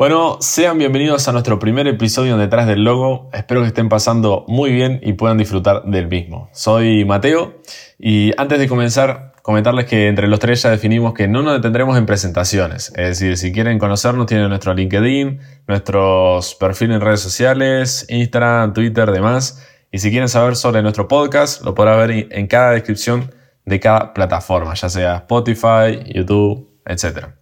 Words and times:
Bueno, 0.00 0.38
sean 0.40 0.78
bienvenidos 0.78 1.28
a 1.28 1.32
nuestro 1.32 1.58
primer 1.58 1.86
episodio 1.86 2.38
Detrás 2.38 2.66
del 2.66 2.84
Logo. 2.84 3.28
Espero 3.34 3.60
que 3.60 3.66
estén 3.66 3.90
pasando 3.90 4.46
muy 4.48 4.72
bien 4.72 4.98
y 5.02 5.12
puedan 5.12 5.36
disfrutar 5.36 5.82
del 5.84 6.08
mismo. 6.08 6.48
Soy 6.54 7.04
Mateo 7.04 7.60
y 7.98 8.32
antes 8.40 8.58
de 8.58 8.66
comenzar, 8.66 9.34
comentarles 9.42 9.84
que 9.84 10.08
entre 10.08 10.26
los 10.26 10.40
tres 10.40 10.62
ya 10.62 10.70
definimos 10.70 11.12
que 11.12 11.28
no 11.28 11.42
nos 11.42 11.52
detendremos 11.52 11.98
en 11.98 12.06
presentaciones. 12.06 12.94
Es 12.96 13.20
decir, 13.20 13.36
si 13.36 13.52
quieren 13.52 13.78
conocernos, 13.78 14.24
tienen 14.24 14.48
nuestro 14.48 14.72
LinkedIn, 14.72 15.38
nuestros 15.68 16.54
perfiles 16.54 16.96
en 16.96 17.02
redes 17.02 17.20
sociales, 17.20 18.06
Instagram, 18.08 18.72
Twitter, 18.72 19.10
demás. 19.10 19.62
Y 19.92 19.98
si 19.98 20.08
quieren 20.10 20.30
saber 20.30 20.56
sobre 20.56 20.80
nuestro 20.80 21.08
podcast, 21.08 21.62
lo 21.62 21.74
podrán 21.74 22.08
ver 22.08 22.28
en 22.30 22.46
cada 22.46 22.70
descripción 22.70 23.34
de 23.66 23.78
cada 23.78 24.14
plataforma, 24.14 24.72
ya 24.72 24.88
sea 24.88 25.16
Spotify, 25.16 26.02
YouTube, 26.14 26.70
etc. 26.86 27.34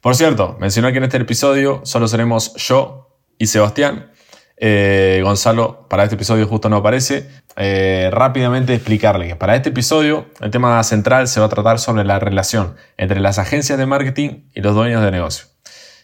Por 0.00 0.14
cierto, 0.14 0.56
mencionar 0.60 0.92
que 0.92 0.98
en 0.98 1.04
este 1.04 1.16
episodio 1.16 1.80
solo 1.84 2.08
seremos 2.08 2.54
yo 2.56 3.20
y 3.38 3.46
Sebastián. 3.46 4.10
Eh, 4.58 5.20
Gonzalo 5.22 5.86
para 5.88 6.04
este 6.04 6.14
episodio 6.14 6.46
justo 6.46 6.68
no 6.68 6.76
aparece. 6.76 7.28
Eh, 7.56 8.08
rápidamente 8.12 8.74
explicarle 8.74 9.28
que 9.28 9.36
para 9.36 9.56
este 9.56 9.70
episodio 9.70 10.26
el 10.40 10.50
tema 10.50 10.82
central 10.82 11.28
se 11.28 11.40
va 11.40 11.46
a 11.46 11.48
tratar 11.48 11.78
sobre 11.78 12.04
la 12.04 12.18
relación 12.18 12.76
entre 12.96 13.20
las 13.20 13.38
agencias 13.38 13.78
de 13.78 13.86
marketing 13.86 14.44
y 14.54 14.60
los 14.60 14.74
dueños 14.74 15.02
de 15.02 15.10
negocio. 15.10 15.46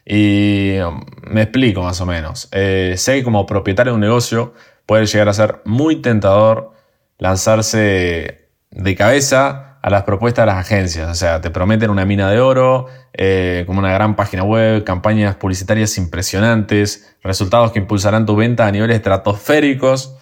Y 0.05 0.78
um, 0.80 1.05
me 1.22 1.42
explico 1.42 1.83
más 1.83 2.00
o 2.00 2.06
menos. 2.06 2.48
Eh, 2.52 2.95
sé 2.97 3.14
que 3.16 3.24
como 3.24 3.47
propietario 3.47 3.92
de 3.92 3.95
un 3.95 4.00
negocio 4.00 4.55
puede 4.86 5.06
llegar 5.06 5.28
a 5.28 5.34
ser 5.34 5.61
muy 5.64 5.97
tentador 5.97 6.72
lanzarse 7.19 8.48
de 8.70 8.97
cabeza 8.97 9.72
a 9.82 9.91
las 9.91 10.04
propuestas 10.04 10.45
de 10.45 10.46
las 10.46 10.59
agencias. 10.59 11.10
O 11.10 11.14
sea, 11.14 11.41
te 11.41 11.50
prometen 11.50 11.91
una 11.91 12.04
mina 12.04 12.30
de 12.30 12.41
oro, 12.41 12.86
eh, 13.12 13.64
como 13.66 13.80
una 13.80 13.92
gran 13.92 14.14
página 14.14 14.45
web, 14.45 14.84
campañas 14.84 15.34
publicitarias 15.34 15.98
impresionantes, 15.98 17.16
resultados 17.22 17.72
que 17.72 17.80
impulsarán 17.80 18.24
tu 18.24 18.36
venta 18.36 18.66
a 18.66 18.70
niveles 18.70 18.96
estratosféricos. 18.96 20.16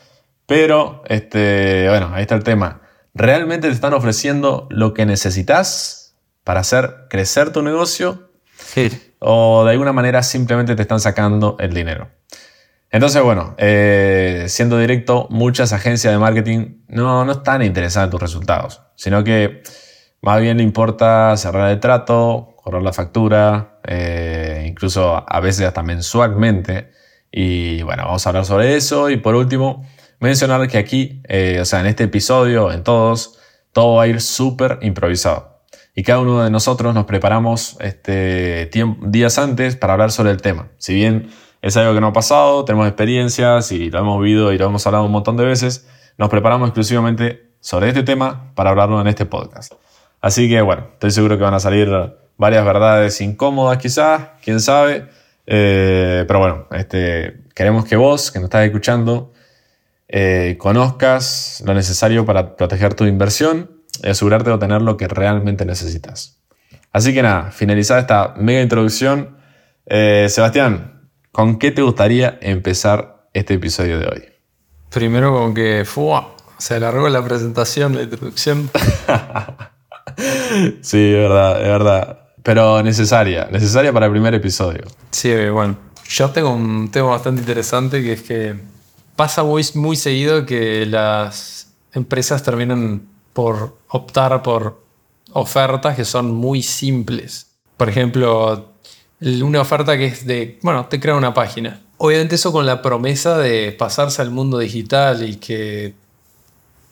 Pero, 0.46 1.02
este, 1.06 1.86
bueno, 1.88 2.10
ahí 2.14 2.22
está 2.22 2.34
el 2.34 2.42
tema. 2.42 2.80
¿Realmente 3.12 3.68
te 3.68 3.74
están 3.74 3.92
ofreciendo 3.92 4.66
lo 4.70 4.94
que 4.94 5.04
necesitas 5.04 6.16
para 6.42 6.60
hacer 6.60 7.06
crecer 7.10 7.52
tu 7.52 7.62
negocio? 7.62 8.30
Sí. 8.56 9.14
O 9.18 9.64
de 9.64 9.72
alguna 9.72 9.92
manera 9.92 10.22
simplemente 10.22 10.74
te 10.74 10.82
están 10.82 11.00
sacando 11.00 11.56
el 11.60 11.74
dinero. 11.74 12.08
Entonces, 12.90 13.22
bueno, 13.22 13.54
eh, 13.58 14.46
siendo 14.48 14.78
directo, 14.78 15.28
muchas 15.30 15.72
agencias 15.72 16.12
de 16.12 16.18
marketing 16.18 16.82
no, 16.88 17.24
no 17.24 17.32
están 17.32 17.62
interesadas 17.62 18.08
en 18.08 18.10
tus 18.10 18.20
resultados, 18.20 18.82
sino 19.00 19.24
que 19.24 19.62
más 20.20 20.42
bien 20.42 20.58
le 20.58 20.62
importa 20.62 21.34
cerrar 21.38 21.70
el 21.70 21.80
trato, 21.80 22.54
correr 22.56 22.82
la 22.82 22.92
factura, 22.92 23.80
eh, 23.86 24.66
incluso 24.68 25.24
a 25.26 25.40
veces 25.40 25.66
hasta 25.66 25.82
mensualmente. 25.82 26.90
Y 27.32 27.80
bueno, 27.80 28.04
vamos 28.04 28.26
a 28.26 28.28
hablar 28.28 28.44
sobre 28.44 28.76
eso. 28.76 29.08
Y 29.08 29.16
por 29.16 29.36
último, 29.36 29.86
mencionar 30.18 30.68
que 30.68 30.76
aquí, 30.76 31.22
eh, 31.28 31.60
o 31.62 31.64
sea, 31.64 31.80
en 31.80 31.86
este 31.86 32.04
episodio, 32.04 32.70
en 32.72 32.84
todos, 32.84 33.38
todo 33.72 33.94
va 33.94 34.02
a 34.02 34.06
ir 34.06 34.20
súper 34.20 34.78
improvisado. 34.82 35.62
Y 35.94 36.02
cada 36.02 36.20
uno 36.20 36.44
de 36.44 36.50
nosotros 36.50 36.94
nos 36.94 37.06
preparamos 37.06 37.78
este, 37.80 38.70
días 39.06 39.38
antes 39.38 39.76
para 39.76 39.94
hablar 39.94 40.12
sobre 40.12 40.30
el 40.30 40.42
tema. 40.42 40.68
Si 40.76 40.92
bien 40.92 41.30
es 41.62 41.74
algo 41.78 41.94
que 41.94 42.02
no 42.02 42.08
ha 42.08 42.12
pasado, 42.12 42.66
tenemos 42.66 42.86
experiencias 42.86 43.72
y 43.72 43.88
lo 43.90 44.00
hemos 44.00 44.20
vivido 44.20 44.52
y 44.52 44.58
lo 44.58 44.66
hemos 44.66 44.86
hablado 44.86 45.06
un 45.06 45.12
montón 45.12 45.38
de 45.38 45.46
veces. 45.46 45.88
Nos 46.18 46.28
preparamos 46.28 46.68
exclusivamente 46.68 47.49
sobre 47.60 47.88
este 47.88 48.02
tema 48.02 48.52
para 48.54 48.70
hablarlo 48.70 49.00
en 49.00 49.06
este 49.06 49.26
podcast. 49.26 49.74
Así 50.20 50.48
que 50.48 50.60
bueno, 50.60 50.88
estoy 50.92 51.10
seguro 51.10 51.36
que 51.36 51.44
van 51.44 51.54
a 51.54 51.60
salir 51.60 51.88
varias 52.36 52.64
verdades 52.64 53.20
incómodas 53.20 53.78
quizás, 53.78 54.28
quién 54.42 54.60
sabe. 54.60 55.08
Eh, 55.46 56.24
pero 56.26 56.38
bueno, 56.38 56.66
este, 56.72 57.40
queremos 57.54 57.84
que 57.84 57.96
vos, 57.96 58.30
que 58.30 58.38
nos 58.38 58.46
estás 58.46 58.64
escuchando, 58.64 59.32
eh, 60.08 60.56
conozcas 60.58 61.62
lo 61.66 61.74
necesario 61.74 62.24
para 62.24 62.56
proteger 62.56 62.94
tu 62.94 63.04
inversión 63.04 63.70
y 64.02 64.08
asegurarte 64.08 64.50
de 64.50 64.54
obtener 64.54 64.82
lo 64.82 64.96
que 64.96 65.08
realmente 65.08 65.64
necesitas. 65.64 66.40
Así 66.92 67.14
que 67.14 67.22
nada, 67.22 67.50
finalizada 67.50 68.00
esta 68.00 68.34
mega 68.36 68.60
introducción, 68.62 69.36
eh, 69.86 70.26
Sebastián, 70.28 71.00
¿Con 71.32 71.60
qué 71.60 71.70
te 71.70 71.82
gustaría 71.82 72.38
empezar 72.42 73.28
este 73.32 73.54
episodio 73.54 74.00
de 74.00 74.06
hoy? 74.06 74.24
Primero 74.92 75.32
con 75.32 75.54
que 75.54 75.84
¡fua! 75.84 76.34
Se 76.60 76.74
alargó 76.74 77.08
la 77.08 77.24
presentación, 77.24 77.96
la 77.96 78.02
introducción. 78.02 78.70
sí, 80.82 80.98
es 80.98 81.16
verdad, 81.16 81.62
es 81.62 81.68
verdad. 81.68 82.18
Pero 82.42 82.82
necesaria, 82.82 83.48
necesaria 83.50 83.92
para 83.92 84.06
el 84.06 84.12
primer 84.12 84.34
episodio. 84.34 84.84
Sí, 85.10 85.34
bueno. 85.48 85.76
Yo 86.08 86.30
tengo 86.30 86.50
un 86.50 86.90
tema 86.90 87.10
bastante 87.10 87.40
interesante 87.40 88.02
que 88.02 88.14
es 88.14 88.22
que 88.22 88.56
pasa 89.16 89.42
muy, 89.42 89.64
muy 89.74 89.96
seguido 89.96 90.44
que 90.44 90.84
las 90.84 91.72
empresas 91.92 92.42
terminan 92.42 93.08
por 93.32 93.78
optar 93.88 94.42
por 94.42 94.82
ofertas 95.32 95.96
que 95.96 96.04
son 96.04 96.32
muy 96.32 96.62
simples. 96.62 97.52
Por 97.76 97.88
ejemplo, 97.88 98.72
una 99.20 99.60
oferta 99.60 99.96
que 99.96 100.06
es 100.06 100.26
de, 100.26 100.58
bueno, 100.62 100.86
te 100.86 101.00
crea 101.00 101.14
una 101.14 101.32
página. 101.32 101.80
Obviamente 101.96 102.34
eso 102.34 102.52
con 102.52 102.66
la 102.66 102.82
promesa 102.82 103.38
de 103.38 103.72
pasarse 103.72 104.20
al 104.20 104.30
mundo 104.30 104.58
digital 104.58 105.26
y 105.26 105.36
que 105.36 105.94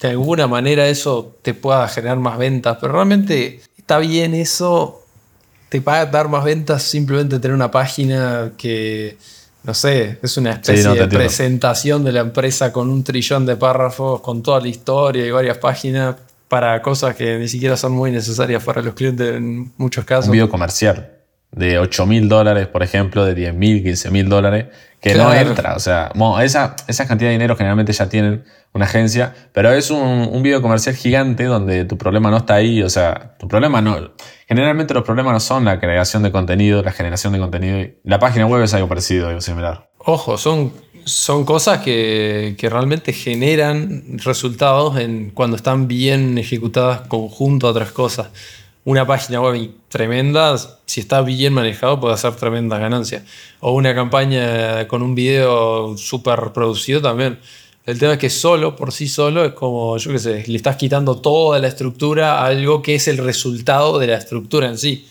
de 0.00 0.09
alguna 0.09 0.47
manera 0.47 0.86
eso 0.88 1.36
te 1.42 1.54
pueda 1.54 1.88
generar 1.88 2.19
más 2.19 2.38
ventas, 2.38 2.78
pero 2.81 2.92
realmente 2.92 3.60
está 3.76 3.98
bien 3.98 4.34
eso, 4.34 5.03
te 5.69 5.81
va 5.81 6.00
a 6.00 6.06
dar 6.06 6.28
más 6.28 6.44
ventas 6.44 6.82
simplemente 6.82 7.38
tener 7.38 7.54
una 7.54 7.70
página 7.70 8.53
que, 8.56 9.19
no 9.64 9.75
sé, 9.75 10.19
es 10.22 10.37
una 10.37 10.53
especie 10.53 10.94
de 10.94 11.08
presentación 11.08 12.04
de 12.04 12.12
la 12.12 12.20
empresa 12.20 12.72
con 12.72 12.91
un 12.91 13.03
trillón 13.03 13.44
de 13.44 13.56
párrafos, 13.56 14.20
con 14.20 14.42
toda 14.42 14.60
la 14.60 14.69
historia 14.69 15.26
y 15.26 15.31
varias 15.31 15.58
páginas 15.58 16.16
para 16.48 16.81
cosas 16.81 17.14
que 17.14 17.38
ni 17.38 17.48
siquiera 17.48 17.76
son 17.76 17.92
muy 17.92 18.10
necesarias 18.10 18.62
para 18.62 18.81
los 18.81 18.94
clientes 18.94 19.34
en 19.34 19.72
muchos 19.76 20.04
casos. 20.04 20.26
Un 20.26 20.32
video 20.32 20.48
comercial 20.48 21.18
de 21.53 21.78
8 21.78 22.06
mil 22.06 22.28
dólares, 22.28 22.66
por 22.66 22.82
ejemplo, 22.82 23.25
de 23.25 23.34
10 23.34 23.54
mil, 23.54 23.82
15 23.82 24.10
mil 24.10 24.28
dólares, 24.28 24.66
que 25.00 25.14
no 25.14 25.32
entra. 25.32 25.75
O 25.75 25.81
sea, 25.81 26.12
esa, 26.42 26.76
esa 26.86 27.06
cantidad 27.06 27.28
de 27.28 27.32
dinero 27.32 27.56
generalmente 27.56 27.92
ya 27.92 28.09
tienen 28.09 28.44
una 28.72 28.84
agencia, 28.84 29.34
pero 29.53 29.72
es 29.72 29.91
un, 29.91 30.28
un 30.31 30.42
video 30.42 30.60
comercial 30.60 30.94
gigante 30.94 31.44
donde 31.44 31.84
tu 31.84 31.97
problema 31.97 32.31
no 32.31 32.38
está 32.38 32.54
ahí. 32.54 32.82
O 32.82 32.91
sea, 32.91 33.37
tu 33.38 33.48
problema 33.48 33.81
no. 33.81 34.12
Generalmente 34.47 34.94
los 34.94 35.04
problemas 35.04 35.32
no 35.32 35.41
son 35.41 35.64
la 35.64 35.81
creación 35.81 36.22
de 36.22 36.32
contenido, 36.32 36.82
la 36.82 36.92
generación 36.92 37.32
de 37.32 37.38
contenido. 37.38 37.88
La 38.04 38.19
página 38.19 38.47
web 38.47 38.62
es 38.62 38.75
algo 38.75 38.88
parecido, 38.88 39.28
algo 39.28 39.41
similar. 39.41 39.88
Ojo, 39.98 40.37
son, 40.37 40.72
son 41.04 41.44
cosas 41.44 41.78
que, 41.78 42.56
que 42.58 42.69
realmente 42.69 43.12
generan 43.12 44.19
resultados 44.19 44.98
en, 44.98 45.31
cuando 45.31 45.56
están 45.56 45.88
bien 45.88 46.38
ejecutadas 46.38 47.03
conjunto 47.08 47.66
a 47.66 47.70
otras 47.70 47.92
cosas 47.92 48.28
una 48.84 49.06
página 49.06 49.41
web 49.41 49.71
tremenda, 49.89 50.56
si 50.87 51.00
está 51.00 51.21
bien 51.22 51.53
manejado, 51.53 52.00
puede 52.00 52.15
hacer 52.15 52.34
tremendas 52.37 52.81
ganancias. 52.81 53.22
O 53.61 53.72
una 53.72 53.94
campaña 53.94 54.89
con 54.89 55.03
un 55.03 55.15
video 55.15 55.97
súper 55.97 56.53
producido 56.53 57.03
también. 57.03 57.38
El 57.84 57.99
tema 57.99 58.15
es 58.15 58.19
que 58.19 58.31
solo, 58.31 58.77
por 58.77 58.93
sí 58.93 59.09
solo, 59.09 59.44
es 59.44 59.53
como, 59.53 59.97
yo 59.97 60.12
qué 60.12 60.19
sé, 60.19 60.44
le 60.47 60.56
estás 60.56 60.77
quitando 60.77 61.17
toda 61.21 61.59
la 61.59 61.69
estructura 61.69 62.41
a 62.41 62.47
algo 62.47 62.83
que 62.83 62.94
es 62.94 63.09
el 63.09 63.19
resultado 63.19 63.99
de 63.99 64.09
la 64.09 64.17
estructura 64.17 64.67
en 64.69 64.78
sí. 64.78 65.06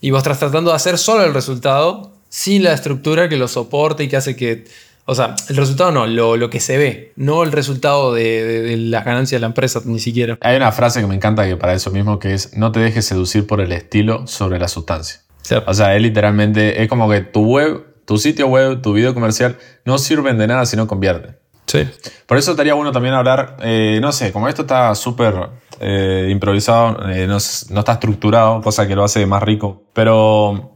Y 0.00 0.10
vos 0.10 0.18
estás 0.18 0.38
tratando 0.38 0.70
de 0.70 0.76
hacer 0.76 0.98
solo 0.98 1.24
el 1.24 1.34
resultado 1.34 2.12
sin 2.28 2.64
la 2.64 2.74
estructura 2.74 3.28
que 3.28 3.36
lo 3.36 3.48
soporte 3.48 4.04
y 4.04 4.08
que 4.08 4.16
hace 4.16 4.36
que 4.36 4.66
o 5.10 5.14
sea, 5.14 5.36
el 5.48 5.56
resultado 5.56 5.90
no, 5.90 6.06
lo, 6.06 6.50
que 6.50 6.60
se 6.60 6.76
ve, 6.76 7.12
no 7.16 7.42
el 7.42 7.50
resultado 7.50 8.12
de, 8.12 8.76
las 8.76 9.06
ganancias 9.06 9.38
de 9.38 9.40
la 9.40 9.46
empresa 9.46 9.80
ni 9.86 10.00
siquiera. 10.00 10.36
Hay 10.42 10.54
una 10.54 10.70
frase 10.70 11.00
que 11.00 11.06
me 11.06 11.14
encanta 11.14 11.46
que 11.46 11.56
para 11.56 11.72
eso 11.72 11.90
mismo 11.90 12.18
que 12.18 12.34
es 12.34 12.54
no 12.58 12.72
te 12.72 12.80
dejes 12.80 13.06
seducir 13.06 13.46
por 13.46 13.62
el 13.62 13.72
estilo 13.72 14.26
sobre 14.26 14.58
la 14.58 14.68
sustancia. 14.68 15.22
O 15.66 15.72
sea, 15.72 15.96
es 15.96 16.02
literalmente, 16.02 16.82
es 16.82 16.90
como 16.90 17.08
que 17.08 17.22
tu 17.22 17.42
web, 17.42 17.86
tu 18.04 18.18
sitio 18.18 18.48
web, 18.48 18.82
tu 18.82 18.92
video 18.92 19.14
comercial 19.14 19.56
no 19.86 19.96
sirven 19.96 20.36
de 20.36 20.46
nada 20.46 20.66
si 20.66 20.76
no 20.76 20.86
convierte. 20.86 21.38
Sí. 21.64 21.88
Por 22.26 22.36
eso 22.36 22.50
estaría 22.50 22.74
bueno 22.74 22.92
también 22.92 23.14
hablar, 23.14 23.56
eh, 23.62 24.00
no 24.02 24.12
sé, 24.12 24.30
como 24.30 24.46
esto 24.46 24.62
está 24.62 24.94
súper 24.94 25.34
eh, 25.80 26.28
improvisado, 26.30 27.08
eh, 27.08 27.26
no, 27.26 27.38
no, 27.70 27.80
está 27.80 27.92
estructurado, 27.92 28.60
cosa 28.60 28.86
que 28.86 28.94
lo 28.94 29.04
hace 29.04 29.24
más 29.24 29.42
rico, 29.42 29.84
pero 29.94 30.70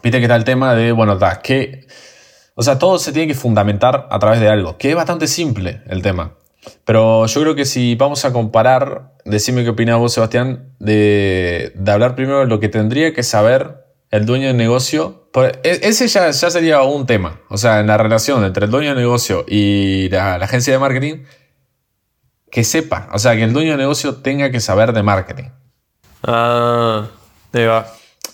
viste 0.00 0.18
que 0.18 0.26
está 0.26 0.36
el 0.36 0.44
tema 0.44 0.76
de, 0.76 0.92
bueno, 0.92 1.14
está, 1.14 1.40
¿qué, 1.40 1.88
o 2.54 2.62
sea, 2.62 2.78
todo 2.78 2.98
se 2.98 3.12
tiene 3.12 3.28
que 3.28 3.34
fundamentar 3.34 4.08
a 4.10 4.18
través 4.18 4.40
de 4.40 4.48
algo, 4.48 4.76
que 4.76 4.90
es 4.90 4.96
bastante 4.96 5.26
simple 5.26 5.82
el 5.88 6.02
tema. 6.02 6.34
Pero 6.84 7.26
yo 7.26 7.40
creo 7.40 7.54
que 7.54 7.64
si 7.64 7.94
vamos 7.94 8.24
a 8.24 8.32
comparar, 8.32 9.14
decime 9.24 9.64
qué 9.64 9.70
opinas 9.70 9.98
vos, 9.98 10.12
Sebastián, 10.12 10.74
de, 10.78 11.72
hablar 11.86 12.14
primero 12.14 12.40
de 12.40 12.46
lo 12.46 12.60
que 12.60 12.68
tendría 12.68 13.12
que 13.14 13.22
saber 13.22 13.84
el 14.10 14.26
dueño 14.26 14.48
del 14.48 14.56
negocio. 14.56 15.28
E, 15.34 15.80
ese 15.82 16.06
ya, 16.08 16.30
ya, 16.30 16.50
sería 16.50 16.82
un 16.82 17.06
tema. 17.06 17.40
O 17.48 17.56
sea, 17.56 17.80
en 17.80 17.86
la 17.86 17.96
relación 17.96 18.44
entre 18.44 18.66
el 18.66 18.70
dueño 18.70 18.90
del 18.90 18.98
negocio 18.98 19.44
y 19.48 20.08
la, 20.10 20.34
agencia 20.34 20.72
de 20.72 20.78
marketing, 20.78 21.24
que 22.50 22.64
sepa. 22.64 23.08
O 23.12 23.18
sea, 23.18 23.34
que 23.34 23.42
el 23.42 23.52
dueño 23.52 23.70
del 23.70 23.80
negocio 23.80 24.16
tenga 24.16 24.50
que 24.50 24.60
saber 24.60 24.92
de 24.92 25.02
marketing. 25.02 25.48
Ah, 26.22 27.08
ahí 27.52 27.64
va. 27.64 27.86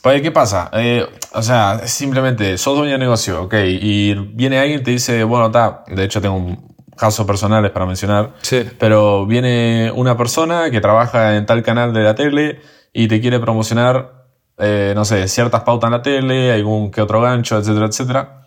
Pues, 0.03 0.23
¿qué 0.23 0.31
pasa? 0.31 0.71
Eh, 0.75 1.05
o 1.33 1.43
sea, 1.43 1.81
simplemente 1.87 2.57
sos 2.59 2.77
dueño 2.77 2.93
de 2.93 2.99
negocio, 2.99 3.43
ok, 3.43 3.55
y 3.67 4.15
viene 4.15 4.59
alguien 4.59 4.81
y 4.81 4.83
te 4.83 4.91
dice, 4.93 5.25
bueno, 5.25 5.47
está, 5.47 5.85
de 5.89 6.05
hecho 6.05 6.21
tengo 6.21 6.37
un 6.37 6.75
caso 6.97 7.27
personal 7.27 7.71
para 7.73 7.87
mencionar, 7.87 8.33
Sí. 8.43 8.65
pero 8.79 9.27
viene 9.27 9.91
una 9.95 10.17
persona 10.17 10.71
que 10.71 10.81
trabaja 10.81 11.37
en 11.37 11.47
tal 11.47 11.63
canal 11.63 11.93
de 11.93 12.03
la 12.03 12.15
tele 12.15 12.61
y 12.93 13.09
te 13.09 13.21
quiere 13.21 13.39
promocionar, 13.41 14.27
eh, 14.59 14.93
no 14.97 15.05
sé, 15.05 15.29
ciertas 15.29 15.63
pautas 15.63 15.89
en 15.89 15.93
la 15.93 16.03
tele, 16.03 16.53
algún 16.53 16.91
que 16.91 17.01
otro 17.03 17.21
gancho, 17.21 17.59
etcétera, 17.59 17.87
etcétera. 17.87 18.47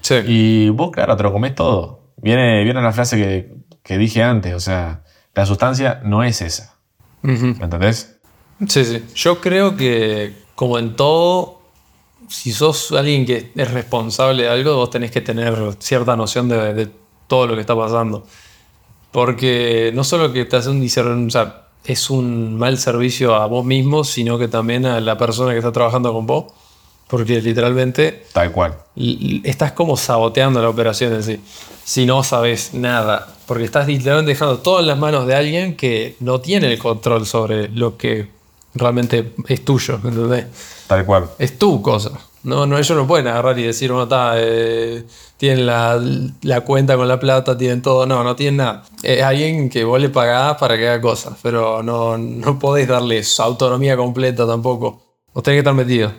Sí. 0.00 0.14
Y 0.26 0.68
vos, 0.70 0.90
claro, 0.92 1.16
te 1.16 1.22
lo 1.22 1.32
comés 1.32 1.54
todo. 1.54 2.12
Viene, 2.18 2.64
viene 2.64 2.80
la 2.82 2.92
frase 2.92 3.16
que, 3.16 3.54
que 3.82 3.98
dije 3.98 4.22
antes, 4.22 4.54
o 4.54 4.60
sea, 4.60 5.02
la 5.34 5.46
sustancia 5.46 6.00
no 6.04 6.22
es 6.24 6.40
esa. 6.42 6.74
Ujú. 7.22 7.54
¿Me 7.58 7.64
entendés? 7.64 8.18
Sí, 8.68 8.84
sí. 8.84 9.04
Yo 9.14 9.40
creo 9.40 9.76
que, 9.76 10.34
como 10.56 10.78
en 10.80 10.96
todo, 10.96 11.60
si 12.28 12.50
sos 12.52 12.90
alguien 12.90 13.24
que 13.24 13.52
es 13.54 13.70
responsable 13.70 14.42
de 14.42 14.48
algo, 14.48 14.74
vos 14.74 14.90
tenés 14.90 15.12
que 15.12 15.20
tener 15.20 15.54
cierta 15.78 16.16
noción 16.16 16.48
de, 16.48 16.74
de 16.74 16.90
todo 17.28 17.46
lo 17.46 17.54
que 17.54 17.60
está 17.60 17.76
pasando. 17.76 18.26
Porque 19.12 19.92
no 19.94 20.04
solo 20.04 20.32
que 20.32 20.44
te 20.44 20.56
hace 20.56 20.68
un 20.70 20.82
discern- 20.82 21.26
o 21.28 21.30
sea, 21.30 21.62
es 21.84 22.10
un 22.10 22.56
mal 22.58 22.78
servicio 22.78 23.34
a 23.36 23.46
vos 23.46 23.64
mismo, 23.64 24.02
sino 24.04 24.38
que 24.38 24.48
también 24.48 24.84
a 24.86 25.00
la 25.00 25.16
persona 25.16 25.52
que 25.52 25.58
está 25.58 25.72
trabajando 25.72 26.12
con 26.12 26.26
vos. 26.26 26.46
Porque 27.06 27.40
literalmente 27.40 28.24
Tal 28.32 28.50
cual. 28.50 28.74
estás 29.44 29.70
como 29.72 29.96
saboteando 29.96 30.60
la 30.60 30.68
operación 30.68 31.14
en 31.14 31.22
sí. 31.22 31.40
Si 31.84 32.04
no 32.04 32.24
sabes 32.24 32.74
nada. 32.74 33.28
Porque 33.46 33.62
estás 33.62 33.86
literalmente 33.86 34.32
dejando 34.32 34.58
todo 34.58 34.80
en 34.80 34.88
las 34.88 34.98
manos 34.98 35.24
de 35.28 35.36
alguien 35.36 35.76
que 35.76 36.16
no 36.18 36.40
tiene 36.40 36.72
el 36.72 36.80
control 36.80 37.24
sobre 37.24 37.68
lo 37.68 37.96
que 37.96 38.28
realmente 38.76 39.32
es 39.48 39.64
tuyo. 39.64 39.94
¿entendés? 40.02 40.46
Tal 40.86 41.04
cual. 41.04 41.28
Es 41.38 41.58
tu 41.58 41.82
cosa. 41.82 42.10
No, 42.42 42.64
no, 42.64 42.78
ellos 42.78 42.96
no 42.96 43.06
pueden 43.08 43.26
agarrar 43.26 43.58
y 43.58 43.64
decir, 43.64 43.90
bueno, 43.90 44.04
está, 44.04 44.34
eh, 44.36 45.04
tienen 45.36 45.66
la, 45.66 46.00
la 46.42 46.60
cuenta 46.60 46.96
con 46.96 47.08
la 47.08 47.18
plata, 47.18 47.58
tienen 47.58 47.82
todo. 47.82 48.06
No, 48.06 48.22
no 48.22 48.36
tienen 48.36 48.58
nada. 48.58 48.84
Es 49.02 49.20
alguien 49.22 49.68
que 49.68 49.82
vos 49.82 50.00
le 50.00 50.10
pagás 50.10 50.56
para 50.56 50.76
que 50.76 50.86
haga 50.88 51.00
cosas, 51.00 51.34
pero 51.42 51.82
no, 51.82 52.16
no 52.16 52.58
podés 52.58 52.86
darle 52.86 53.24
su 53.24 53.42
autonomía 53.42 53.96
completa 53.96 54.46
tampoco. 54.46 55.02
Vos 55.34 55.42
tenés 55.42 55.56
que 55.56 55.60
estar 55.60 55.74
metido. 55.74 56.12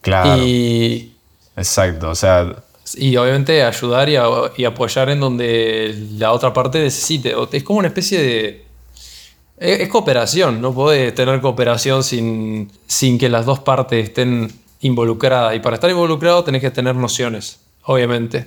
Claro. 0.00 0.42
Y, 0.42 1.14
Exacto. 1.56 2.10
O 2.10 2.14
sea, 2.16 2.56
y 2.96 3.16
obviamente 3.16 3.62
ayudar 3.62 4.08
y, 4.08 4.16
a- 4.16 4.24
y 4.56 4.64
apoyar 4.64 5.10
en 5.10 5.20
donde 5.20 5.94
la 6.18 6.32
otra 6.32 6.52
parte 6.52 6.80
necesite. 6.80 7.34
Es 7.52 7.62
como 7.62 7.78
una 7.78 7.88
especie 7.88 8.20
de... 8.20 8.64
Es, 9.60 9.80
es 9.80 9.88
cooperación, 9.88 10.60
no 10.60 10.72
podés 10.72 11.14
tener 11.14 11.40
cooperación 11.40 12.02
sin, 12.02 12.70
sin 12.86 13.18
que 13.18 13.28
las 13.28 13.44
dos 13.46 13.60
partes 13.60 14.04
estén 14.04 14.50
involucradas. 14.80 15.54
Y 15.54 15.60
para 15.60 15.74
estar 15.74 15.90
involucrado 15.90 16.44
tenés 16.44 16.60
que 16.60 16.70
tener 16.70 16.94
nociones, 16.94 17.60
obviamente. 17.84 18.46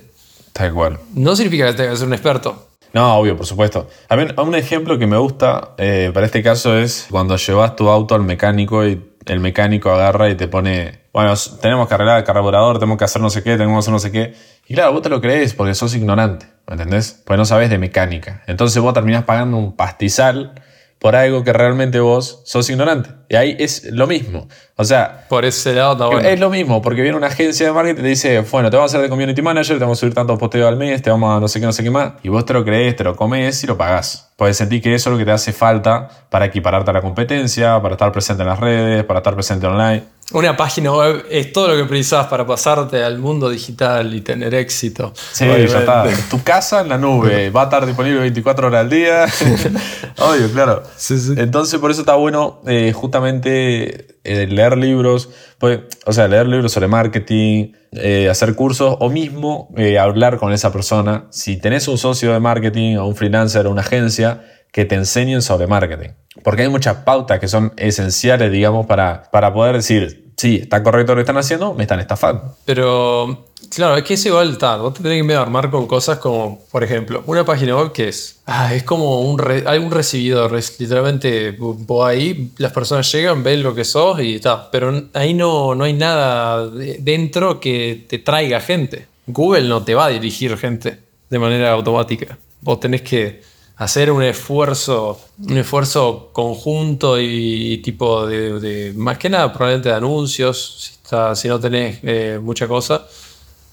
tal 0.52 0.72
cual. 0.72 0.98
No 1.14 1.36
significa 1.36 1.66
que 1.66 1.74
tengas 1.74 1.92
que 1.92 1.98
ser 1.98 2.06
un 2.08 2.14
experto. 2.14 2.68
No, 2.92 3.16
obvio, 3.16 3.36
por 3.36 3.46
supuesto. 3.46 3.88
A 4.08 4.16
mí, 4.16 4.26
un 4.36 4.54
ejemplo 4.54 4.98
que 4.98 5.06
me 5.06 5.16
gusta 5.16 5.70
eh, 5.78 6.10
para 6.12 6.26
este 6.26 6.42
caso 6.42 6.76
es 6.76 7.06
cuando 7.10 7.36
llevas 7.36 7.74
tu 7.74 7.88
auto 7.88 8.14
al 8.14 8.22
mecánico 8.22 8.86
y 8.86 9.02
el 9.24 9.40
mecánico 9.40 9.90
agarra 9.90 10.28
y 10.28 10.34
te 10.34 10.46
pone, 10.48 11.00
bueno, 11.12 11.32
tenemos 11.60 11.88
que 11.88 11.94
arreglar 11.94 12.18
el 12.18 12.24
carburador, 12.24 12.78
tenemos 12.78 12.98
que 12.98 13.04
hacer 13.04 13.22
no 13.22 13.30
sé 13.30 13.42
qué, 13.42 13.52
tenemos 13.52 13.76
que 13.76 13.78
hacer 13.78 13.92
no 13.92 13.98
sé 13.98 14.12
qué. 14.12 14.34
Y 14.68 14.74
claro, 14.74 14.92
vos 14.92 15.02
te 15.02 15.08
lo 15.08 15.20
crees 15.20 15.54
porque 15.54 15.74
sos 15.74 15.94
ignorante, 15.94 16.46
¿me 16.66 16.74
entendés? 16.74 17.22
Porque 17.24 17.38
no 17.38 17.44
sabes 17.46 17.70
de 17.70 17.78
mecánica. 17.78 18.42
Entonces 18.46 18.82
vos 18.82 18.92
terminás 18.92 19.24
pagando 19.24 19.56
un 19.56 19.74
pastizal 19.74 20.52
por 21.02 21.16
algo 21.16 21.42
que 21.42 21.52
realmente 21.52 21.98
vos 21.98 22.42
sos 22.44 22.70
ignorante. 22.70 23.10
Y 23.28 23.34
ahí 23.34 23.56
es 23.58 23.82
lo 23.90 24.06
mismo. 24.06 24.46
O 24.76 24.84
sea, 24.84 25.26
Por 25.28 25.44
ese 25.44 25.74
lado 25.74 25.94
está 25.94 26.06
bueno. 26.06 26.20
es 26.28 26.38
lo 26.38 26.48
mismo, 26.48 26.80
porque 26.80 27.02
viene 27.02 27.16
una 27.16 27.26
agencia 27.26 27.66
de 27.66 27.72
marketing 27.72 27.98
y 27.98 28.02
te 28.04 28.08
dice, 28.08 28.40
bueno, 28.52 28.70
te 28.70 28.76
vamos 28.76 28.92
a 28.94 28.98
hacer 28.98 29.02
de 29.02 29.08
community 29.08 29.42
manager, 29.42 29.78
te 29.78 29.84
vamos 29.84 29.98
a 29.98 30.00
subir 30.00 30.14
tantos 30.14 30.38
posteos 30.38 30.68
al 30.68 30.76
mes, 30.76 31.02
te 31.02 31.10
vamos 31.10 31.36
a 31.36 31.40
no 31.40 31.48
sé 31.48 31.58
qué, 31.58 31.66
no 31.66 31.72
sé 31.72 31.82
qué 31.82 31.90
más. 31.90 32.12
Y 32.22 32.28
vos 32.28 32.46
te 32.46 32.52
lo 32.52 32.64
crees, 32.64 32.94
te 32.94 33.02
lo 33.02 33.16
comes 33.16 33.64
y 33.64 33.66
lo 33.66 33.76
pagás. 33.76 34.30
Puedes 34.36 34.56
sentir 34.56 34.80
que 34.80 34.94
eso 34.94 35.10
es 35.10 35.12
lo 35.14 35.18
que 35.18 35.24
te 35.24 35.32
hace 35.32 35.52
falta 35.52 36.08
para 36.30 36.44
equipararte 36.44 36.90
a 36.92 36.94
la 36.94 37.00
competencia, 37.02 37.82
para 37.82 37.94
estar 37.94 38.12
presente 38.12 38.44
en 38.44 38.48
las 38.50 38.60
redes, 38.60 39.02
para 39.02 39.18
estar 39.18 39.34
presente 39.34 39.66
online. 39.66 40.04
Una 40.30 40.56
página 40.56 40.92
web 40.92 41.26
es 41.30 41.52
todo 41.52 41.68
lo 41.68 41.76
que 41.76 41.84
precisas 41.84 42.26
para 42.26 42.46
pasarte 42.46 43.02
al 43.02 43.18
mundo 43.18 43.50
digital 43.50 44.14
y 44.14 44.22
tener 44.22 44.54
éxito. 44.54 45.12
Sí, 45.14 45.44
Obviamente. 45.44 45.72
ya 45.72 45.78
está. 45.80 46.04
Tu 46.30 46.42
casa 46.42 46.80
en 46.80 46.88
la 46.88 46.96
nube, 46.96 47.50
va 47.50 47.62
a 47.62 47.64
estar 47.64 47.84
disponible 47.84 48.20
24 48.20 48.68
horas 48.68 48.80
al 48.80 48.88
día. 48.88 49.26
Obvio, 50.18 50.50
claro. 50.52 50.84
Sí, 50.96 51.18
sí. 51.18 51.34
Entonces, 51.36 51.78
por 51.80 51.90
eso 51.90 52.00
está 52.00 52.14
bueno 52.14 52.62
eh, 52.66 52.92
justamente 52.94 54.12
eh, 54.24 54.46
leer 54.46 54.78
libros, 54.78 55.30
pues, 55.58 55.80
o 56.06 56.12
sea, 56.12 56.28
leer 56.28 56.46
libros 56.46 56.72
sobre 56.72 56.86
marketing, 56.86 57.72
eh, 57.90 58.28
hacer 58.30 58.54
cursos 58.54 58.96
o 59.00 59.10
mismo 59.10 59.68
eh, 59.76 59.98
hablar 59.98 60.38
con 60.38 60.52
esa 60.52 60.72
persona. 60.72 61.26
Si 61.30 61.58
tenés 61.58 61.88
un 61.88 61.98
socio 61.98 62.32
de 62.32 62.40
marketing 62.40 62.96
o 62.96 63.06
un 63.06 63.16
freelancer 63.16 63.66
o 63.66 63.70
una 63.70 63.82
agencia, 63.82 64.44
que 64.72 64.84
te 64.84 64.96
enseñen 64.96 65.42
sobre 65.42 65.68
marketing. 65.68 66.08
Porque 66.42 66.62
hay 66.62 66.68
muchas 66.68 66.96
pautas 66.98 67.38
que 67.38 67.46
son 67.46 67.72
esenciales, 67.76 68.50
digamos, 68.50 68.86
para, 68.86 69.24
para 69.30 69.52
poder 69.52 69.76
decir, 69.76 70.32
sí, 70.36 70.56
está 70.62 70.82
correcto 70.82 71.12
lo 71.12 71.16
que 71.18 71.22
están 71.22 71.36
haciendo, 71.36 71.74
me 71.74 71.82
están 71.84 72.00
estafando. 72.00 72.56
Pero, 72.64 73.44
claro, 73.70 73.96
es 73.98 74.02
que 74.02 74.14
es 74.14 74.24
igual, 74.26 74.56
tal. 74.56 74.80
Vos 74.80 74.94
te 74.94 75.02
tenés 75.02 75.26
que 75.26 75.34
armar 75.34 75.70
con 75.70 75.86
cosas 75.86 76.16
como, 76.18 76.58
por 76.72 76.82
ejemplo, 76.82 77.22
una 77.26 77.44
página 77.44 77.76
web 77.76 77.92
que 77.92 78.08
es. 78.08 78.40
Ah, 78.46 78.74
es 78.74 78.82
como 78.82 79.20
un, 79.20 79.38
re- 79.38 79.78
un 79.78 79.90
recibidor. 79.90 80.56
Es 80.56 80.80
literalmente, 80.80 81.50
vos 81.58 82.08
ahí, 82.08 82.50
las 82.56 82.72
personas 82.72 83.12
llegan, 83.12 83.42
ven 83.42 83.62
lo 83.62 83.74
que 83.74 83.84
sos 83.84 84.18
y 84.20 84.36
está. 84.36 84.70
Pero 84.70 85.02
ahí 85.12 85.34
no, 85.34 85.74
no 85.74 85.84
hay 85.84 85.92
nada 85.92 86.66
de- 86.70 86.96
dentro 86.98 87.60
que 87.60 88.06
te 88.08 88.18
traiga 88.20 88.58
gente. 88.62 89.06
Google 89.26 89.68
no 89.68 89.84
te 89.84 89.94
va 89.94 90.06
a 90.06 90.08
dirigir 90.08 90.56
gente 90.56 90.98
de 91.28 91.38
manera 91.38 91.72
automática. 91.72 92.38
Vos 92.62 92.80
tenés 92.80 93.02
que 93.02 93.42
hacer 93.82 94.10
un 94.10 94.22
esfuerzo, 94.22 95.20
un 95.38 95.56
esfuerzo 95.58 96.30
conjunto 96.32 97.20
y, 97.20 97.78
tipo 97.78 98.26
de, 98.26 98.60
de- 98.60 98.92
más 98.94 99.18
que 99.18 99.28
nada 99.30 99.52
probablemente 99.52 99.88
de 99.88 99.94
anuncios, 99.94 100.76
si, 100.80 100.92
está- 100.94 101.34
si 101.34 101.48
no 101.48 101.58
tenés 101.60 101.98
eh, 102.02 102.38
mucha 102.42 102.66
cosa, 102.68 103.06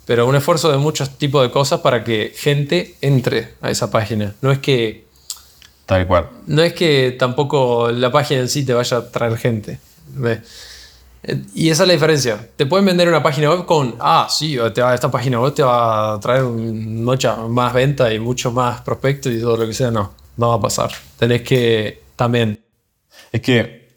pero 0.06 0.28
un 0.28 0.36
esfuerzo 0.36 0.72
de 0.72 0.78
muchos 0.78 1.18
tipos 1.18 1.42
de 1.44 1.52
cosas 1.52 1.82
para 1.82 2.04
que 2.04 2.34
gente 2.36 2.96
entre 3.02 3.54
a 3.62 3.70
esa 3.70 3.92
página. 3.92 4.36
No 4.42 4.52
es 4.52 4.60
que, 4.60 5.06
Tal 5.86 6.06
cual. 6.08 6.30
no 6.48 6.62
es 6.62 6.74
que 6.74 7.16
tampoco 7.18 7.90
la 7.92 8.12
página 8.12 8.42
en 8.42 8.50
sí 8.50 8.66
te 8.66 8.74
vaya 8.74 8.98
a 8.98 9.12
traer 9.12 9.38
gente. 9.38 9.80
¿ves? 10.12 10.40
Y 11.54 11.70
esa 11.70 11.84
es 11.84 11.88
la 11.88 11.94
diferencia. 11.94 12.50
Te 12.56 12.66
pueden 12.66 12.86
vender 12.86 13.08
una 13.10 13.22
página 13.22 13.50
web 13.50 13.66
con, 13.66 13.96
ah, 14.00 14.28
sí, 14.30 14.58
te 14.74 14.82
va- 14.82 14.96
esta 14.96 15.12
página 15.12 15.40
web 15.40 15.54
te 15.54 15.64
va 15.64 16.14
a 16.14 16.20
traer 16.20 16.44
mucha 16.44 17.36
más 17.36 17.74
venta 17.74 18.14
y 18.14 18.20
mucho 18.20 18.52
más 18.52 18.82
prospectos 18.82 19.34
y 19.34 19.40
todo 19.42 19.58
lo 19.58 19.66
que 19.68 19.74
sea. 19.74 19.92
No, 19.92 20.14
no 20.38 20.50
va 20.50 20.56
a 20.56 20.62
pasar. 20.62 20.92
Tenés 21.18 21.42
que 21.42 22.02
también. 22.16 22.60
Es 23.32 23.42
que 23.42 23.90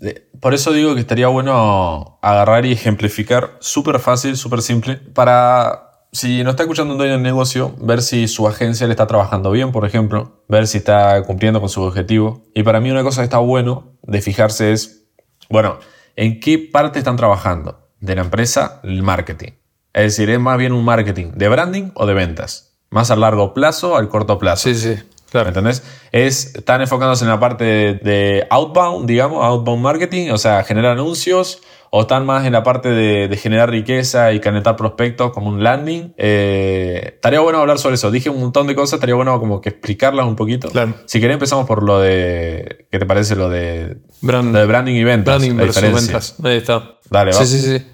eh, 0.00 0.26
por 0.40 0.54
eso 0.54 0.72
digo 0.72 0.94
que 0.94 1.00
estaría 1.00 1.28
bueno 1.28 2.18
agarrar 2.22 2.64
y 2.64 2.72
ejemplificar 2.72 3.58
súper 3.60 3.98
fácil, 3.98 4.36
súper 4.36 4.62
simple, 4.62 4.96
para 4.96 5.86
si 6.12 6.42
no 6.42 6.50
está 6.50 6.62
escuchando 6.64 6.94
un 6.94 6.98
dueño 6.98 7.12
del 7.12 7.22
negocio, 7.22 7.74
ver 7.78 8.02
si 8.02 8.26
su 8.26 8.48
agencia 8.48 8.86
le 8.86 8.94
está 8.94 9.06
trabajando 9.06 9.50
bien, 9.52 9.70
por 9.70 9.84
ejemplo, 9.84 10.42
ver 10.48 10.66
si 10.66 10.78
está 10.78 11.22
cumpliendo 11.24 11.60
con 11.60 11.68
su 11.68 11.82
objetivo. 11.82 12.42
Y 12.54 12.62
para 12.64 12.80
mí 12.80 12.90
una 12.90 13.02
cosa 13.04 13.20
que 13.20 13.24
está 13.24 13.38
bueno 13.38 13.92
de 14.02 14.20
fijarse 14.22 14.72
es, 14.72 15.04
bueno, 15.50 15.78
¿en 16.16 16.40
qué 16.40 16.58
parte 16.58 16.98
están 16.98 17.16
trabajando 17.16 17.88
de 18.00 18.14
la 18.14 18.22
empresa 18.22 18.80
el 18.82 19.02
marketing? 19.02 19.52
Es 19.92 20.16
decir, 20.16 20.30
¿es 20.30 20.40
más 20.40 20.58
bien 20.58 20.72
un 20.72 20.84
marketing 20.84 21.32
de 21.34 21.48
branding 21.48 21.90
o 21.94 22.06
de 22.06 22.14
ventas? 22.14 22.76
¿Más 22.90 23.10
a 23.10 23.16
largo 23.16 23.54
plazo 23.54 23.92
o 23.92 23.96
al 23.96 24.08
corto 24.08 24.38
plazo? 24.38 24.68
Sí, 24.68 24.74
sí, 24.74 24.88
¿Me 24.88 25.30
claro. 25.30 25.48
entendés? 25.48 25.82
Es, 26.12 26.54
están 26.56 26.80
enfocándose 26.80 27.24
en 27.24 27.30
la 27.30 27.38
parte 27.40 27.64
de, 27.64 27.94
de 27.94 28.46
outbound, 28.50 29.06
digamos, 29.06 29.44
outbound 29.44 29.82
marketing, 29.82 30.30
o 30.30 30.38
sea, 30.38 30.64
generar 30.64 30.92
anuncios, 30.92 31.62
o 31.92 32.02
están 32.02 32.24
más 32.24 32.46
en 32.46 32.52
la 32.52 32.62
parte 32.62 32.88
de, 32.88 33.26
de 33.26 33.36
generar 33.36 33.68
riqueza 33.70 34.32
y 34.32 34.38
calentar 34.40 34.76
prospectos 34.76 35.32
como 35.32 35.48
un 35.48 35.62
landing. 35.64 36.14
Eh, 36.16 37.14
estaría 37.14 37.40
bueno 37.40 37.58
hablar 37.58 37.78
sobre 37.78 37.96
eso. 37.96 38.10
Dije 38.12 38.30
un 38.30 38.40
montón 38.40 38.66
de 38.68 38.74
cosas, 38.76 38.94
estaría 38.94 39.16
bueno 39.16 39.38
como 39.40 39.60
que 39.60 39.70
explicarlas 39.70 40.26
un 40.26 40.36
poquito. 40.36 40.68
Claro. 40.70 40.94
Si 41.06 41.20
querés 41.20 41.34
empezamos 41.34 41.66
por 41.66 41.82
lo 41.82 41.98
de, 42.00 42.86
¿qué 42.90 42.98
te 43.00 43.06
parece 43.06 43.34
lo 43.34 43.48
de, 43.48 43.96
Brand- 44.22 44.52
lo 44.52 44.58
de 44.60 44.66
branding 44.66 44.94
y 44.94 45.04
ventas? 45.04 45.34
branding 45.38 45.56
la 45.56 45.64
versus 45.64 45.82
diferencia. 45.82 46.12
ventas. 46.12 46.36
Ahí 46.44 46.56
está. 46.58 46.94
Dale, 47.10 47.32
va. 47.32 47.44
Sí, 47.44 47.58
sí, 47.58 47.78
sí. 47.78 47.84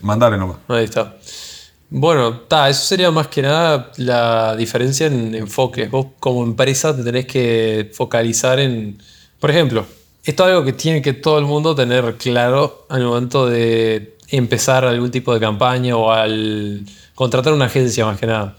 Mandale 0.00 0.36
nomás. 0.36 0.56
Ahí 0.68 0.84
está. 0.84 1.14
Bueno, 1.90 2.40
ta, 2.40 2.68
eso 2.68 2.84
sería 2.84 3.12
más 3.12 3.28
que 3.28 3.40
nada 3.42 3.92
la 3.98 4.56
diferencia 4.56 5.06
en 5.06 5.32
enfoque. 5.34 5.86
Vos 5.86 6.06
como 6.18 6.42
empresa 6.42 6.96
te 6.96 7.04
tenés 7.04 7.26
que 7.26 7.90
focalizar 7.94 8.58
en, 8.58 8.98
por 9.38 9.50
ejemplo, 9.50 9.86
esto 10.24 10.44
es 10.44 10.50
algo 10.50 10.64
que 10.64 10.72
tiene 10.72 11.02
que 11.02 11.12
todo 11.12 11.38
el 11.38 11.44
mundo 11.44 11.74
tener 11.74 12.16
claro 12.16 12.86
al 12.88 13.04
momento 13.04 13.46
de 13.46 14.16
empezar 14.28 14.84
algún 14.84 15.10
tipo 15.10 15.34
de 15.34 15.40
campaña 15.40 15.96
o 15.96 16.10
al 16.10 16.84
contratar 17.14 17.52
una 17.52 17.66
agencia 17.66 18.06
más 18.06 18.18
que 18.18 18.26
nada. 18.26 18.56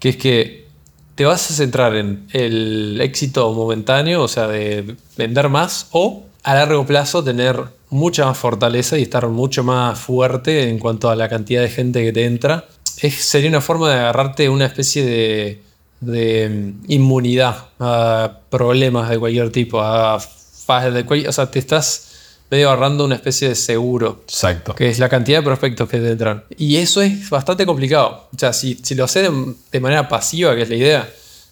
Que 0.00 0.10
es 0.10 0.16
que 0.16 0.66
te 1.14 1.24
vas 1.24 1.50
a 1.50 1.54
centrar 1.54 1.94
en 1.94 2.26
el 2.32 3.00
éxito 3.00 3.52
momentáneo, 3.52 4.22
o 4.22 4.28
sea, 4.28 4.48
de 4.48 4.96
vender 5.16 5.48
más 5.48 5.88
o 5.92 6.24
a 6.42 6.54
largo 6.54 6.84
plazo 6.86 7.22
tener 7.22 7.60
mucha 7.90 8.26
más 8.26 8.38
fortaleza 8.38 8.98
y 8.98 9.02
estar 9.02 9.28
mucho 9.28 9.62
más 9.64 9.98
fuerte 9.98 10.68
en 10.68 10.78
cuanto 10.78 11.10
a 11.10 11.16
la 11.16 11.28
cantidad 11.28 11.62
de 11.62 11.68
gente 11.68 12.04
que 12.04 12.12
te 12.12 12.24
entra. 12.24 12.66
Sería 12.84 13.48
una 13.48 13.60
forma 13.60 13.88
de 13.90 13.98
agarrarte 13.98 14.48
una 14.48 14.66
especie 14.66 15.04
de, 15.04 15.62
de 16.00 16.48
mm, 16.48 16.84
inmunidad 16.92 17.68
a 17.78 18.40
problemas 18.50 19.08
de 19.10 19.18
cualquier 19.18 19.50
tipo, 19.50 19.80
a 19.80 20.18
fases 20.68 20.92
de 20.92 21.06
cualquier, 21.06 21.30
o 21.30 21.32
sea, 21.32 21.50
te 21.50 21.58
estás 21.58 22.04
medio 22.50 22.68
agarrando 22.70 23.06
una 23.06 23.14
especie 23.14 23.48
de 23.48 23.54
seguro, 23.54 24.20
Exacto. 24.24 24.74
que 24.74 24.90
es 24.90 24.98
la 24.98 25.08
cantidad 25.08 25.38
de 25.38 25.44
prospectos 25.44 25.88
que 25.88 25.98
te 25.98 26.10
entran. 26.10 26.44
Y 26.58 26.76
eso 26.76 27.00
es 27.00 27.30
bastante 27.30 27.64
complicado. 27.64 28.28
O 28.34 28.38
sea, 28.38 28.52
si, 28.52 28.78
si 28.82 28.94
lo 28.94 29.04
haces 29.04 29.30
de, 29.30 29.54
de 29.72 29.80
manera 29.80 30.08
pasiva, 30.08 30.54
que 30.54 30.62
es 30.62 30.68
la 30.68 30.76
idea, 30.76 31.08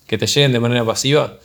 que 0.07 0.19
te 0.19 0.27
lleguen 0.27 0.53
de 0.53 0.61
manera 0.61 0.85
pasiva, 0.85 1.39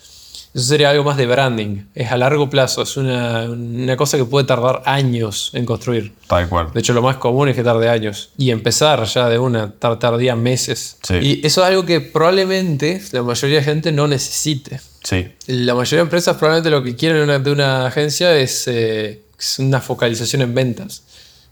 eso 0.54 0.66
sería 0.66 0.90
algo 0.90 1.04
más 1.06 1.16
de 1.18 1.26
branding. 1.28 1.86
Es 1.96 2.12
a 2.12 2.18
largo 2.18 2.50
plazo, 2.50 2.82
es 2.82 2.98
una, 2.98 3.44
una 3.44 3.96
cosa 3.96 4.18
que 4.18 4.26
puede 4.26 4.46
tardar 4.46 4.82
años 4.86 5.52
en 5.54 5.66
construir. 5.66 6.14
Tal 6.28 6.50
cual. 6.50 6.72
De 6.74 6.80
hecho, 6.82 6.94
lo 6.94 7.02
más 7.02 7.18
común 7.18 7.48
es 7.50 7.56
que 7.56 7.64
tarde 7.64 7.88
años. 7.90 8.30
Y 8.38 8.52
empezar 8.52 9.04
ya 9.06 9.30
de 9.30 9.40
una, 9.40 9.72
tar- 9.72 9.98
tardía 10.00 10.36
meses. 10.36 10.98
Sí. 11.04 11.16
Y 11.22 11.48
eso 11.48 11.62
es 11.62 11.68
algo 11.70 11.86
que 11.86 12.02
probablemente 12.02 13.02
la 13.12 13.24
mayoría 13.24 13.58
de 13.60 13.64
gente 13.64 13.92
no 13.94 14.08
necesite. 14.08 14.82
Sí. 15.04 15.28
La 15.48 15.74
mayoría 15.74 15.98
de 16.00 16.04
empresas 16.04 16.36
probablemente 16.38 16.70
lo 16.70 16.84
que 16.84 16.96
quieren 16.96 17.18
de 17.18 17.24
una, 17.24 17.40
de 17.40 17.52
una 17.52 17.86
agencia 17.88 18.36
es, 18.38 18.68
eh, 18.68 19.22
es 19.40 19.60
una 19.60 19.80
focalización 19.80 20.42
en 20.42 20.54
ventas. 20.54 21.04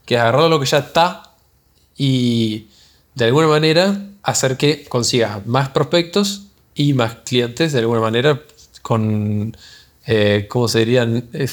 Que 0.05 0.15
es 0.15 0.21
agarrar 0.21 0.49
lo 0.49 0.59
que 0.59 0.65
ya 0.65 0.79
está 0.79 1.23
y 1.97 2.67
de 3.15 3.25
alguna 3.25 3.47
manera 3.47 3.97
hacer 4.23 4.57
que 4.57 4.83
consigas 4.85 5.45
más 5.45 5.69
prospectos 5.69 6.43
y 6.75 6.93
más 6.93 7.15
clientes 7.25 7.73
de 7.73 7.79
alguna 7.79 7.99
manera 8.01 8.41
con, 8.81 9.55
eh, 10.05 10.47
¿cómo 10.49 10.67
se 10.67 10.79
dirían? 10.79 11.29
Eh, 11.33 11.47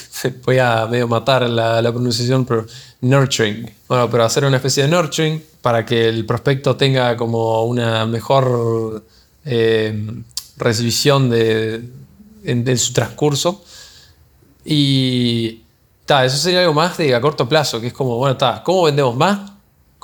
Voy 0.44 0.58
a 0.58 0.86
medio 0.86 1.08
matar 1.08 1.48
la, 1.48 1.80
la 1.82 1.92
pronunciación, 1.92 2.44
pero 2.44 2.66
nurturing. 3.00 3.70
Bueno, 3.88 4.08
pero 4.10 4.24
hacer 4.24 4.44
una 4.44 4.56
especie 4.56 4.84
de 4.84 4.88
nurturing 4.88 5.42
para 5.62 5.84
que 5.84 6.08
el 6.08 6.24
prospecto 6.24 6.76
tenga 6.76 7.16
como 7.16 7.64
una 7.64 8.06
mejor 8.06 9.04
eh, 9.44 10.22
recepción 10.56 11.28
de, 11.30 11.82
en, 12.44 12.68
en 12.68 12.78
su 12.78 12.92
transcurso. 12.92 13.64
Y 14.64 15.62
ta, 16.04 16.24
eso 16.24 16.36
sería 16.36 16.60
algo 16.60 16.74
más 16.74 16.96
de 16.96 17.14
a 17.14 17.20
corto 17.20 17.48
plazo, 17.48 17.80
que 17.80 17.88
es 17.88 17.92
como, 17.92 18.16
bueno, 18.16 18.36
ta, 18.36 18.62
¿cómo 18.64 18.84
vendemos 18.84 19.16
más? 19.16 19.52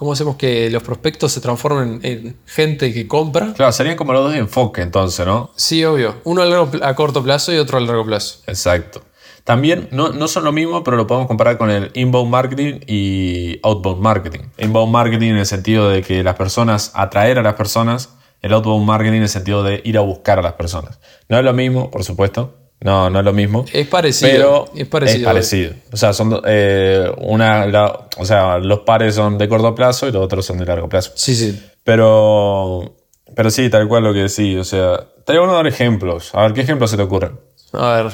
¿Cómo 0.02 0.14
hacemos 0.14 0.34
que 0.34 0.68
los 0.68 0.82
prospectos 0.82 1.30
se 1.30 1.40
transformen 1.40 2.00
en 2.02 2.36
gente 2.44 2.92
que 2.92 3.06
compra? 3.06 3.52
Claro, 3.54 3.70
serían 3.70 3.94
como 3.94 4.12
los 4.12 4.24
dos 4.24 4.34
enfoques 4.34 4.84
entonces, 4.84 5.24
¿no? 5.24 5.52
Sí, 5.54 5.84
obvio. 5.84 6.16
Uno 6.24 6.42
a, 6.42 6.44
largo 6.44 6.72
pl- 6.72 6.84
a 6.84 6.92
corto 6.96 7.22
plazo 7.22 7.52
y 7.52 7.58
otro 7.58 7.78
a 7.78 7.80
largo 7.80 8.04
plazo. 8.04 8.40
Exacto. 8.48 9.04
También 9.44 9.86
no, 9.92 10.08
no 10.08 10.26
son 10.26 10.42
lo 10.42 10.50
mismo, 10.50 10.82
pero 10.82 10.96
lo 10.96 11.06
podemos 11.06 11.28
comparar 11.28 11.56
con 11.56 11.70
el 11.70 11.92
inbound 11.94 12.28
marketing 12.32 12.80
y 12.88 13.60
outbound 13.62 14.02
marketing. 14.02 14.40
Inbound 14.58 14.90
marketing 14.92 15.28
en 15.28 15.36
el 15.36 15.46
sentido 15.46 15.88
de 15.88 16.02
que 16.02 16.24
las 16.24 16.34
personas, 16.34 16.90
atraer 16.94 17.38
a 17.38 17.42
las 17.42 17.54
personas, 17.54 18.16
el 18.40 18.52
outbound 18.54 18.84
marketing 18.84 19.18
en 19.18 19.22
el 19.22 19.28
sentido 19.28 19.62
de 19.62 19.82
ir 19.84 19.96
a 19.98 20.00
buscar 20.00 20.36
a 20.40 20.42
las 20.42 20.54
personas. 20.54 20.98
No 21.28 21.38
es 21.38 21.44
lo 21.44 21.52
mismo, 21.52 21.92
por 21.92 22.02
supuesto. 22.02 22.56
No, 22.82 23.08
no 23.10 23.20
es 23.20 23.24
lo 23.24 23.32
mismo. 23.32 23.64
Es 23.72 23.86
parecido. 23.86 24.30
Pero 24.32 24.70
es 24.74 24.86
parecido. 24.88 25.24
parecido. 25.24 25.72
O 25.92 25.96
sea, 25.96 26.12
son 26.12 26.40
eh, 26.44 27.08
una, 27.18 27.64
la- 27.66 28.08
o 28.18 28.24
sea, 28.26 28.58
los 28.58 28.80
pares 28.80 29.14
son 29.14 29.38
de 29.38 29.48
corto 29.48 29.74
plazo 29.74 30.08
y 30.08 30.12
los 30.12 30.24
otros 30.24 30.44
son 30.44 30.58
de 30.58 30.66
largo 30.66 30.88
plazo. 30.88 31.12
Sí, 31.14 31.34
sí. 31.36 31.62
Pero, 31.84 32.96
pero 33.36 33.50
sí, 33.50 33.68
tal 33.70 33.86
cual 33.88 34.04
lo 34.04 34.12
que 34.12 34.20
decís. 34.20 34.58
O 34.58 34.64
sea, 34.64 35.00
te 35.24 35.38
voy 35.38 35.48
a 35.48 35.52
dar 35.52 35.66
ejemplos. 35.66 36.34
A 36.34 36.42
ver, 36.42 36.52
¿qué 36.54 36.62
ejemplos 36.62 36.90
se 36.90 36.96
te 36.96 37.02
ocurren? 37.04 37.38
A 37.72 38.02
ver. 38.02 38.12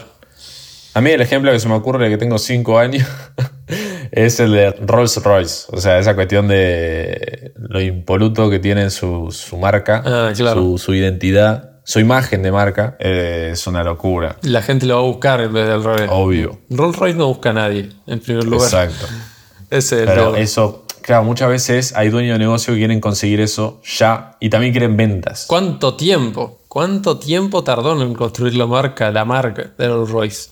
A 0.95 1.01
mí 1.01 1.11
el 1.11 1.21
ejemplo 1.21 1.53
que 1.53 1.61
se 1.61 1.69
me 1.69 1.75
ocurre 1.75 2.09
que 2.11 2.17
tengo 2.19 2.39
5 2.39 2.79
años 2.79 3.07
es 4.11 4.41
el 4.41 4.53
de 4.53 4.71
Rolls 4.73 5.23
Royce. 5.23 5.67
O 5.73 5.81
sea, 5.81 5.99
esa 5.99 6.15
cuestión 6.15 6.49
de 6.49 7.53
lo 7.57 7.81
impoluto 7.81 8.51
que 8.51 8.59
tiene 8.59 8.91
su, 8.91 9.29
su 9.31 9.57
marca, 9.57 10.03
Ah, 10.05 10.33
claro. 10.37 10.61
su, 10.61 10.79
su 10.79 10.95
identidad, 10.95 11.78
su 11.91 12.01
imagen 12.01 12.43
de 12.43 12.53
marca. 12.53 12.97
eh, 13.01 13.51
es 13.53 13.67
una 13.67 13.83
locura. 13.83 14.37
La 14.43 14.61
gente 14.61 14.85
lo 14.85 14.97
va 14.97 15.01
a 15.01 15.05
buscar 15.05 15.41
en 15.41 15.53
vez 15.55 15.67
del 15.67 15.83
revés. 15.83 16.11
Obvio. 16.13 16.59
Rolls 16.69 16.97
Royce 16.97 17.17
no 17.17 17.29
busca 17.29 17.51
a 17.51 17.53
nadie, 17.55 17.89
en 18.07 18.21
primer 18.21 18.45
lugar. 18.45 18.67
Exacto. 18.67 19.07
Ese 19.71 19.97
es 19.97 20.03
el 20.03 20.07
Pero 20.09 20.37
eso, 20.37 20.85
claro, 21.03 21.25
muchas 21.25 21.49
veces 21.49 21.95
hay 21.97 22.11
dueños 22.11 22.35
de 22.35 22.41
negocio 22.41 22.75
que 22.75 22.79
quieren 22.81 23.01
conseguir 23.01 23.41
eso 23.41 23.81
ya 23.85 24.37
y 24.41 24.51
también 24.51 24.73
quieren 24.73 24.97
ventas. 24.99 25.47
¿Cuánto 25.49 25.95
tiempo? 25.95 26.59
¿Cuánto 26.69 27.19
tiempo 27.19 27.65
tardó 27.65 28.01
en 28.03 28.15
construir 28.15 28.55
la 28.55 28.67
marca, 28.67 29.11
la 29.11 29.25
marca 29.25 29.71
de 29.79 29.89
Rolls 29.89 30.11
Royce? 30.11 30.51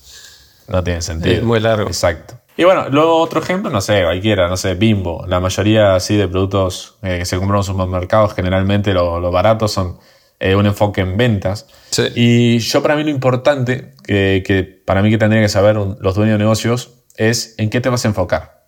No 0.67 0.83
tiene 0.83 1.01
sentido. 1.03 1.35
Es 1.35 1.43
muy 1.43 1.59
largo. 1.59 1.87
Exacto. 1.87 2.33
Y 2.57 2.63
bueno, 2.63 2.89
luego 2.89 3.17
otro 3.17 3.39
ejemplo, 3.41 3.69
no 3.69 3.79
sé, 3.81 4.01
cualquiera, 4.03 4.47
no 4.49 4.57
sé, 4.57 4.73
Bimbo. 4.73 5.23
La 5.27 5.39
mayoría 5.39 5.93
así 5.95 6.15
de 6.17 6.27
productos 6.27 6.95
eh, 7.03 7.19
que 7.19 7.25
se 7.25 7.37
compran 7.37 7.55
en 7.55 7.57
los 7.57 7.65
supermercados, 7.67 8.33
generalmente 8.33 8.93
lo- 8.93 9.19
los 9.19 9.31
baratos 9.31 9.71
son 9.71 9.97
eh, 10.39 10.55
un 10.55 10.65
enfoque 10.65 11.01
en 11.01 11.17
ventas. 11.17 11.67
Sí. 11.89 12.03
Y 12.15 12.59
yo 12.59 12.81
para 12.81 12.95
mí 12.95 13.03
lo 13.03 13.09
importante, 13.09 13.93
que, 14.03 14.43
que 14.45 14.63
para 14.63 15.01
mí 15.01 15.09
que 15.09 15.17
tendría 15.17 15.41
que 15.41 15.49
saber 15.49 15.77
un- 15.77 15.97
los 15.99 16.15
dueños 16.15 16.33
de 16.35 16.43
negocios, 16.43 16.91
es 17.15 17.55
en 17.57 17.69
qué 17.69 17.81
te 17.81 17.89
vas 17.89 18.05
a 18.05 18.09
enfocar. 18.09 18.67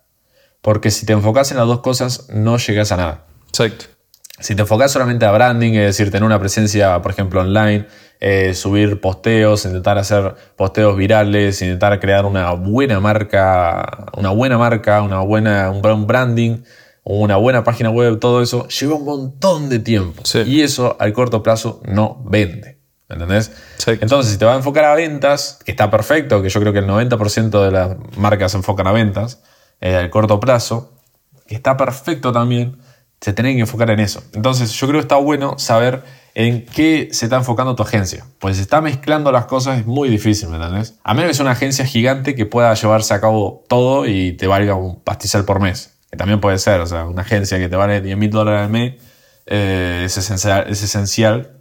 Porque 0.62 0.90
si 0.90 1.06
te 1.06 1.12
enfocas 1.12 1.50
en 1.52 1.56
las 1.56 1.66
dos 1.66 1.80
cosas, 1.80 2.28
no 2.30 2.58
llegas 2.58 2.92
a 2.92 2.96
nada. 2.96 3.24
Exacto. 3.48 3.86
Si 4.38 4.54
te 4.54 4.62
enfocas 4.62 4.90
solamente 4.90 5.26
a 5.26 5.32
branding, 5.32 5.74
es 5.74 5.84
decir, 5.96 6.10
tener 6.10 6.24
una 6.24 6.38
presencia, 6.40 7.00
por 7.02 7.12
ejemplo, 7.12 7.42
online, 7.42 7.86
eh, 8.20 8.54
subir 8.54 9.00
posteos, 9.00 9.64
intentar 9.66 9.98
hacer 9.98 10.34
posteos 10.56 10.96
virales, 10.96 11.60
intentar 11.60 12.00
crear 12.00 12.24
una 12.24 12.50
buena 12.52 13.00
marca, 13.00 14.06
una 14.16 14.30
buena 14.30 14.56
marca, 14.58 15.02
una 15.02 15.20
buena, 15.20 15.70
un 15.70 16.06
branding, 16.06 16.58
una 17.04 17.36
buena 17.36 17.64
página 17.64 17.90
web, 17.90 18.18
todo 18.18 18.42
eso, 18.42 18.68
lleva 18.68 18.94
un 18.94 19.04
montón 19.04 19.68
de 19.68 19.78
tiempo. 19.78 20.22
Sí. 20.24 20.40
Y 20.40 20.62
eso 20.62 20.96
al 20.98 21.12
corto 21.12 21.42
plazo 21.42 21.80
no 21.84 22.22
vende. 22.24 22.78
¿Entendés? 23.08 23.50
Entonces, 23.86 24.32
si 24.32 24.38
te 24.38 24.44
vas 24.44 24.54
a 24.54 24.58
enfocar 24.58 24.84
a 24.84 24.94
ventas, 24.94 25.58
que 25.64 25.72
está 25.72 25.90
perfecto, 25.90 26.42
que 26.42 26.48
yo 26.48 26.60
creo 26.60 26.72
que 26.72 26.78
el 26.78 26.86
90% 26.86 27.64
de 27.64 27.70
las 27.72 27.96
marcas 28.16 28.52
se 28.52 28.58
enfocan 28.58 28.86
a 28.86 28.92
ventas, 28.92 29.42
eh, 29.80 29.96
al 29.96 30.10
corto 30.10 30.38
plazo, 30.38 30.92
que 31.48 31.56
está 31.56 31.76
perfecto 31.76 32.30
también, 32.30 32.78
se 33.20 33.32
tienen 33.32 33.56
que 33.56 33.62
enfocar 33.62 33.90
en 33.90 33.98
eso. 33.98 34.22
Entonces, 34.32 34.72
yo 34.72 34.86
creo 34.86 35.00
que 35.00 35.04
está 35.04 35.16
bueno 35.16 35.58
saber 35.58 36.04
en 36.34 36.64
qué 36.66 37.08
se 37.10 37.26
está 37.26 37.36
enfocando 37.36 37.74
tu 37.74 37.82
agencia. 37.82 38.24
Pues 38.38 38.56
si 38.56 38.62
está 38.62 38.80
mezclando 38.80 39.32
las 39.32 39.46
cosas 39.46 39.80
es 39.80 39.86
muy 39.86 40.08
difícil, 40.08 40.48
¿me 40.48 40.56
entendés? 40.56 40.94
A 41.02 41.12
menos 41.14 41.30
que 41.30 41.34
sea 41.34 41.42
una 41.42 41.52
agencia 41.52 41.84
gigante 41.84 42.36
que 42.36 42.46
pueda 42.46 42.72
llevarse 42.74 43.12
a 43.12 43.20
cabo 43.20 43.64
todo 43.68 44.06
y 44.06 44.32
te 44.32 44.46
valga 44.46 44.74
un 44.74 45.00
pastizal 45.00 45.44
por 45.44 45.60
mes. 45.60 45.98
Que 46.10 46.16
también 46.16 46.40
puede 46.40 46.58
ser, 46.58 46.80
o 46.80 46.86
sea, 46.86 47.04
una 47.04 47.22
agencia 47.22 47.58
que 47.58 47.68
te 47.68 47.76
vale 47.76 48.00
10 48.00 48.16
mil 48.16 48.30
dólares 48.30 48.62
al 48.62 48.70
mes 48.70 48.94
eh, 49.46 50.02
es, 50.04 50.16
esencial, 50.16 50.66
es 50.68 50.82
esencial 50.82 51.52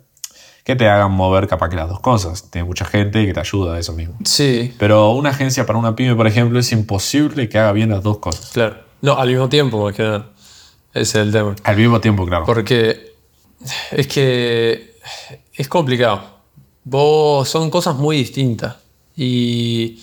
que 0.64 0.76
te 0.76 0.88
hagan 0.88 1.12
mover 1.12 1.48
capaz 1.48 1.70
que 1.70 1.76
las 1.76 1.90
dos 1.90 2.00
cosas. 2.00 2.50
Tiene 2.52 2.68
mucha 2.68 2.86
gente 2.86 3.26
que 3.26 3.34
te 3.34 3.40
ayuda 3.40 3.76
a 3.76 3.80
eso 3.80 3.94
mismo. 3.94 4.16
Sí, 4.24 4.74
Pero 4.78 5.12
una 5.12 5.30
agencia 5.30 5.66
para 5.66 5.80
una 5.80 5.96
pyme, 5.96 6.16
por 6.16 6.28
ejemplo, 6.28 6.60
es 6.60 6.72
imposible 6.72 7.50
que 7.50 7.58
haga 7.58 7.72
bien 7.72 7.90
las 7.90 8.04
dos 8.04 8.20
cosas. 8.20 8.52
claro. 8.52 8.90
No, 9.02 9.18
al 9.18 9.30
mismo 9.30 9.48
tiempo, 9.48 9.82
más 9.84 9.96
que 9.96 10.04
nada. 10.04 10.30
Ese 10.94 11.02
es 11.02 11.28
el 11.28 11.32
tema. 11.32 11.56
Al 11.64 11.78
mismo 11.78 12.02
tiempo, 12.02 12.26
claro. 12.26 12.46
Porque 12.46 13.14
es 13.92 14.08
que 14.08 14.96
es 15.54 15.68
complicado. 15.68 16.22
Vos 16.84 17.48
son 17.48 17.70
cosas 17.70 17.96
muy 17.96 18.18
distintas. 18.18 18.76
Y, 19.16 20.02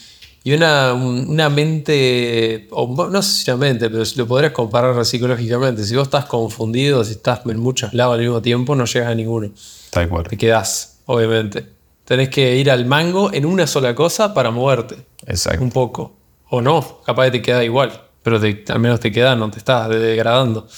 y 0.48 0.52
una, 0.54 0.94
un- 0.94 1.28
una 1.28 1.48
mente, 1.50 2.68
o 2.70 3.08
no 3.10 3.20
sé 3.22 3.44
si 3.44 3.50
una 3.50 3.56
mente, 3.58 3.90
pero 3.90 4.04
lo 4.14 4.26
podrías 4.28 4.52
comparar 4.52 5.04
psicológicamente. 5.04 5.82
Si 5.84 5.96
vos 5.96 6.04
estás 6.06 6.26
confundido, 6.26 7.02
si 7.04 7.12
estás 7.12 7.40
en 7.46 7.58
muchos 7.58 7.92
lados 7.94 8.14
al 8.14 8.20
mismo 8.20 8.40
tiempo, 8.40 8.76
no 8.76 8.84
llegas 8.84 9.08
a 9.10 9.14
ninguno. 9.16 9.50
Tal 9.90 10.08
cual. 10.08 10.24
Te 10.28 10.36
quedás, 10.36 10.98
obviamente. 11.06 11.66
Tenés 12.04 12.28
que 12.28 12.56
ir 12.56 12.70
al 12.70 12.86
mango 12.86 13.32
en 13.32 13.44
una 13.44 13.66
sola 13.66 13.94
cosa 13.96 14.32
para 14.34 14.50
moverte. 14.52 14.96
Exacto. 15.26 15.62
Un 15.64 15.70
poco. 15.72 16.12
O 16.50 16.60
no, 16.62 17.00
capaz 17.04 17.24
que 17.26 17.30
te 17.32 17.42
queda 17.42 17.64
igual. 17.64 18.00
Pero 18.22 18.38
te- 18.40 18.64
al 18.68 18.78
menos 18.78 19.00
te 19.00 19.10
queda, 19.10 19.34
no 19.34 19.50
te 19.50 19.58
estás 19.58 19.88
degradando. 19.88 20.68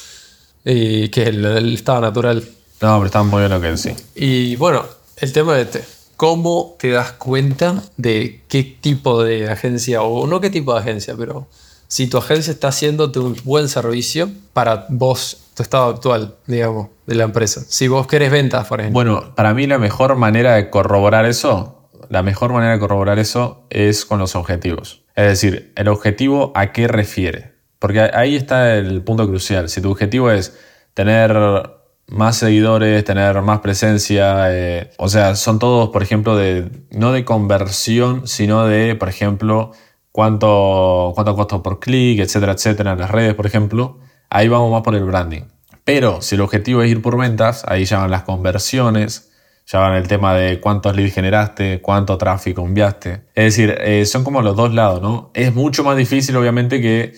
Y 0.64 1.08
que 1.10 1.22
es 1.22 1.28
el, 1.28 1.44
el 1.44 1.74
estado 1.74 2.00
natural. 2.00 2.38
No, 2.80 2.94
pero 2.96 3.04
está 3.06 3.22
muy 3.22 3.40
bien 3.40 3.50
lo 3.52 3.60
que 3.60 3.66
decís. 3.72 4.02
Y 4.14 4.56
bueno, 4.56 4.84
el 5.18 5.30
tema 5.32 5.56
de 5.56 5.62
este. 5.62 5.84
¿Cómo 6.18 6.74
te 6.80 6.90
das 6.90 7.12
cuenta 7.12 7.80
de 7.96 8.42
qué 8.48 8.64
tipo 8.64 9.22
de 9.22 9.48
agencia, 9.48 10.02
o 10.02 10.26
no 10.26 10.40
qué 10.40 10.50
tipo 10.50 10.74
de 10.74 10.80
agencia, 10.80 11.14
pero 11.16 11.46
si 11.86 12.08
tu 12.08 12.18
agencia 12.18 12.52
está 12.52 12.68
haciéndote 12.68 13.20
un 13.20 13.36
buen 13.44 13.68
servicio 13.68 14.28
para 14.52 14.86
vos, 14.88 15.44
tu 15.54 15.62
estado 15.62 15.84
actual, 15.84 16.34
digamos, 16.48 16.88
de 17.06 17.14
la 17.14 17.22
empresa? 17.22 17.62
Si 17.68 17.86
vos 17.86 18.08
querés 18.08 18.32
ventas, 18.32 18.66
por 18.66 18.80
ejemplo. 18.80 18.94
Bueno, 18.94 19.32
para 19.36 19.54
mí 19.54 19.68
la 19.68 19.78
mejor 19.78 20.16
manera 20.16 20.56
de 20.56 20.70
corroborar 20.70 21.24
eso, 21.24 21.88
la 22.08 22.24
mejor 22.24 22.52
manera 22.52 22.72
de 22.72 22.80
corroborar 22.80 23.20
eso 23.20 23.62
es 23.70 24.04
con 24.04 24.18
los 24.18 24.34
objetivos. 24.34 25.04
Es 25.14 25.26
decir, 25.26 25.72
el 25.76 25.86
objetivo 25.86 26.50
a 26.56 26.72
qué 26.72 26.88
refiere. 26.88 27.54
Porque 27.78 28.00
ahí 28.00 28.34
está 28.34 28.74
el 28.74 29.02
punto 29.02 29.28
crucial. 29.28 29.68
Si 29.68 29.80
tu 29.80 29.92
objetivo 29.92 30.32
es 30.32 30.58
tener 30.94 31.77
más 32.08 32.36
seguidores, 32.36 33.04
tener 33.04 33.40
más 33.42 33.60
presencia, 33.60 34.46
eh, 34.50 34.90
o 34.96 35.08
sea, 35.08 35.36
son 35.36 35.58
todos, 35.58 35.90
por 35.90 36.02
ejemplo, 36.02 36.36
de 36.36 36.70
no 36.90 37.12
de 37.12 37.24
conversión, 37.24 38.26
sino 38.26 38.66
de, 38.66 38.94
por 38.94 39.08
ejemplo, 39.08 39.72
cuánto, 40.10 41.12
cuánto 41.14 41.36
costo 41.36 41.62
por 41.62 41.80
clic, 41.80 42.20
etcétera, 42.20 42.52
etcétera, 42.52 42.92
en 42.92 42.98
las 42.98 43.10
redes, 43.10 43.34
por 43.34 43.46
ejemplo, 43.46 43.98
ahí 44.30 44.48
vamos 44.48 44.72
más 44.72 44.82
por 44.82 44.94
el 44.94 45.04
branding. 45.04 45.42
Pero 45.84 46.20
si 46.22 46.34
el 46.34 46.40
objetivo 46.40 46.82
es 46.82 46.90
ir 46.90 47.02
por 47.02 47.16
ventas, 47.16 47.64
ahí 47.66 47.84
ya 47.84 47.98
van 47.98 48.10
las 48.10 48.22
conversiones, 48.22 49.30
ya 49.66 49.80
van 49.80 49.94
el 49.94 50.08
tema 50.08 50.34
de 50.34 50.60
cuántos 50.60 50.96
leads 50.96 51.14
generaste, 51.14 51.80
cuánto 51.82 52.16
tráfico 52.16 52.62
enviaste. 52.62 53.22
Es 53.34 53.56
decir, 53.56 53.76
eh, 53.80 54.06
son 54.06 54.24
como 54.24 54.40
los 54.40 54.56
dos 54.56 54.72
lados, 54.72 55.02
¿no? 55.02 55.30
Es 55.34 55.54
mucho 55.54 55.84
más 55.84 55.96
difícil, 55.96 56.36
obviamente, 56.36 56.80
que 56.80 57.12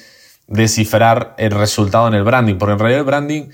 descifrar 0.49 1.35
el 1.39 1.53
resultado 1.53 2.09
en 2.09 2.15
el 2.15 2.25
branding, 2.25 2.57
porque 2.57 2.73
en 2.73 2.79
realidad 2.81 3.01
el 3.01 3.07
branding 3.07 3.51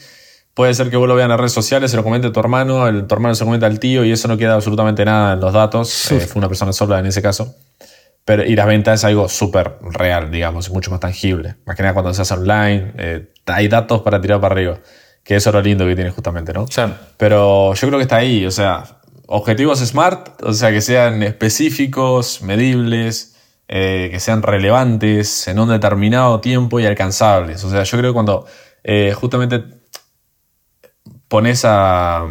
puede 0.57 0.73
ser 0.73 0.89
que 0.89 0.97
vos 0.97 1.07
lo 1.07 1.15
veas 1.15 1.27
en 1.27 1.31
las 1.31 1.39
redes 1.39 1.53
sociales, 1.53 1.91
se 1.91 1.99
lo 1.99 2.03
comente 2.03 2.31
tu 2.31 2.41
hermano, 2.41 2.89
el, 2.89 3.07
tu 3.07 3.15
hermano 3.15 3.35
se 3.35 3.45
lo 3.45 3.49
comenta 3.49 3.67
al 3.67 3.79
tío 3.79 4.07
y 4.07 4.11
eso 4.11 4.27
no 4.27 4.39
queda 4.39 4.55
absolutamente 4.55 5.05
nada 5.05 5.35
en 5.35 5.41
los 5.41 5.53
datos. 5.53 6.11
Eh, 6.11 6.21
fue 6.21 6.41
una 6.41 6.49
persona 6.49 6.73
sola 6.73 6.99
en 6.99 7.07
ese 7.07 7.21
caso. 7.21 7.55
Pero, 8.25 8.43
y 8.43 8.57
la 8.57 8.65
venta 8.65 8.95
es 8.95 9.05
algo 9.05 9.29
súper 9.29 9.77
real, 9.83 10.31
digamos, 10.31 10.71
mucho 10.71 10.91
más 10.91 10.99
tangible. 10.99 11.57
Más 11.67 11.77
que 11.77 11.83
nada 11.83 11.93
cuando 11.93 12.15
se 12.15 12.23
hace 12.23 12.33
online, 12.33 12.95
eh, 12.97 13.33
hay 13.45 13.69
datos 13.69 14.01
para 14.01 14.19
tirar 14.19 14.41
para 14.41 14.55
arriba. 14.55 14.79
Que 15.23 15.37
eso 15.37 15.51
es 15.51 15.55
lo 15.55 15.61
lindo 15.61 15.85
que 15.87 15.95
tiene 15.95 16.11
justamente, 16.11 16.55
¿no? 16.55 16.65
Pero 17.19 17.75
yo 17.75 17.87
creo 17.87 17.99
que 17.99 18.05
está 18.05 18.17
ahí, 18.17 18.47
o 18.47 18.51
sea, 18.51 19.01
objetivos 19.27 19.81
smart, 19.81 20.43
o 20.43 20.55
sea, 20.55 20.71
que 20.71 20.81
sean 20.81 21.23
específicos, 21.23 22.41
medibles, 22.41 23.37
eh, 23.69 24.09
que 24.11 24.21
sean 24.21 24.43
relevantes 24.43 25.49
en 25.49 25.59
un 25.59 25.69
determinado 25.69 26.41
tiempo 26.41 26.81
y 26.81 26.87
alcanzables. 26.87 27.63
O 27.63 27.71
sea, 27.71 27.83
yo 27.83 27.99
creo 27.99 28.13
que 28.13 28.15
cuando 28.15 28.47
eh, 28.89 29.13
justamente 29.13 29.76
pones 31.29 31.65
a, 31.65 32.27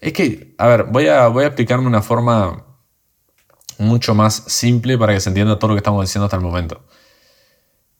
Es 0.00 0.12
que, 0.12 0.54
a 0.58 0.66
ver, 0.66 0.84
voy 0.84 1.08
a, 1.08 1.28
voy 1.28 1.44
a 1.44 1.48
explicarme 1.48 1.86
una 1.86 2.02
forma 2.02 2.66
mucho 3.78 4.14
más 4.14 4.34
simple 4.46 4.98
para 4.98 5.14
que 5.14 5.20
se 5.20 5.30
entienda 5.30 5.58
todo 5.58 5.68
lo 5.68 5.74
que 5.74 5.78
estamos 5.78 6.04
diciendo 6.04 6.26
hasta 6.26 6.36
el 6.36 6.42
momento. 6.42 6.84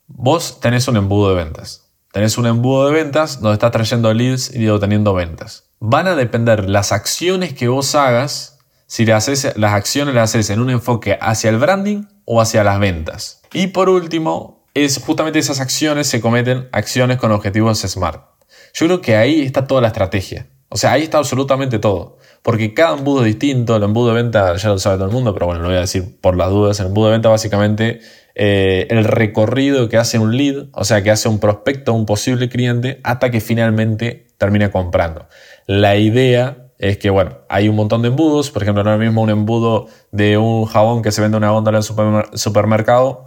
Vos 0.06 0.60
tenés 0.60 0.86
un 0.88 0.96
embudo 0.96 1.30
de 1.30 1.44
ventas. 1.44 1.90
Tenés 2.12 2.36
un 2.38 2.46
embudo 2.46 2.86
de 2.86 2.92
ventas 2.92 3.40
donde 3.40 3.54
estás 3.54 3.70
trayendo 3.70 4.12
leads 4.12 4.54
y 4.54 4.68
obteniendo 4.68 5.14
ventas. 5.14 5.70
Van 5.78 6.08
a 6.08 6.16
depender 6.16 6.68
las 6.68 6.92
acciones 6.92 7.54
que 7.54 7.68
vos 7.68 7.94
hagas, 7.94 8.58
si 8.86 9.10
haces, 9.10 9.56
las 9.56 9.72
acciones 9.72 10.14
las 10.14 10.30
haces 10.30 10.50
en 10.50 10.60
un 10.60 10.70
enfoque 10.70 11.16
hacia 11.20 11.50
el 11.50 11.58
branding 11.58 12.04
o 12.24 12.40
hacia 12.40 12.64
las 12.64 12.80
ventas. 12.80 13.42
Y 13.52 13.68
por 13.68 13.88
último, 13.88 14.66
es 14.74 14.98
justamente 14.98 15.38
esas 15.38 15.60
acciones 15.60 16.08
se 16.08 16.20
cometen 16.20 16.68
acciones 16.72 17.18
con 17.18 17.32
objetivos 17.32 17.80
SMART. 17.80 18.29
Yo 18.74 18.86
creo 18.86 19.00
que 19.00 19.16
ahí 19.16 19.42
está 19.42 19.66
toda 19.66 19.80
la 19.80 19.88
estrategia. 19.88 20.46
O 20.68 20.76
sea, 20.76 20.92
ahí 20.92 21.02
está 21.02 21.18
absolutamente 21.18 21.78
todo. 21.78 22.18
Porque 22.42 22.72
cada 22.72 22.96
embudo 22.96 23.20
es 23.20 23.26
distinto. 23.26 23.76
El 23.76 23.82
embudo 23.82 24.08
de 24.08 24.22
venta 24.22 24.54
ya 24.56 24.68
lo 24.68 24.78
sabe 24.78 24.96
todo 24.96 25.06
el 25.06 25.12
mundo, 25.12 25.34
pero 25.34 25.46
bueno, 25.46 25.62
lo 25.62 25.68
voy 25.68 25.76
a 25.76 25.80
decir 25.80 26.18
por 26.20 26.36
las 26.36 26.48
dudas. 26.50 26.80
El 26.80 26.86
embudo 26.86 27.06
de 27.06 27.12
venta 27.12 27.28
básicamente 27.28 28.00
eh, 28.34 28.86
el 28.90 29.04
recorrido 29.04 29.88
que 29.88 29.96
hace 29.96 30.18
un 30.18 30.36
lead, 30.36 30.66
o 30.72 30.84
sea, 30.84 31.02
que 31.02 31.10
hace 31.10 31.28
un 31.28 31.40
prospecto, 31.40 31.92
un 31.92 32.06
posible 32.06 32.48
cliente, 32.48 33.00
hasta 33.02 33.30
que 33.30 33.40
finalmente 33.40 34.28
termina 34.38 34.70
comprando. 34.70 35.26
La 35.66 35.96
idea 35.96 36.70
es 36.78 36.96
que, 36.96 37.10
bueno, 37.10 37.38
hay 37.48 37.68
un 37.68 37.76
montón 37.76 38.00
de 38.02 38.08
embudos. 38.08 38.50
Por 38.50 38.62
ejemplo, 38.62 38.82
ahora 38.82 38.96
mismo 38.96 39.22
un 39.22 39.30
embudo 39.30 39.88
de 40.12 40.38
un 40.38 40.64
jabón 40.64 41.02
que 41.02 41.12
se 41.12 41.20
vende 41.20 41.36
en 41.36 41.42
una 41.42 41.52
góndola 41.52 41.80
en 41.80 42.14
el 42.14 42.38
supermercado 42.38 43.24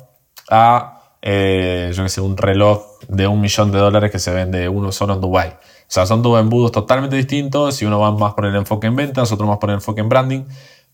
a, 0.49 1.02
eh, 1.25 1.91
yo 1.95 2.03
qué 2.03 2.09
sé, 2.09 2.19
un 2.19 2.35
reloj 2.35 2.99
de 3.07 3.27
un 3.27 3.39
millón 3.39 3.71
de 3.71 3.79
dólares 3.79 4.11
que 4.11 4.19
se 4.19 4.33
vende 4.33 4.67
uno 4.67 4.91
solo 4.91 5.13
en 5.13 5.21
Dubai. 5.21 5.49
O 5.51 5.85
sea, 5.87 6.05
son 6.05 6.21
dos 6.21 6.37
embudos 6.37 6.73
totalmente 6.73 7.15
distintos 7.15 7.81
y 7.81 7.85
uno 7.85 7.97
va 7.97 8.11
más 8.11 8.33
por 8.33 8.45
el 8.45 8.55
enfoque 8.55 8.87
en 8.87 8.97
ventas, 8.97 9.31
otro 9.31 9.47
más 9.47 9.57
por 9.57 9.69
el 9.69 9.75
enfoque 9.75 10.01
en 10.01 10.09
branding, 10.09 10.43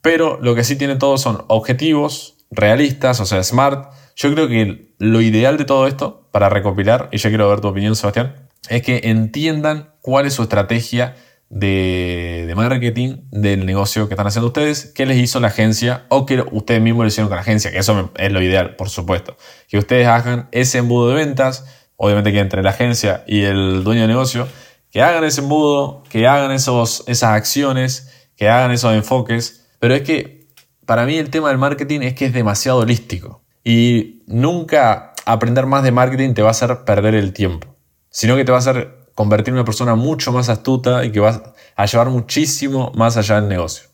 pero 0.01 0.37
lo 0.39 0.53
que 0.53 0.63
sí 0.63 0.75
tienen 0.75 0.99
todos 0.99 1.21
son 1.21 1.43
objetivos 1.47 2.35
realistas, 2.51 3.19
o 3.19 3.25
sea, 3.25 3.43
smart. 3.43 3.91
Yo 4.15 4.31
creo 4.33 4.47
que 4.47 4.93
lo 4.99 5.21
ideal 5.21 5.57
de 5.57 5.65
todo 5.65 5.87
esto, 5.87 6.27
para 6.31 6.47
recopilar, 6.47 7.09
y 7.11 7.17
yo 7.17 7.29
quiero 7.29 7.49
ver 7.49 7.61
tu 7.61 7.69
opinión, 7.69 7.95
Sebastián, 7.95 8.47
es 8.69 8.83
que 8.83 9.01
entiendan 9.05 9.95
cuál 10.01 10.27
es 10.27 10.35
su 10.35 10.43
estrategia 10.43 11.15
de, 11.49 12.53
marketing 12.55 13.17
del 13.31 13.65
negocio 13.65 14.07
que 14.07 14.13
están 14.13 14.27
haciendo 14.27 14.47
ustedes, 14.47 14.91
qué 14.93 15.05
les 15.05 15.17
hizo 15.17 15.39
la 15.39 15.47
agencia 15.47 16.05
o 16.09 16.25
que 16.25 16.43
ustedes 16.51 16.81
mismos 16.81 17.03
lo 17.03 17.07
hicieron 17.07 17.29
con 17.29 17.37
la 17.37 17.41
agencia, 17.41 17.71
que 17.71 17.79
eso 17.79 18.11
es 18.15 18.31
lo 18.31 18.41
ideal, 18.41 18.75
por 18.75 18.89
supuesto. 18.89 19.35
Que 19.67 19.77
ustedes 19.77 20.07
hagan 20.07 20.49
ese 20.51 20.79
embudo 20.79 21.09
de 21.09 21.15
ventas, 21.15 21.65
obviamente 21.95 22.31
que 22.31 22.39
entre 22.39 22.63
la 22.63 22.71
agencia 22.71 23.23
y 23.27 23.43
el 23.43 23.83
dueño 23.83 24.01
de 24.01 24.07
negocio, 24.07 24.47
que 24.91 25.01
hagan 25.01 25.23
ese 25.23 25.41
embudo, 25.41 26.03
que 26.09 26.27
hagan 26.27 26.51
esos, 26.51 27.03
esas 27.07 27.31
acciones, 27.31 28.11
que 28.35 28.49
hagan 28.49 28.71
esos 28.71 28.93
enfoques. 28.93 29.67
Pero 29.79 29.95
es 29.95 30.01
que 30.01 30.47
para 30.85 31.05
mí 31.05 31.17
el 31.17 31.29
tema 31.29 31.49
del 31.49 31.57
marketing 31.57 32.01
es 32.01 32.13
que 32.13 32.25
es 32.25 32.33
demasiado 32.33 32.79
holístico. 32.79 33.43
Y 33.63 34.23
nunca 34.27 35.13
aprender 35.25 35.65
más 35.65 35.83
de 35.83 35.91
marketing 35.91 36.33
te 36.33 36.41
va 36.41 36.49
a 36.49 36.51
hacer 36.51 36.83
perder 36.85 37.15
el 37.15 37.33
tiempo, 37.33 37.75
sino 38.09 38.35
que 38.35 38.45
te 38.45 38.51
va 38.51 38.57
a 38.57 38.61
hacer 38.61 38.98
convertir 39.19 39.49
en 39.49 39.55
una 39.55 39.65
persona 39.65 39.95
mucho 39.95 40.31
más 40.31 40.47
astuta 40.47 41.03
y 41.03 41.11
que 41.11 41.19
va 41.19 41.53
a 41.75 41.85
llevar 41.85 42.09
muchísimo 42.09 42.93
más 42.95 43.17
allá 43.17 43.35
del 43.35 43.49
negocio. 43.49 43.89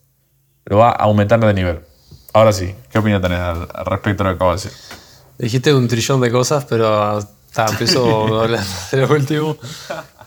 Lo 0.66 0.78
va 0.78 0.90
a 0.90 1.02
aumentar 1.02 1.40
de 1.40 1.52
nivel. 1.52 1.80
Ahora 2.32 2.52
sí, 2.52 2.72
¿qué 2.92 3.00
opinión 3.00 3.20
tenés 3.20 3.40
al, 3.40 3.66
respecto 3.86 4.22
de 4.22 4.30
lo 4.30 4.36
que 4.36 4.36
acabo 4.36 4.50
de 4.52 4.56
decir? 4.58 4.72
Dijiste 5.36 5.74
un 5.74 5.88
trillón 5.88 6.20
de 6.20 6.30
cosas, 6.30 6.64
pero 6.66 7.18
empezó 7.56 8.40
hablando 8.40 8.70
de 8.92 8.98
lo 8.98 9.12
último 9.12 9.56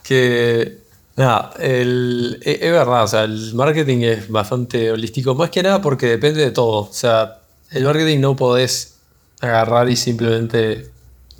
que 0.02 0.80
nada, 1.16 1.54
e, 1.58 2.38
es, 2.42 2.70
verdad, 2.70 3.04
o 3.04 3.08
sea, 3.08 3.24
el 3.24 3.54
marketing 3.54 4.02
es 4.02 4.28
bastante 4.28 4.92
holístico, 4.92 5.34
más 5.34 5.48
que 5.48 5.62
nada 5.62 5.80
porque 5.80 6.08
depende 6.08 6.42
de 6.42 6.50
todo. 6.50 6.90
O 6.90 6.92
sea, 6.92 7.38
el 7.70 7.84
marketing 7.84 8.20
no 8.20 8.36
podés 8.36 8.96
agarrar 9.40 9.88
y 9.88 9.96
simplemente, 9.96 10.90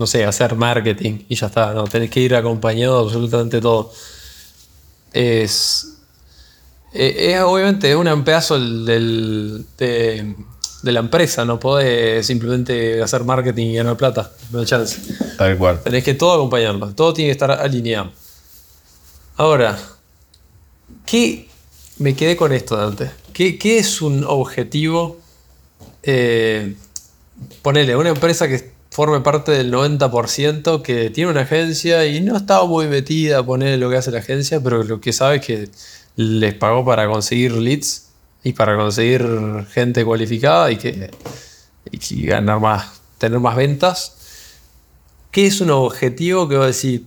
no 0.00 0.06
sé, 0.06 0.24
hacer 0.24 0.56
marketing 0.56 1.24
y 1.28 1.34
ya 1.34 1.48
está, 1.48 1.74
no, 1.74 1.84
tenés 1.84 2.08
que 2.08 2.20
ir 2.20 2.34
acompañado 2.34 3.00
de 3.00 3.04
absolutamente 3.04 3.60
todo. 3.60 3.92
Es, 5.12 5.98
es, 6.90 7.40
obviamente 7.42 7.90
es 7.90 7.96
un 7.96 8.24
pedazo 8.24 8.58
del, 8.58 9.66
de, 9.76 10.34
de, 10.82 10.92
la 10.92 11.00
empresa, 11.00 11.44
no 11.44 11.60
podés 11.60 12.26
simplemente 12.26 13.02
hacer 13.02 13.24
marketing 13.24 13.66
y 13.66 13.74
ganar 13.74 13.98
plata, 13.98 14.32
no 14.50 14.60
hay 14.60 14.64
chance. 14.64 15.02
Tal 15.36 15.58
cual. 15.58 15.82
Tenés 15.82 16.02
que 16.02 16.14
todo 16.14 16.32
acompañarlo, 16.32 16.94
todo 16.94 17.12
tiene 17.12 17.28
que 17.28 17.32
estar 17.32 17.50
alineado. 17.50 18.10
Ahora, 19.36 19.78
¿qué 21.04 21.46
me 21.98 22.16
quedé 22.16 22.38
con 22.38 22.54
esto 22.54 22.74
Dante? 22.74 23.10
¿Qué, 23.34 23.58
qué 23.58 23.76
es 23.78 24.00
un 24.00 24.24
objetivo? 24.24 25.18
Eh, 26.02 26.74
ponele, 27.60 27.94
una 27.96 28.08
empresa 28.08 28.48
que 28.48 28.79
forme 28.90 29.20
parte 29.20 29.52
del 29.52 29.72
90% 29.72 30.82
que 30.82 31.10
tiene 31.10 31.30
una 31.30 31.42
agencia 31.42 32.06
y 32.06 32.20
no 32.20 32.36
estaba 32.36 32.66
muy 32.66 32.86
metida 32.86 33.38
a 33.38 33.42
poner 33.44 33.78
lo 33.78 33.88
que 33.88 33.96
hace 33.96 34.10
la 34.10 34.18
agencia, 34.18 34.60
pero 34.60 34.82
lo 34.82 35.00
que 35.00 35.12
sabe 35.12 35.36
es 35.36 35.46
que 35.46 35.68
les 36.16 36.54
pagó 36.54 36.84
para 36.84 37.08
conseguir 37.08 37.52
leads 37.52 38.08
y 38.42 38.52
para 38.52 38.76
conseguir 38.76 39.24
gente 39.70 40.04
cualificada 40.04 40.70
y 40.70 40.76
que 40.76 41.10
ganar 42.24 42.60
más, 42.60 43.00
tener 43.18 43.38
más 43.38 43.56
ventas. 43.56 44.16
¿Qué 45.30 45.46
es 45.46 45.60
un 45.60 45.70
objetivo 45.70 46.48
que 46.48 46.56
va 46.56 46.64
a 46.64 46.68
decir, 46.68 47.04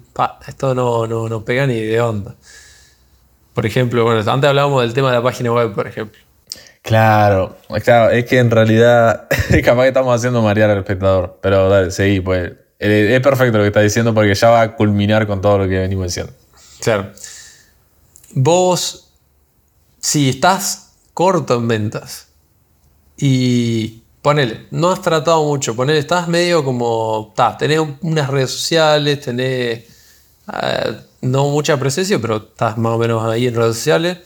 esto 0.47 0.73
no, 0.73 1.05
no, 1.07 1.27
no 1.27 1.43
pega 1.43 1.67
ni 1.67 1.81
de 1.81 1.99
onda? 1.99 2.35
Por 3.53 3.65
ejemplo, 3.65 4.05
bueno, 4.05 4.19
antes 4.31 4.49
hablábamos 4.49 4.81
del 4.81 4.93
tema 4.93 5.09
de 5.09 5.17
la 5.17 5.23
página 5.23 5.51
web, 5.51 5.73
por 5.73 5.87
ejemplo. 5.87 6.22
Claro, 6.83 7.55
claro, 7.83 8.11
es 8.11 8.25
que 8.25 8.39
en 8.39 8.51
realidad 8.51 9.27
capaz 9.63 9.83
que 9.83 9.87
estamos 9.87 10.15
haciendo 10.15 10.41
marear 10.41 10.69
al 10.69 10.79
espectador, 10.79 11.39
pero 11.41 11.69
dale, 11.69 11.91
seguí, 11.91 12.19
pues 12.19 12.51
es 12.77 13.21
perfecto 13.21 13.57
lo 13.57 13.63
que 13.63 13.67
estás 13.67 13.83
diciendo 13.83 14.13
porque 14.13 14.35
ya 14.35 14.49
va 14.49 14.61
a 14.61 14.75
culminar 14.75 15.25
con 15.25 15.41
todo 15.41 15.59
lo 15.59 15.63
que 15.69 15.79
venimos 15.79 16.07
diciendo. 16.07 16.33
Claro. 16.81 17.11
Vos, 18.31 19.13
si 19.99 20.29
estás 20.29 20.91
corto 21.13 21.55
en 21.55 21.69
ventas 21.69 22.27
y 23.15 24.03
ponele, 24.21 24.67
no 24.71 24.91
has 24.91 25.01
tratado 25.01 25.41
mucho, 25.45 25.77
ponele, 25.77 25.99
estás 25.99 26.27
medio 26.27 26.65
como, 26.65 27.31
ta, 27.33 27.57
tenés 27.57 27.79
unas 28.01 28.29
redes 28.29 28.51
sociales, 28.51 29.21
tenés 29.21 29.85
eh, 30.61 30.97
no 31.21 31.47
mucha 31.47 31.77
presencia, 31.77 32.19
pero 32.19 32.37
estás 32.37 32.77
más 32.77 32.93
o 32.93 32.97
menos 32.97 33.23
ahí 33.23 33.47
en 33.47 33.55
redes 33.55 33.77
sociales, 33.77 34.17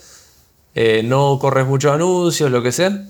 eh, 0.80 1.02
no 1.02 1.40
corres 1.40 1.66
muchos 1.66 1.92
anuncios, 1.92 2.52
lo 2.52 2.62
que 2.62 2.72
sea, 2.72 3.04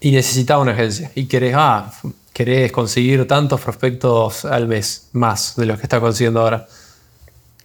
y 0.00 0.10
necesitas 0.10 0.58
una 0.58 0.72
agencia, 0.72 1.12
y 1.14 1.26
querés, 1.26 1.54
ah, 1.56 1.92
querés 2.32 2.72
conseguir 2.72 3.28
tantos 3.28 3.60
prospectos 3.60 4.44
al 4.44 4.66
mes, 4.66 5.10
más 5.12 5.54
de 5.54 5.66
los 5.66 5.78
que 5.78 5.84
estás 5.84 6.00
consiguiendo 6.00 6.40
ahora. 6.40 6.66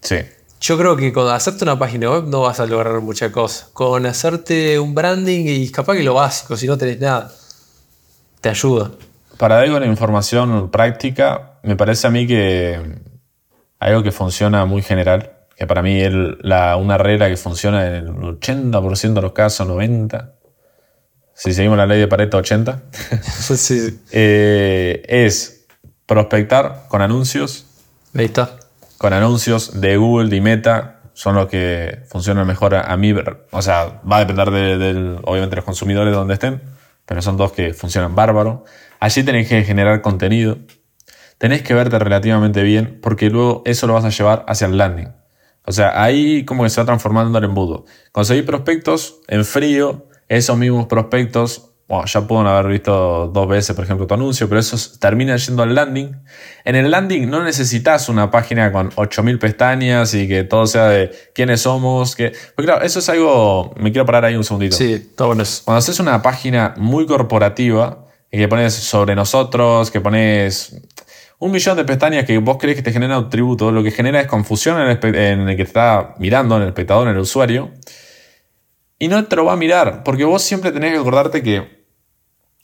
Sí. 0.01 0.17
Yo 0.61 0.77
creo 0.77 0.95
que 0.95 1.11
con 1.11 1.27
hacerte 1.33 1.63
una 1.63 1.79
página 1.79 2.11
web 2.11 2.25
no 2.27 2.41
vas 2.41 2.59
a 2.59 2.67
lograr 2.67 3.01
mucha 3.01 3.31
cosa. 3.31 3.69
Con 3.73 4.05
hacerte 4.05 4.77
un 4.77 4.93
branding 4.93 5.45
y 5.47 5.71
capaz 5.71 5.95
que 5.95 6.03
lo 6.03 6.13
básico, 6.13 6.55
si 6.55 6.67
no 6.67 6.77
tenés 6.77 6.99
nada 6.99 7.31
te 8.41 8.49
ayuda. 8.49 8.91
Para 9.39 9.55
dar 9.55 9.71
una 9.71 9.87
información 9.87 10.69
práctica, 10.69 11.53
me 11.63 11.75
parece 11.75 12.05
a 12.05 12.11
mí 12.11 12.27
que 12.27 12.79
algo 13.79 14.03
que 14.03 14.11
funciona 14.11 14.63
muy 14.65 14.83
general, 14.83 15.34
que 15.55 15.67
para 15.67 15.81
mí 15.81 16.01
es 16.01 16.13
la, 16.41 16.75
una 16.75 16.97
regla 16.97 17.29
que 17.29 17.37
funciona 17.37 17.85
en 17.87 17.93
el 17.93 18.07
80% 18.09 19.13
de 19.13 19.21
los 19.21 19.31
casos, 19.31 19.67
90%, 19.67 20.31
si 21.33 21.53
seguimos 21.53 21.77
la 21.77 21.85
ley 21.85 21.99
de 21.99 22.07
Pareto 22.07 22.37
80, 22.37 22.83
sí. 23.21 23.99
eh, 24.11 25.03
es 25.07 25.65
prospectar 26.05 26.83
con 26.87 27.01
anuncios. 27.01 27.65
Ahí 28.15 28.25
está. 28.25 28.57
Con 28.97 29.11
anuncios 29.11 29.81
de 29.81 29.97
Google, 29.97 30.29
de 30.29 30.39
Meta, 30.39 31.01
son 31.13 31.35
los 31.35 31.47
que 31.47 32.03
funcionan 32.07 32.47
mejor 32.47 32.75
a, 32.75 32.95
mí. 32.95 33.13
O 33.51 33.61
sea, 33.61 34.01
va 34.09 34.17
a 34.17 34.19
depender 34.19 34.49
de, 34.51 35.19
obviamente, 35.23 35.57
los 35.57 35.65
consumidores 35.65 36.11
de 36.11 36.17
donde 36.17 36.35
estén, 36.35 36.61
pero 37.05 37.21
son 37.21 37.35
dos 37.35 37.51
que 37.51 37.73
funcionan 37.73 38.15
bárbaro. 38.15 38.63
Allí 39.01 39.23
tenés 39.23 39.49
que 39.49 39.63
generar 39.63 40.01
contenido. 40.01 40.57
Tenés 41.37 41.63
que 41.63 41.73
verte 41.73 41.99
relativamente 41.99 42.63
bien, 42.63 42.99
porque 43.01 43.29
luego 43.29 43.61
eso 43.65 43.87
lo 43.87 43.93
vas 43.93 44.05
a 44.05 44.09
llevar 44.09 44.45
hacia 44.47 44.67
el 44.67 44.77
landing. 44.77 45.09
O 45.67 45.71
sea, 45.71 46.01
ahí 46.01 46.45
como 46.45 46.63
que 46.63 46.69
se 46.69 46.81
va 46.81 46.85
transformando 46.85 47.37
el 47.37 47.43
embudo. 47.43 47.85
Conseguir 48.11 48.45
prospectos 48.45 49.21
en 49.27 49.45
frío, 49.45 50.07
esos 50.27 50.57
mismos 50.57 50.87
prospectos, 50.87 51.71
bueno, 51.87 52.05
ya 52.05 52.27
pueden 52.27 52.47
haber 52.47 52.71
visto 52.71 53.27
dos 53.27 53.47
veces, 53.47 53.75
por 53.75 53.85
ejemplo, 53.85 54.07
tu 54.07 54.15
anuncio, 54.15 54.49
pero 54.49 54.59
esos 54.59 54.99
terminan 54.99 55.37
yendo 55.37 55.61
al 55.61 55.75
landing. 55.75 56.15
En 56.63 56.75
el 56.75 56.89
landing 56.89 57.29
no 57.29 57.43
necesitas 57.43 58.09
una 58.09 58.31
página 58.31 58.71
con 58.71 58.89
8000 58.95 59.37
pestañas 59.37 60.13
y 60.15 60.27
que 60.27 60.43
todo 60.43 60.65
sea 60.65 60.87
de 60.87 61.11
quiénes 61.35 61.61
somos. 61.61 62.15
Que... 62.15 62.33
Porque 62.55 62.71
claro, 62.71 62.83
eso 62.83 62.97
es 62.97 63.09
algo. 63.09 63.71
Me 63.77 63.91
quiero 63.91 64.05
parar 64.05 64.25
ahí 64.25 64.35
un 64.35 64.43
segundito. 64.43 64.75
Sí, 64.75 65.11
todo 65.15 65.27
bueno. 65.29 65.43
Cuando 65.63 65.77
haces 65.77 65.99
una 65.99 66.23
página 66.23 66.73
muy 66.77 67.05
corporativa 67.05 68.07
y 68.31 68.39
que 68.39 68.47
pones 68.47 68.73
sobre 68.73 69.13
nosotros, 69.13 69.91
que 69.91 70.01
pones 70.01 70.81
un 71.45 71.51
millón 71.51 71.77
de 71.77 71.85
pestañas 71.85 72.25
que 72.25 72.37
vos 72.39 72.57
crees 72.59 72.75
que 72.75 72.83
te 72.83 72.91
genera 72.91 73.19
un 73.19 73.29
tributo, 73.29 73.71
lo 73.71 73.83
que 73.83 73.91
genera 73.91 74.19
es 74.19 74.27
confusión 74.27 74.81
en 74.81 74.87
el, 74.89 75.15
en 75.15 75.49
el 75.49 75.55
que 75.55 75.63
está 75.63 76.15
mirando, 76.17 76.55
en 76.57 76.63
el 76.63 76.67
espectador, 76.69 77.07
en 77.07 77.15
el 77.15 77.21
usuario 77.21 77.71
y 78.97 79.07
no 79.07 79.23
te 79.25 79.35
lo 79.35 79.45
va 79.45 79.53
a 79.53 79.57
mirar, 79.57 80.03
porque 80.03 80.23
vos 80.23 80.41
siempre 80.41 80.71
tenés 80.71 80.93
que 80.93 80.99
acordarte 80.99 81.43
que 81.43 81.85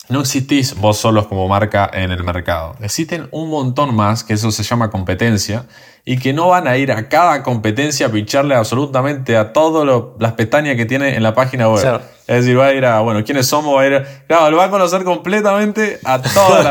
no 0.10 0.22
existís 0.22 0.76
vos 0.76 0.98
solos 0.98 1.28
como 1.28 1.48
marca 1.48 1.89
en 1.94 2.12
el 2.12 2.24
mercado. 2.24 2.76
Existen 2.82 3.28
un 3.32 3.50
montón 3.50 3.96
más, 3.96 4.24
que 4.24 4.34
eso 4.34 4.52
se 4.52 4.63
llama 4.63 4.89
competencia, 4.89 5.65
y 6.04 6.17
que 6.17 6.34
no 6.34 6.48
van 6.48 6.67
a 6.67 6.78
ir 6.78 6.91
a 6.91 7.08
cada 7.10 7.44
competencia 7.44 8.08
a 8.08 8.10
pincharle 8.10 8.56
absolutamente 8.56 9.38
a 9.38 9.54
todas 9.54 10.04
las 10.20 10.34
pestañas 10.34 10.76
que 10.76 10.86
tiene 10.86 11.15
en 11.15 11.24
la 11.24 11.34
página 11.34 11.70
web. 11.70 12.02
Es 12.28 12.44
decir, 12.44 12.58
va 12.58 12.67
a 12.67 12.74
ir 12.74 12.86
a, 12.86 13.02
bueno, 13.02 13.24
¿quiénes 13.24 13.48
somos? 13.48 13.76
Va 13.76 13.82
a 13.82 13.88
ir 13.88 14.06
claro, 14.28 14.52
lo 14.52 14.58
va 14.58 14.65
a 14.65 14.70
conocer 14.70 15.04
completamente 15.04 16.00
a 16.04 16.22
toda 16.22 16.63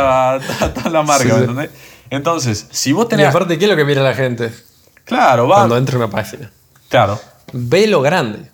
la, 0.90 1.02
marca, 1.02 1.68
Entonces, 2.10 2.66
si 2.70 2.92
vos 2.92 3.08
tenés... 3.08 3.26
Y 3.26 3.28
aparte, 3.28 3.58
¿qué 3.58 3.64
es 3.64 3.70
lo 3.70 3.76
que 3.76 3.84
mira 3.84 4.02
la 4.02 4.14
gente? 4.14 4.52
Claro, 5.04 5.48
va... 5.48 5.56
Cuando 5.56 5.76
entra 5.76 5.96
una 5.96 6.10
página. 6.10 6.50
Claro. 6.88 7.18
Ve 7.52 7.86
lo 7.86 8.02
grande. 8.02 8.50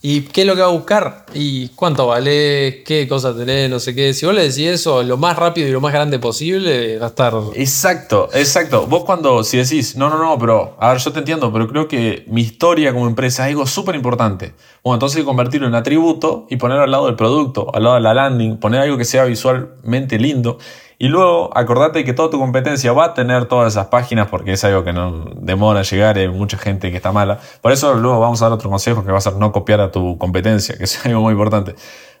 ¿Y 0.00 0.20
qué 0.22 0.42
es 0.42 0.46
lo 0.46 0.54
que 0.54 0.60
va 0.60 0.68
a 0.68 0.70
buscar? 0.70 1.26
¿Y 1.34 1.70
cuánto 1.70 2.06
vale? 2.06 2.84
¿Qué 2.86 3.08
cosas 3.08 3.36
tenés? 3.36 3.68
No 3.68 3.80
sé 3.80 3.96
qué. 3.96 4.14
Si 4.14 4.24
vos 4.26 4.34
le 4.34 4.42
decís 4.42 4.68
eso 4.68 5.02
lo 5.02 5.16
más 5.16 5.36
rápido 5.36 5.66
y 5.66 5.72
lo 5.72 5.80
más 5.80 5.92
grande 5.92 6.20
posible, 6.20 6.98
va 6.98 7.06
a 7.06 7.08
estar. 7.08 7.34
Exacto, 7.56 8.28
exacto. 8.32 8.86
Vos 8.86 9.02
cuando, 9.02 9.42
si 9.42 9.56
decís, 9.56 9.96
no, 9.96 10.08
no, 10.08 10.18
no, 10.18 10.38
pero, 10.38 10.76
a 10.78 10.90
ver, 10.90 10.98
yo 10.98 11.12
te 11.12 11.18
entiendo, 11.18 11.52
pero 11.52 11.66
creo 11.66 11.88
que 11.88 12.24
mi 12.28 12.42
historia 12.42 12.92
como 12.92 13.08
empresa 13.08 13.48
es 13.48 13.54
algo 13.54 13.66
súper 13.66 13.96
importante. 13.96 14.54
Bueno, 14.84 14.94
entonces 14.94 15.24
convertirlo 15.24 15.66
en 15.66 15.74
atributo 15.74 16.46
y 16.48 16.56
ponerlo 16.58 16.84
al 16.84 16.92
lado 16.92 17.06
del 17.06 17.16
producto, 17.16 17.74
al 17.74 17.82
lado 17.82 17.96
de 17.96 18.00
la 18.00 18.14
landing, 18.14 18.58
poner 18.58 18.82
algo 18.82 18.98
que 18.98 19.04
sea 19.04 19.24
visualmente 19.24 20.16
lindo. 20.20 20.58
Y 21.00 21.06
luego 21.08 21.56
acordate 21.56 22.04
que 22.04 22.12
toda 22.12 22.28
tu 22.28 22.40
competencia 22.40 22.92
va 22.92 23.04
a 23.06 23.14
tener 23.14 23.46
todas 23.46 23.72
esas 23.72 23.86
páginas 23.86 24.26
porque 24.26 24.54
es 24.54 24.64
algo 24.64 24.82
que 24.82 24.92
no 24.92 25.26
demora 25.36 25.82
llegar, 25.82 26.18
hay 26.18 26.26
mucha 26.26 26.58
gente 26.58 26.90
que 26.90 26.96
está 26.96 27.12
mala. 27.12 27.38
Por 27.60 27.70
eso 27.70 27.94
luego 27.94 28.18
vamos 28.18 28.42
a 28.42 28.46
dar 28.46 28.52
otro 28.52 28.68
consejo 28.68 29.04
que 29.04 29.12
va 29.12 29.18
a 29.18 29.20
ser 29.20 29.34
no 29.34 29.52
copiar 29.52 29.80
a 29.80 29.92
tu 29.92 30.18
competencia, 30.18 30.76
que 30.76 30.84
es 30.84 31.06
algo 31.06 31.20
muy 31.20 31.32
importante. 31.32 31.76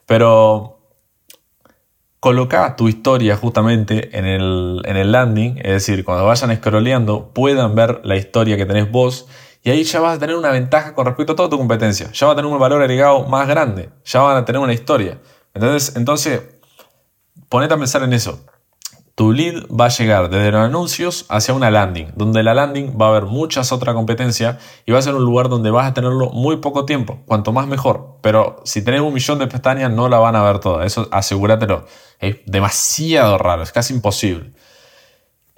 Pero 0.06 0.78
coloca 2.20 2.76
tu 2.76 2.86
historia 2.88 3.36
justamente 3.36 4.16
en 4.16 4.26
el, 4.26 4.82
en 4.84 4.96
el 4.96 5.10
landing, 5.10 5.58
es 5.58 5.72
decir, 5.72 6.04
cuando 6.04 6.24
vayan 6.24 6.54
scrolleando 6.56 7.32
puedan 7.34 7.74
ver 7.74 8.00
la 8.04 8.14
historia 8.14 8.56
que 8.56 8.66
tenés 8.66 8.90
vos 8.90 9.26
y 9.64 9.70
ahí 9.70 9.82
ya 9.82 9.98
vas 9.98 10.16
a 10.16 10.20
tener 10.20 10.36
una 10.36 10.50
ventaja 10.50 10.94
con 10.94 11.04
respecto 11.04 11.32
a 11.32 11.36
toda 11.36 11.48
tu 11.50 11.58
competencia. 11.58 12.12
Ya 12.12 12.28
va 12.28 12.34
a 12.34 12.36
tener 12.36 12.50
un 12.50 12.58
valor 12.60 12.80
agregado 12.80 13.26
más 13.26 13.48
grande, 13.48 13.90
ya 14.04 14.20
van 14.22 14.36
a 14.36 14.44
tener 14.44 14.60
una 14.60 14.72
historia. 14.72 15.18
Entonces, 15.52 15.96
entonces 15.96 16.42
ponete 17.48 17.74
a 17.74 17.76
pensar 17.76 18.04
en 18.04 18.12
eso 18.12 18.38
tu 19.18 19.32
lead 19.32 19.64
va 19.68 19.86
a 19.86 19.88
llegar 19.88 20.30
desde 20.30 20.52
los 20.52 20.60
anuncios 20.60 21.26
hacia 21.28 21.52
una 21.52 21.72
landing, 21.72 22.12
donde 22.14 22.44
la 22.44 22.54
landing 22.54 22.96
va 22.96 23.06
a 23.06 23.08
haber 23.08 23.24
muchas 23.24 23.72
otras 23.72 23.96
competencias 23.96 24.58
y 24.86 24.92
va 24.92 25.00
a 25.00 25.02
ser 25.02 25.16
un 25.16 25.24
lugar 25.24 25.48
donde 25.48 25.72
vas 25.72 25.88
a 25.88 25.92
tenerlo 25.92 26.30
muy 26.30 26.58
poco 26.58 26.84
tiempo, 26.84 27.18
cuanto 27.26 27.50
más 27.50 27.66
mejor. 27.66 28.18
Pero 28.22 28.62
si 28.64 28.84
tenés 28.84 29.00
un 29.00 29.12
millón 29.12 29.40
de 29.40 29.48
pestañas 29.48 29.90
no 29.90 30.08
la 30.08 30.20
van 30.20 30.36
a 30.36 30.44
ver 30.44 30.60
toda, 30.60 30.86
eso 30.86 31.08
asegúratelo. 31.10 31.84
Es 32.20 32.36
demasiado 32.46 33.38
raro, 33.38 33.64
es 33.64 33.72
casi 33.72 33.92
imposible. 33.92 34.52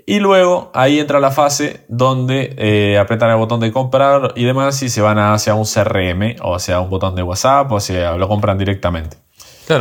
Y 0.07 0.21
luego 0.21 0.71
ahí 0.73 0.99
entra 0.99 1.21
la 1.21 1.31
fase 1.31 1.85
donde 1.89 2.55
eh, 2.57 2.97
apretan 2.99 3.29
el 3.29 3.37
botón 3.37 3.61
de 3.61 3.73
comprar 3.73 4.33
y 4.37 4.45
demás 4.45 4.83
y 4.83 4.89
se 4.89 5.03
van 5.03 5.19
hacia 5.19 5.55
un 5.55 5.67
CRM 5.67 6.37
o 6.41 6.55
hacia 6.55 6.81
un 6.81 6.89
botón 6.89 7.15
de 7.15 7.23
WhatsApp 7.23 7.71
o 7.71 7.79
sea, 7.79 8.17
lo 8.17 8.27
compran 8.27 8.57
directamente. 8.57 9.19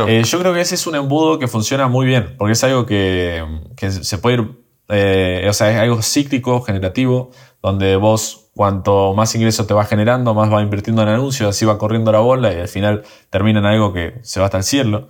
Eh, 0.08 0.22
yo 0.24 0.38
creo 0.38 0.54
que 0.54 0.60
ese 0.60 0.74
es 0.74 0.86
un 0.86 0.94
embudo 0.94 1.38
que 1.38 1.48
funciona 1.48 1.88
muy 1.88 2.06
bien, 2.06 2.34
porque 2.38 2.52
es 2.52 2.64
algo 2.64 2.86
que, 2.86 3.42
se 3.76 4.18
puede 4.18 4.36
ir, 4.36 4.58
eh, 4.88 5.46
o 5.48 5.52
sea, 5.52 5.70
es 5.70 5.78
algo 5.78 6.02
cíclico, 6.02 6.62
generativo, 6.62 7.30
donde 7.62 7.96
vos 7.96 8.50
cuanto 8.54 9.14
más 9.14 9.34
ingresos 9.34 9.66
te 9.66 9.74
va 9.74 9.84
generando, 9.84 10.34
más 10.34 10.52
va 10.52 10.62
invirtiendo 10.62 11.02
en 11.02 11.08
anuncios, 11.08 11.50
así 11.50 11.64
va 11.64 11.78
corriendo 11.78 12.12
la 12.12 12.20
bola 12.20 12.52
y 12.52 12.60
al 12.60 12.68
final 12.68 13.02
termina 13.30 13.60
en 13.60 13.66
algo 13.66 13.92
que 13.92 14.14
se 14.22 14.40
va 14.40 14.46
hasta 14.46 14.58
el 14.58 14.64
cielo. 14.64 15.08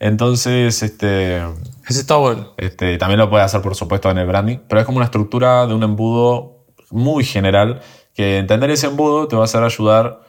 Entonces, 0.00 0.82
este. 0.82 1.38
Ese 1.88 2.00
está 2.00 2.16
bueno. 2.16 2.54
Este, 2.56 2.98
también 2.98 3.18
lo 3.18 3.30
puede 3.30 3.42
hacer, 3.42 3.62
por 3.62 3.74
supuesto, 3.74 4.10
en 4.10 4.18
el 4.18 4.26
branding, 4.26 4.58
pero 4.68 4.80
es 4.80 4.86
como 4.86 4.98
una 4.98 5.06
estructura 5.06 5.66
de 5.66 5.74
un 5.74 5.82
embudo 5.82 6.66
muy 6.90 7.24
general, 7.24 7.80
que 8.14 8.38
entender 8.38 8.70
ese 8.70 8.86
embudo 8.86 9.28
te 9.28 9.36
va 9.36 9.42
a 9.42 9.44
hacer 9.44 9.62
ayudar 9.62 10.20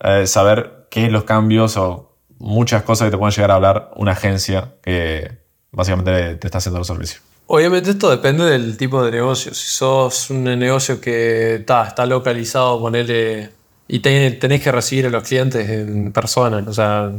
a 0.00 0.26
saber 0.26 0.86
qué 0.90 1.06
es 1.06 1.12
los 1.12 1.24
cambios 1.24 1.76
o 1.76 2.11
muchas 2.42 2.82
cosas 2.82 3.06
que 3.06 3.12
te 3.12 3.18
pueden 3.18 3.32
llegar 3.32 3.52
a 3.52 3.54
hablar 3.54 3.90
una 3.96 4.12
agencia 4.12 4.74
que 4.82 5.30
básicamente 5.70 6.34
te 6.34 6.46
está 6.46 6.58
haciendo 6.58 6.80
el 6.80 6.84
servicio. 6.84 7.20
Obviamente 7.46 7.90
esto 7.90 8.10
depende 8.10 8.44
del 8.44 8.76
tipo 8.76 9.04
de 9.04 9.12
negocio. 9.12 9.54
Si 9.54 9.66
sos 9.66 10.30
un 10.30 10.44
negocio 10.44 11.00
que 11.00 11.56
está 11.56 12.04
localizado, 12.06 12.80
ponele, 12.80 13.50
y 13.88 14.00
tenés 14.00 14.62
que 14.62 14.72
recibir 14.72 15.06
a 15.06 15.10
los 15.10 15.22
clientes 15.22 15.68
en 15.68 16.12
persona, 16.12 16.64
o 16.66 16.72
sea, 16.72 17.12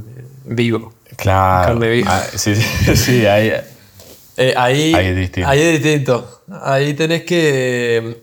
vivo. 0.46 0.94
Claro. 1.16 1.68
Carne 1.68 1.90
viva. 1.90 2.16
Ah, 2.16 2.24
sí, 2.36 2.56
sí, 2.96 3.26
ahí, 3.26 3.52
eh, 4.38 4.54
ahí, 4.58 4.94
ahí, 4.94 5.08
es 5.08 5.16
distinto. 5.16 5.50
Ahí 5.50 5.62
es 5.62 5.72
distinto. 5.84 6.42
Ahí 6.62 6.94
tenés 6.96 7.24
que... 7.24 8.22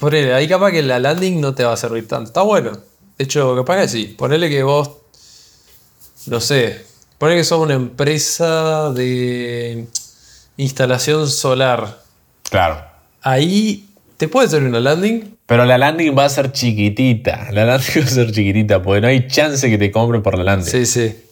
Ponele, 0.00 0.34
ahí 0.34 0.48
capaz 0.48 0.72
que 0.72 0.82
la 0.82 0.98
landing 0.98 1.40
no 1.40 1.54
te 1.54 1.64
va 1.64 1.74
a 1.74 1.76
servir 1.76 2.08
tanto. 2.08 2.28
Está 2.28 2.42
bueno. 2.42 2.72
De 3.16 3.24
hecho, 3.24 3.54
capaz 3.54 3.82
que 3.82 3.88
sí. 3.88 4.14
Ponele 4.18 4.48
que 4.48 4.62
vos 4.62 5.03
no 6.26 6.40
sé, 6.40 6.84
pone 7.18 7.36
que 7.36 7.44
sos 7.44 7.60
una 7.60 7.74
empresa 7.74 8.90
de 8.92 9.86
instalación 10.56 11.28
solar. 11.28 12.02
Claro. 12.50 12.84
Ahí 13.22 13.88
te 14.16 14.28
puede 14.28 14.46
hacer 14.46 14.62
una 14.62 14.80
landing. 14.80 15.36
Pero 15.46 15.64
la 15.64 15.78
landing 15.78 16.16
va 16.16 16.24
a 16.24 16.28
ser 16.28 16.52
chiquitita. 16.52 17.50
La 17.52 17.64
landing 17.64 18.02
va 18.02 18.06
a 18.06 18.10
ser 18.10 18.32
chiquitita 18.32 18.82
porque 18.82 19.00
no 19.00 19.08
hay 19.08 19.26
chance 19.26 19.68
que 19.68 19.78
te 19.78 19.90
compren 19.90 20.22
por 20.22 20.36
la 20.36 20.44
landing. 20.44 20.70
Sí, 20.70 20.86
sí. 20.86 21.24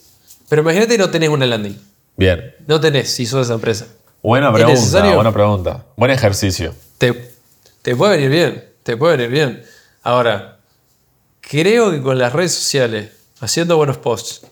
Pero 0.48 0.62
imagínate 0.62 0.92
que 0.92 0.98
no 0.98 1.10
tenés 1.10 1.28
una 1.28 1.46
landing. 1.46 1.78
Bien. 2.16 2.54
No 2.66 2.80
tenés 2.80 3.10
si 3.10 3.26
sos 3.26 3.46
esa 3.46 3.54
empresa. 3.54 3.86
Buena 4.22 4.52
pregunta, 4.52 5.14
buena 5.14 5.32
pregunta. 5.32 5.84
Buen 5.96 6.10
ejercicio. 6.10 6.74
Te, 6.98 7.32
te 7.82 7.96
puede 7.96 8.16
venir 8.16 8.30
bien, 8.30 8.64
te 8.84 8.96
puede 8.96 9.16
venir 9.16 9.32
bien. 9.32 9.64
Ahora, 10.04 10.58
creo 11.40 11.90
que 11.90 12.00
con 12.00 12.18
las 12.18 12.32
redes 12.32 12.52
sociales, 12.52 13.10
haciendo 13.40 13.76
buenos 13.76 13.98
posts, 13.98 14.42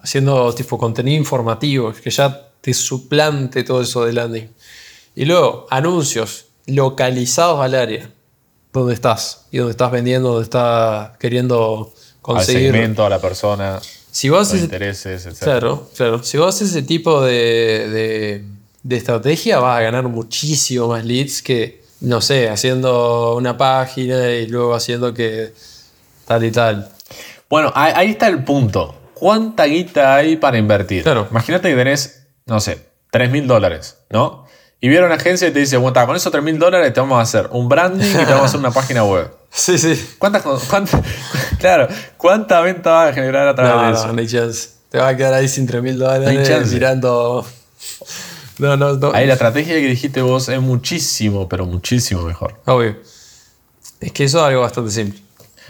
haciendo 0.00 0.54
tipo 0.54 0.78
contenido 0.78 1.16
informativo, 1.18 1.92
que 1.92 2.10
ya 2.10 2.48
te 2.60 2.74
suplante 2.74 3.64
todo 3.64 3.82
eso 3.82 4.04
de 4.04 4.12
landing. 4.12 4.48
Y 5.14 5.24
luego, 5.24 5.66
anuncios 5.70 6.46
localizados 6.66 7.60
al 7.60 7.74
área 7.74 8.10
donde 8.72 8.94
estás 8.94 9.46
y 9.50 9.58
donde 9.58 9.72
estás 9.72 9.90
vendiendo, 9.90 10.30
donde 10.30 10.44
estás 10.44 11.16
queriendo 11.18 11.92
conseguir. 12.20 12.66
Al 12.66 12.72
segmento, 12.72 13.04
a 13.04 13.08
la 13.08 13.20
persona, 13.20 13.80
si 14.10 14.30
vos 14.30 14.52
los 14.52 14.62
intereses, 14.62 15.26
etc. 15.26 15.38
Claro, 15.38 15.88
claro. 15.96 16.22
Si 16.22 16.38
vos 16.38 16.54
haces 16.54 16.70
ese 16.70 16.82
tipo 16.82 17.22
de, 17.22 18.42
de, 18.82 18.96
estrategia, 18.96 19.60
vas 19.60 19.78
a 19.78 19.82
ganar 19.82 20.08
muchísimo 20.08 20.88
más 20.88 21.04
leads 21.04 21.42
que, 21.42 21.82
no 22.00 22.20
sé, 22.20 22.48
haciendo 22.48 23.36
una 23.36 23.56
página 23.56 24.30
y 24.30 24.46
luego 24.46 24.74
haciendo 24.74 25.14
que 25.14 25.52
tal 26.26 26.44
y 26.44 26.50
tal. 26.50 26.90
Bueno, 27.48 27.70
ahí 27.74 28.10
está 28.10 28.28
el 28.28 28.42
punto. 28.42 28.94
¿Cuánta 29.18 29.64
guita 29.64 30.14
hay 30.14 30.36
para 30.36 30.58
invertir? 30.58 31.02
Claro. 31.02 31.26
Imagínate 31.30 31.70
que 31.70 31.76
tenés, 31.76 32.26
no 32.46 32.60
sé, 32.60 32.86
3 33.10 33.30
mil 33.30 33.46
dólares, 33.46 33.98
¿no? 34.10 34.46
Y 34.80 34.88
viene 34.88 35.06
una 35.06 35.16
agencia 35.16 35.48
y 35.48 35.50
te 35.50 35.58
dice, 35.58 35.76
bueno, 35.76 36.06
con 36.06 36.14
esos 36.14 36.30
3 36.30 36.42
mil 36.42 36.58
dólares 36.58 36.92
te 36.92 37.00
vamos 37.00 37.18
a 37.18 37.22
hacer 37.22 37.48
un 37.52 37.68
branding 37.68 38.06
y 38.06 38.24
te 38.24 38.24
vamos 38.26 38.42
a 38.42 38.44
hacer 38.46 38.60
una 38.60 38.70
página 38.72 39.04
web. 39.04 39.30
Sí, 39.50 39.76
sí. 39.78 40.14
¿Cuántas, 40.18 40.44
claro, 41.58 41.88
¿cuánta 42.16 42.60
venta 42.60 42.90
va 42.92 43.08
a 43.08 43.12
generar 43.12 43.48
a 43.48 43.54
través 43.54 43.86
de 43.86 43.92
eso? 43.98 44.06
No, 44.08 44.12
no 44.12 44.26
chance. 44.26 44.68
Te 44.90 44.98
vas 44.98 45.12
a 45.12 45.16
quedar 45.16 45.34
ahí 45.34 45.48
sin 45.48 45.66
3 45.66 45.82
mil 45.82 45.98
No 45.98 46.08
hay 46.08 46.36
dólares 46.36 46.72
mirando. 46.72 47.46
No, 48.58 48.76
no, 48.76 48.94
no. 48.94 49.12
Ahí 49.14 49.26
la 49.26 49.34
estrategia 49.34 49.74
que 49.74 49.86
dijiste 49.86 50.22
vos 50.22 50.48
es 50.48 50.60
muchísimo, 50.60 51.48
pero 51.48 51.66
muchísimo 51.66 52.22
mejor. 52.22 52.60
Obvio. 52.66 52.96
Es 54.00 54.12
que 54.12 54.24
eso 54.24 54.38
es 54.38 54.44
algo 54.44 54.62
bastante 54.62 54.90
simple. 54.90 55.20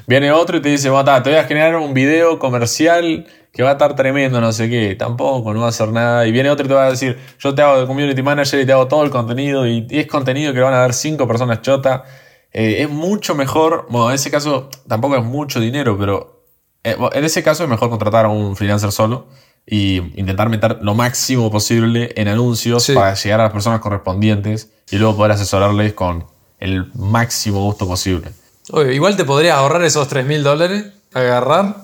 Viene 0.07 0.33
otro 0.33 0.57
y 0.57 0.63
te 0.63 0.71
dice, 0.71 0.89
bueno, 0.89 1.23
te 1.23 1.31
voy 1.31 1.39
a 1.39 1.45
generar 1.45 1.77
un 1.77 1.93
video 1.93 2.39
comercial 2.39 3.27
que 3.59 3.65
va 3.65 3.71
a 3.71 3.73
estar 3.73 3.97
tremendo, 3.97 4.41
no 4.41 4.53
sé 4.53 4.71
qué. 4.71 4.95
Tampoco, 4.95 5.53
no 5.53 5.59
va 5.59 5.67
a 5.67 5.69
hacer 5.71 5.89
nada. 5.89 6.25
Y 6.29 6.31
viene 6.31 6.49
otro 6.49 6.65
y 6.65 6.69
te 6.69 6.75
va 6.75 6.87
a 6.87 6.91
decir, 6.91 7.19
yo 7.41 7.57
te 7.57 7.61
hago 7.61 7.81
de 7.81 7.89
community 7.89 8.23
manager 8.23 8.61
y 8.61 8.65
te 8.65 8.71
hago 8.71 8.87
todo 8.87 9.03
el 9.03 9.11
contenido. 9.11 9.67
Y, 9.67 9.85
es 9.91 10.07
contenido 10.07 10.53
que 10.53 10.61
lo 10.61 10.67
van 10.67 10.75
a 10.75 10.83
ver 10.83 10.95
cinco 10.95 11.27
personas 11.27 11.61
chota. 11.61 12.05
Eh, 12.53 12.83
es 12.83 12.89
mucho 12.89 13.35
mejor, 13.35 13.87
bueno, 13.91 14.11
en 14.11 14.15
ese 14.15 14.31
caso 14.31 14.71
tampoco 14.87 15.17
es 15.17 15.25
mucho 15.25 15.59
dinero, 15.59 15.99
pero 15.99 16.45
eh, 16.85 16.97
en 17.11 17.25
ese 17.25 17.43
caso 17.43 17.65
es 17.65 17.69
mejor 17.69 17.91
contratar 17.91 18.27
a 18.27 18.29
un 18.29 18.55
freelancer 18.55 18.93
solo 18.93 19.27
y 19.67 19.97
intentar 20.15 20.49
meter 20.51 20.79
lo 20.81 20.95
máximo 20.95 21.51
posible 21.51 22.13
en 22.15 22.29
anuncios 22.29 22.85
Sí. 22.85 22.95
para 22.95 23.15
llegar 23.15 23.41
a 23.41 23.43
las 23.43 23.53
personas 23.53 23.81
correspondientes 23.81 24.71
y 24.89 24.99
luego 24.99 25.17
poder 25.17 25.33
asesorarles 25.33 25.95
con 25.95 26.27
el 26.61 26.93
máximo 26.95 27.65
gusto 27.65 27.89
posible. 27.89 28.31
Igual 28.93 29.17
te 29.17 29.25
podrías 29.25 29.57
ahorrar 29.57 29.83
esos 29.83 30.07
3 30.07 30.25
mil 30.27 30.45
dólares, 30.45 30.93
agarrar, 31.13 31.75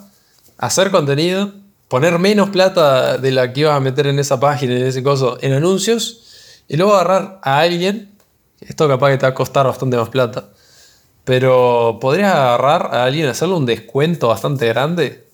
hacer 0.56 0.92
contenido, 0.92 1.63
poner 1.88 2.18
menos 2.18 2.50
plata 2.50 3.18
de 3.18 3.30
la 3.30 3.52
que 3.52 3.60
ibas 3.60 3.76
a 3.76 3.80
meter 3.80 4.06
en 4.06 4.18
esa 4.18 4.40
página, 4.40 4.74
en 4.76 4.86
ese 4.86 5.02
coso, 5.02 5.38
en 5.40 5.52
anuncios, 5.52 6.20
y 6.68 6.76
luego 6.76 6.94
agarrar 6.94 7.40
a 7.42 7.60
alguien, 7.60 8.10
esto 8.60 8.88
capaz 8.88 9.10
que 9.10 9.18
te 9.18 9.22
va 9.26 9.30
a 9.30 9.34
costar 9.34 9.66
bastante 9.66 9.96
más 9.96 10.08
plata, 10.08 10.48
pero 11.24 11.98
podrías 12.00 12.34
agarrar 12.34 12.90
a 12.94 13.04
alguien, 13.04 13.26
hacerle 13.26 13.54
un 13.54 13.66
descuento 13.66 14.28
bastante 14.28 14.66
grande 14.68 15.24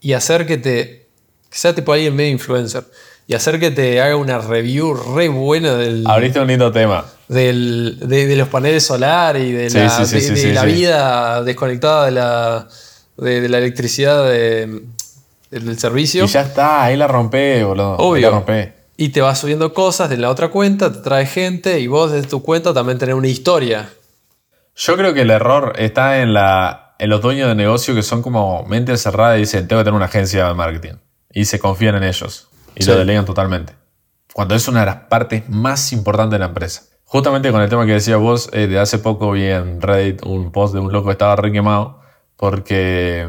y 0.00 0.12
hacer 0.12 0.46
que 0.46 0.56
te, 0.58 1.08
que 1.50 1.58
sea 1.58 1.74
tipo 1.74 1.92
alguien 1.92 2.14
medio 2.14 2.30
influencer, 2.32 2.84
y 3.28 3.34
hacer 3.34 3.58
que 3.58 3.70
te 3.72 4.00
haga 4.00 4.14
una 4.16 4.38
review 4.38 4.94
re 4.94 5.28
buena 5.28 5.74
del, 5.74 6.06
Abriste 6.06 6.38
un 6.40 6.46
lindo 6.46 6.70
tema. 6.70 7.04
del- 7.28 7.98
de, 8.00 8.26
de 8.26 8.36
los 8.36 8.48
paneles 8.48 8.84
solares 8.84 9.42
y 9.44 9.52
de 9.52 9.68
Sí, 9.70 9.78
la, 9.78 9.90
sí, 9.90 10.06
sí, 10.06 10.14
de- 10.14 10.20
sí, 10.20 10.28
de 10.30 10.36
sí, 10.36 10.52
la 10.52 10.60
sí. 10.60 10.66
vida 10.68 11.42
desconectada 11.42 12.04
de 12.06 12.10
la, 12.12 12.68
de, 13.16 13.40
de 13.40 13.48
la 13.48 13.58
electricidad 13.58 14.28
de- 14.30 14.82
del 15.50 15.78
servicio. 15.78 16.24
Y 16.24 16.28
ya 16.28 16.42
está, 16.42 16.82
ahí 16.84 16.96
la 16.96 17.06
rompé, 17.06 17.62
boludo. 17.64 17.92
Ahí 17.92 17.96
Obvio. 18.00 18.30
la 18.30 18.36
rompé. 18.36 18.72
Y 18.96 19.10
te 19.10 19.20
vas 19.20 19.38
subiendo 19.38 19.74
cosas 19.74 20.08
de 20.08 20.16
la 20.16 20.30
otra 20.30 20.48
cuenta, 20.48 20.92
te 20.92 21.00
trae 21.00 21.26
gente 21.26 21.80
y 21.80 21.86
vos 21.86 22.12
desde 22.12 22.28
tu 22.28 22.42
cuenta 22.42 22.72
también 22.72 22.98
tenés 22.98 23.14
una 23.14 23.28
historia. 23.28 23.90
Yo 24.74 24.96
creo 24.96 25.12
que 25.14 25.22
el 25.22 25.30
error 25.30 25.74
está 25.78 26.20
en, 26.22 26.32
la, 26.32 26.94
en 26.98 27.10
los 27.10 27.20
dueños 27.20 27.48
de 27.48 27.54
negocio 27.54 27.94
que 27.94 28.02
son 28.02 28.22
como 28.22 28.64
mente 28.64 28.96
cerrada 28.96 29.36
y 29.36 29.40
dicen, 29.40 29.68
tengo 29.68 29.80
que 29.80 29.84
tener 29.84 29.96
una 29.96 30.06
agencia 30.06 30.46
de 30.48 30.54
marketing. 30.54 30.94
Y 31.32 31.44
se 31.44 31.58
confían 31.58 31.96
en 31.96 32.04
ellos. 32.04 32.48
Y 32.74 32.82
Sí. 32.84 32.90
lo 32.90 32.96
delegan 32.98 33.24
totalmente. 33.26 33.74
Cuando 34.32 34.54
es 34.54 34.66
una 34.68 34.80
de 34.80 34.86
las 34.86 34.96
partes 35.08 35.48
más 35.48 35.92
importantes 35.92 36.32
de 36.32 36.38
la 36.40 36.46
empresa. 36.46 36.82
Justamente 37.04 37.50
con 37.52 37.60
el 37.62 37.68
tema 37.70 37.86
que 37.86 37.92
decías 37.92 38.18
vos, 38.18 38.50
eh, 38.52 38.66
de 38.66 38.78
hace 38.78 38.98
poco 38.98 39.30
vi 39.32 39.44
en 39.44 39.80
Reddit 39.80 40.24
un 40.24 40.50
post 40.52 40.74
de 40.74 40.80
un 40.80 40.92
loco 40.92 41.06
que 41.06 41.12
estaba 41.12 41.36
re 41.36 41.52
quemado 41.52 42.00
porque 42.36 43.26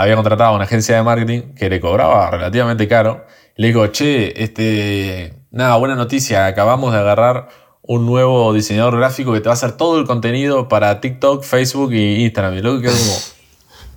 había 0.00 0.14
contratado 0.14 0.50
a 0.50 0.54
una 0.54 0.64
agencia 0.64 0.96
de 0.96 1.02
marketing 1.02 1.54
que 1.54 1.68
le 1.68 1.78
cobraba 1.78 2.30
relativamente 2.30 2.88
caro. 2.88 3.26
Y 3.54 3.62
le 3.62 3.68
digo, 3.68 3.86
che, 3.88 4.42
este, 4.42 5.34
nada, 5.50 5.76
buena 5.76 5.94
noticia, 5.94 6.46
acabamos 6.46 6.92
de 6.92 6.98
agarrar 6.98 7.48
un 7.82 8.06
nuevo 8.06 8.52
diseñador 8.54 8.96
gráfico 8.96 9.34
que 9.34 9.40
te 9.40 9.46
va 9.46 9.52
a 9.52 9.54
hacer 9.54 9.72
todo 9.72 9.98
el 9.98 10.06
contenido 10.06 10.68
para 10.68 11.00
TikTok, 11.02 11.44
Facebook 11.44 11.92
y 11.92 12.24
Instagram. 12.24 12.54
Y 12.54 12.62
loco 12.62 12.80
quedó 12.80 12.92
como, 12.92 13.18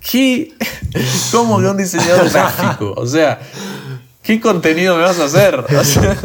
¿qué? 0.00 0.52
¿Cómo 1.32 1.58
que 1.58 1.68
un 1.68 1.76
diseñador 1.78 2.28
gráfico? 2.28 2.92
O 2.98 3.06
sea, 3.06 3.40
¿qué 4.22 4.38
contenido 4.40 4.96
me 4.96 5.04
vas 5.04 5.18
a 5.18 5.24
hacer? 5.24 5.54
O 5.58 5.84
sea, 5.84 6.18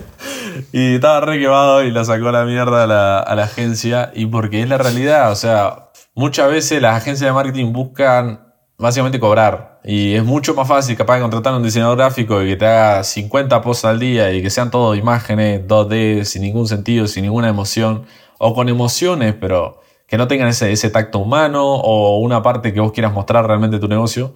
y 0.74 0.96
estaba 0.96 1.22
re 1.22 1.40
quemado 1.40 1.84
y 1.84 1.92
la 1.92 2.04
sacó 2.04 2.28
a 2.28 2.32
la 2.34 2.44
mierda 2.44 2.84
a 2.84 2.88
la, 2.88 3.20
a 3.20 3.36
la 3.36 3.44
agencia. 3.44 4.12
Y 4.14 4.26
porque 4.26 4.62
es 4.62 4.68
la 4.68 4.78
realidad, 4.78 5.32
o 5.32 5.36
sea, 5.38 5.92
muchas 6.16 6.52
veces 6.52 6.82
las 6.82 6.98
agencias 6.98 7.30
de 7.30 7.34
marketing 7.34 7.72
buscan 7.72 8.50
básicamente 8.80 9.20
cobrar. 9.20 9.69
Y 9.84 10.16
es 10.16 10.24
mucho 10.26 10.54
más 10.54 10.68
fácil 10.68 10.98
capaz 10.98 11.16
de 11.16 11.22
contratar 11.22 11.54
a 11.54 11.58
un 11.58 11.64
diseñador 11.64 11.98
gráfico 11.98 12.42
y 12.44 12.50
que 12.50 12.56
te 12.58 12.66
haga 12.66 13.04
50 13.04 13.62
posts 13.62 13.86
al 13.86 14.00
día 14.00 14.32
y 14.34 14.42
que 14.42 14.50
sean 14.50 14.72
todo 14.72 14.94
imágenes 14.96 15.66
2D, 15.68 16.26
sin 16.26 16.42
ningún 16.42 16.68
sentido, 16.68 17.08
sin 17.08 17.24
ninguna 17.24 17.50
emoción. 17.50 18.06
O 18.38 18.54
con 18.54 18.70
emociones, 18.70 19.36
pero 19.40 19.82
que 20.08 20.18
no 20.18 20.28
tengan 20.28 20.48
ese, 20.48 20.72
ese 20.72 20.90
tacto 20.90 21.20
humano 21.20 21.64
o 21.66 22.20
una 22.20 22.42
parte 22.42 22.74
que 22.74 22.80
vos 22.80 22.92
quieras 22.92 23.14
mostrar 23.14 23.46
realmente 23.46 23.80
tu 23.80 23.88
negocio 23.88 24.34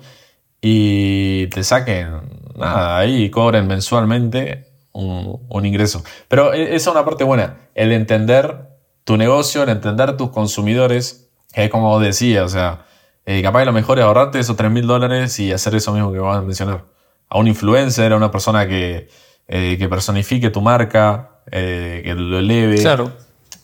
y 0.62 1.48
te 1.48 1.64
saquen, 1.64 2.22
nada, 2.56 2.98
ahí 2.98 3.30
cobren 3.30 3.68
mensualmente 3.68 4.68
un, 4.94 5.46
un 5.50 5.66
ingreso. 5.66 6.04
Pero 6.30 6.54
e- 6.54 6.76
esa 6.76 6.90
es 6.92 6.96
una 6.96 7.04
parte 7.04 7.24
buena, 7.26 7.58
el 7.76 7.92
entender 7.92 8.70
tu 9.04 9.18
negocio, 9.18 9.64
el 9.64 9.70
entender 9.70 10.16
tus 10.16 10.30
consumidores, 10.30 11.30
que 11.52 11.66
es 11.66 11.70
como 11.70 11.90
vos 11.90 12.02
decías, 12.02 12.46
o 12.46 12.50
sea, 12.50 12.86
eh, 13.26 13.42
capaz 13.42 13.60
que 13.60 13.66
lo 13.66 13.74
mejor 13.74 14.00
es 14.00 14.06
ahorrarte 14.06 14.40
esos 14.40 14.56
3 14.56 14.72
mil 14.72 14.86
dólares 14.86 15.40
y 15.40 15.52
hacer 15.52 15.76
eso 15.76 15.94
mismo 15.94 16.12
que 16.12 16.20
vas 16.20 16.38
a 16.38 16.42
mencionar. 16.42 16.84
A 17.30 17.38
un 17.38 17.48
influencer, 17.48 18.12
a 18.12 18.18
una 18.18 18.32
persona 18.32 18.68
que, 18.68 19.10
eh, 19.48 19.78
que 19.78 19.90
personifique 19.90 20.50
tu 20.50 20.62
marca, 20.62 21.40
eh, 21.52 22.02
que 22.04 22.14
lo 22.14 22.40
eleve. 22.40 22.82
Claro. 22.82 23.12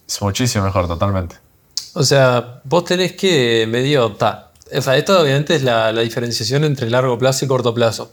Es 0.07 0.21
muchísimo 0.21 0.63
mejor, 0.63 0.87
totalmente. 0.87 1.35
O 1.93 2.03
sea, 2.03 2.61
vos 2.63 2.85
tenés 2.85 3.13
que 3.13 3.67
medio. 3.69 4.11
Ta. 4.13 4.51
O 4.75 4.81
sea, 4.81 4.97
esto 4.97 5.19
obviamente 5.21 5.55
es 5.55 5.63
la, 5.63 5.91
la 5.91 6.01
diferenciación 6.01 6.63
entre 6.63 6.89
largo 6.89 7.17
plazo 7.17 7.45
y 7.45 7.47
corto 7.47 7.73
plazo. 7.73 8.11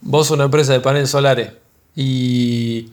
Vos 0.00 0.30
una 0.30 0.44
empresa 0.44 0.72
de 0.72 0.80
paneles 0.80 1.10
solares 1.10 1.52
y 1.94 2.90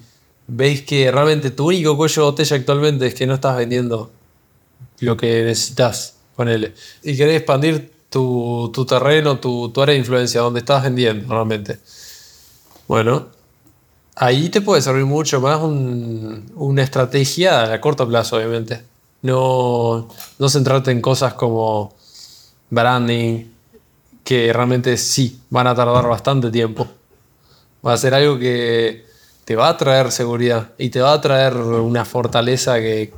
veis 0.48 0.82
que 0.82 1.12
realmente 1.12 1.52
tu 1.52 1.68
único 1.68 1.96
cuello 1.96 2.24
de 2.24 2.32
botella 2.32 2.56
actualmente 2.58 3.08
es 3.08 3.14
que 3.14 3.28
no 3.28 3.36
estás 3.36 3.56
vendiendo 3.56 4.12
lo 5.00 5.16
que 5.16 5.44
necesitas, 5.44 6.17
ponele. 6.38 6.74
Y 7.04 7.18
querés 7.18 7.36
expandir 7.38 7.92
tu, 8.10 8.72
tu 8.74 8.86
terreno, 8.86 9.38
tu, 9.40 9.70
tu 9.70 9.82
área 9.82 9.92
de 9.94 10.00
influencia, 10.00 10.40
donde 10.40 10.60
estás 10.62 10.84
vendiendo 10.84 11.28
realmente. 11.34 11.80
Bueno, 12.88 13.28
ahí 14.16 14.48
te 14.50 14.62
puede 14.62 14.82
servir 14.82 15.06
mucho 15.06 15.42
más 15.42 15.62
un- 15.62 16.50
una 16.56 16.84
estrategia 16.84 17.74
a 17.74 17.82
corto 17.82 18.08
plazo, 18.08 18.38
obviamente. 18.38 18.82
No, 19.22 20.08
no 20.40 20.50
centrarte 20.50 20.92
en 20.92 21.02
cosas 21.02 21.34
como 21.34 21.94
branding, 22.70 23.46
que 24.24 24.54
realmente 24.54 24.96
sí 24.98 25.40
van 25.50 25.68
a 25.68 25.76
tardar 25.76 26.08
bastante 26.08 26.50
tiempo. 26.52 26.88
Va 27.86 27.94
a 27.94 27.98
ser 27.98 28.14
algo 28.14 28.38
que 28.38 29.06
te 29.46 29.56
va 29.56 29.70
a 29.70 29.78
traer 29.78 30.12
seguridad 30.12 30.70
y 30.78 30.90
te 30.90 31.00
va 31.02 31.14
a 31.14 31.22
traer 31.22 31.56
una 31.56 32.04
fortaleza 32.06 32.76
que 32.80 33.14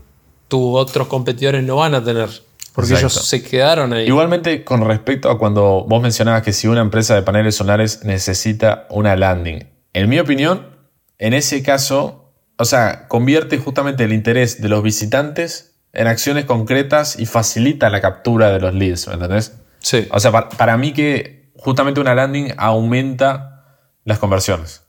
tus 0.48 0.78
otros 0.80 1.08
competidores 1.08 1.64
no 1.64 1.78
van 1.78 1.96
a 1.96 2.04
tener. 2.04 2.30
Porque 2.74 2.94
Exacto. 2.94 3.08
ellos 3.08 3.26
se 3.28 3.44
quedaron 3.44 3.94
ahí. 3.94 4.06
Igualmente, 4.08 4.64
con 4.64 4.86
respecto 4.86 5.30
a 5.30 5.38
cuando 5.38 5.86
vos 5.88 6.02
mencionabas 6.02 6.44
que 6.44 6.54
si 6.54 6.68
una 6.68 6.82
empresa 6.82 7.16
de 7.16 7.24
paneles 7.24 7.56
solares 7.56 8.04
necesita 8.04 8.88
una 8.90 9.16
landing, 9.16 9.68
en 9.94 10.10
mi 10.10 10.20
opinión, 10.20 10.78
en 11.18 11.34
ese 11.34 11.64
caso, 11.64 12.34
o 12.58 12.66
sea, 12.66 13.08
convierte 13.08 13.58
justamente 13.58 14.04
el 14.04 14.14
interés 14.14 14.62
de 14.62 14.70
los 14.70 14.84
visitantes 14.84 15.76
en 15.94 16.08
acciones 16.08 16.46
concretas 16.46 17.20
y 17.20 17.26
facilita 17.26 17.90
la 17.90 18.02
captura 18.02 18.52
de 18.52 18.60
los 18.60 18.74
leads, 18.74 19.08
¿me 19.08 19.16
entendés? 19.16 19.58
Sí. 19.80 20.08
O 20.12 20.20
sea, 20.20 20.32
para, 20.32 20.50
para 20.50 20.78
mí 20.78 20.94
que 20.94 21.52
justamente 21.56 22.00
una 22.00 22.16
landing 22.16 22.54
aumenta 22.58 23.66
las 24.06 24.20
conversiones. 24.20 24.84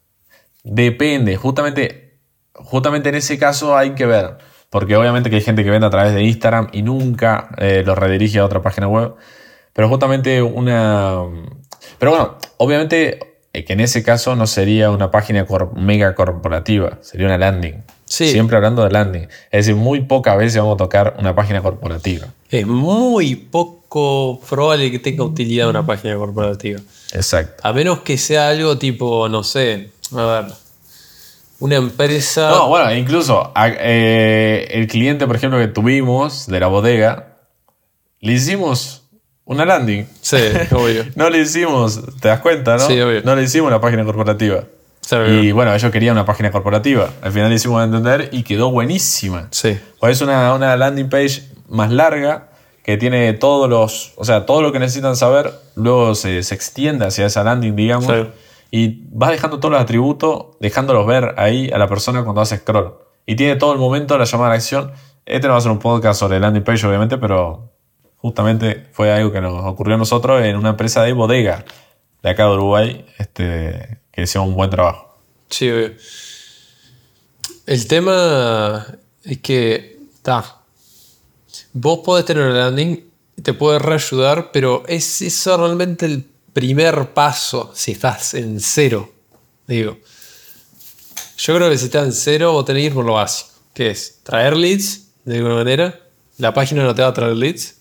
Depende, 0.62 1.36
justamente, 1.36 2.20
justamente 2.52 3.08
en 3.08 3.14
ese 3.16 3.38
caso 3.38 3.76
hay 3.76 3.94
que 3.94 4.06
ver, 4.06 4.38
porque 4.70 4.96
obviamente 4.96 5.28
que 5.28 5.36
hay 5.36 5.42
gente 5.42 5.62
que 5.64 5.70
vende 5.70 5.86
a 5.86 5.90
través 5.90 6.14
de 6.14 6.22
Instagram 6.22 6.68
y 6.72 6.82
nunca 6.82 7.50
eh, 7.58 7.82
los 7.84 7.98
redirige 7.98 8.38
a 8.38 8.44
otra 8.44 8.62
página 8.62 8.88
web, 8.88 9.14
pero 9.72 9.88
justamente 9.88 10.40
una... 10.42 11.18
Pero 11.98 12.12
bueno, 12.12 12.38
obviamente 12.56 13.18
eh, 13.52 13.64
que 13.64 13.72
en 13.74 13.80
ese 13.80 14.02
caso 14.02 14.36
no 14.36 14.46
sería 14.46 14.90
una 14.90 15.10
página 15.10 15.44
cor- 15.44 15.76
mega 15.76 16.14
corporativa, 16.14 16.98
sería 17.02 17.26
una 17.26 17.36
landing. 17.36 17.82
Sí. 18.04 18.28
Siempre 18.28 18.56
hablando 18.56 18.82
de 18.82 18.90
landing. 18.90 19.28
Es 19.50 19.66
decir, 19.66 19.76
muy 19.76 20.00
pocas 20.00 20.36
veces 20.36 20.58
vamos 20.58 20.74
a 20.74 20.78
tocar 20.78 21.16
una 21.18 21.34
página 21.34 21.62
corporativa. 21.62 22.26
Es 22.50 22.66
muy 22.66 23.36
poco 23.36 24.40
probable 24.48 24.90
que 24.90 24.98
tenga 24.98 25.22
utilidad 25.22 25.68
una 25.68 25.86
página 25.86 26.16
corporativa. 26.16 26.80
Exacto. 27.12 27.60
A 27.62 27.72
menos 27.72 28.00
que 28.00 28.18
sea 28.18 28.48
algo 28.48 28.78
tipo, 28.78 29.28
no 29.28 29.44
sé, 29.44 29.90
a 30.16 30.24
ver, 30.24 30.52
una 31.60 31.76
empresa... 31.76 32.50
No, 32.50 32.68
bueno, 32.68 32.92
incluso 32.94 33.52
a- 33.54 33.68
eh, 33.68 34.68
el 34.72 34.86
cliente, 34.88 35.26
por 35.26 35.36
ejemplo, 35.36 35.58
que 35.58 35.68
tuvimos 35.68 36.46
de 36.46 36.58
la 36.60 36.66
bodega, 36.66 37.36
le 38.20 38.32
hicimos 38.32 39.04
una 39.44 39.64
landing. 39.64 40.06
Sí, 40.20 40.36
obvio. 40.72 41.04
No 41.14 41.30
le 41.30 41.38
hicimos, 41.38 42.00
te 42.20 42.28
das 42.28 42.40
cuenta, 42.40 42.76
¿no? 42.76 42.86
Sí, 42.86 43.00
obvio. 43.00 43.22
No 43.24 43.34
le 43.36 43.42
hicimos 43.42 43.68
una 43.68 43.80
página 43.80 44.04
corporativa. 44.04 44.64
Sí, 45.02 45.16
Y 45.16 45.52
bueno, 45.52 45.74
ellos 45.74 45.90
querían 45.90 46.12
una 46.12 46.24
página 46.24 46.50
corporativa. 46.52 47.10
Al 47.22 47.32
final 47.32 47.48
le 47.48 47.56
hicimos 47.56 47.82
entender 47.84 48.28
y 48.32 48.42
quedó 48.42 48.70
buenísima. 48.70 49.48
Sí. 49.50 49.78
Pues 49.98 50.16
es 50.18 50.22
una, 50.22 50.54
una 50.54 50.76
landing 50.76 51.08
page 51.08 51.42
más 51.68 51.90
larga 51.90 52.48
que 52.84 52.96
tiene 52.96 53.32
todos 53.32 53.68
los, 53.68 54.12
o 54.16 54.24
sea, 54.24 54.46
todo 54.46 54.62
lo 54.62 54.72
que 54.72 54.78
necesitan 54.78 55.16
saber, 55.16 55.52
luego 55.74 56.14
se, 56.14 56.42
se 56.42 56.54
extiende 56.54 57.06
hacia 57.06 57.26
esa 57.26 57.42
landing, 57.44 57.74
digamos. 57.76 58.06
Sí. 58.06 58.30
Y 58.70 59.04
vas 59.10 59.30
dejando 59.30 59.58
todos 59.58 59.72
los 59.72 59.80
atributos, 59.80 60.56
dejándolos 60.60 61.06
ver 61.06 61.34
ahí 61.36 61.70
a 61.72 61.78
la 61.78 61.88
persona 61.88 62.22
cuando 62.22 62.40
hace 62.40 62.58
scroll. 62.58 62.94
Y 63.26 63.36
tiene 63.36 63.56
todo 63.56 63.72
el 63.72 63.78
momento 63.78 64.16
la 64.16 64.24
llamada 64.24 64.48
a 64.48 64.50
la 64.50 64.56
acción. 64.56 64.92
Este 65.26 65.46
no 65.46 65.52
va 65.52 65.58
a 65.58 65.62
ser 65.62 65.72
un 65.72 65.78
podcast 65.78 66.20
sobre 66.20 66.40
landing 66.40 66.62
page, 66.62 66.86
obviamente, 66.86 67.18
pero 67.18 67.70
justamente 68.16 68.86
fue 68.92 69.12
algo 69.12 69.32
que 69.32 69.40
nos 69.40 69.64
ocurrió 69.64 69.94
a 69.94 69.98
nosotros 69.98 70.42
en 70.42 70.56
una 70.56 70.70
empresa 70.70 71.02
de 71.02 71.12
bodega 71.12 71.64
de 72.22 72.30
acá 72.30 72.44
de 72.44 72.50
Uruguay, 72.50 73.06
este, 73.18 74.00
que 74.12 74.22
hicimos 74.22 74.48
un 74.48 74.54
buen 74.54 74.70
trabajo. 74.70 75.18
Sí. 75.48 75.68
El 77.66 77.86
tema 77.88 78.86
es 79.24 79.38
que, 79.38 79.98
está, 80.14 80.62
vos 81.72 82.00
podés 82.04 82.24
tener 82.24 82.44
el 82.44 82.56
landing, 82.56 83.04
te 83.42 83.54
puede 83.54 83.78
reayudar, 83.78 84.50
pero 84.52 84.82
es 84.86 85.22
eso 85.22 85.56
realmente 85.56 86.06
el 86.06 86.26
primer 86.52 87.12
paso 87.14 87.72
si 87.74 87.92
estás 87.92 88.34
en 88.34 88.60
cero. 88.60 89.12
Digo, 89.66 89.98
yo 91.36 91.56
creo 91.56 91.70
que 91.70 91.78
si 91.78 91.86
estás 91.86 92.06
en 92.06 92.12
cero, 92.12 92.52
vos 92.52 92.64
tenés 92.64 92.82
que 92.82 92.86
ir 92.88 92.94
por 92.94 93.04
lo 93.04 93.14
básico, 93.14 93.50
que 93.72 93.90
es 93.90 94.20
traer 94.22 94.56
leads 94.56 95.08
de 95.24 95.36
alguna 95.36 95.54
manera. 95.54 96.00
La 96.38 96.52
página 96.52 96.82
no 96.82 96.94
te 96.94 97.02
va 97.02 97.08
a 97.08 97.14
traer 97.14 97.36
leads. 97.36 97.76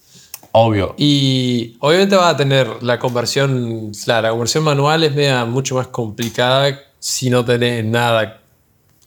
Obvio. 0.51 0.95
Y 0.97 1.77
obviamente 1.79 2.15
va 2.15 2.29
a 2.29 2.37
tener 2.37 2.81
la 2.81 2.97
conversión, 2.97 3.91
claro, 4.03 4.23
la 4.23 4.29
conversión 4.31 4.63
manual 4.63 5.03
es 5.03 5.13
media 5.13 5.45
mucho 5.45 5.75
más 5.75 5.87
complicada 5.87 6.79
si 6.99 7.29
no 7.29 7.45
tenés 7.45 7.85
nada 7.85 8.41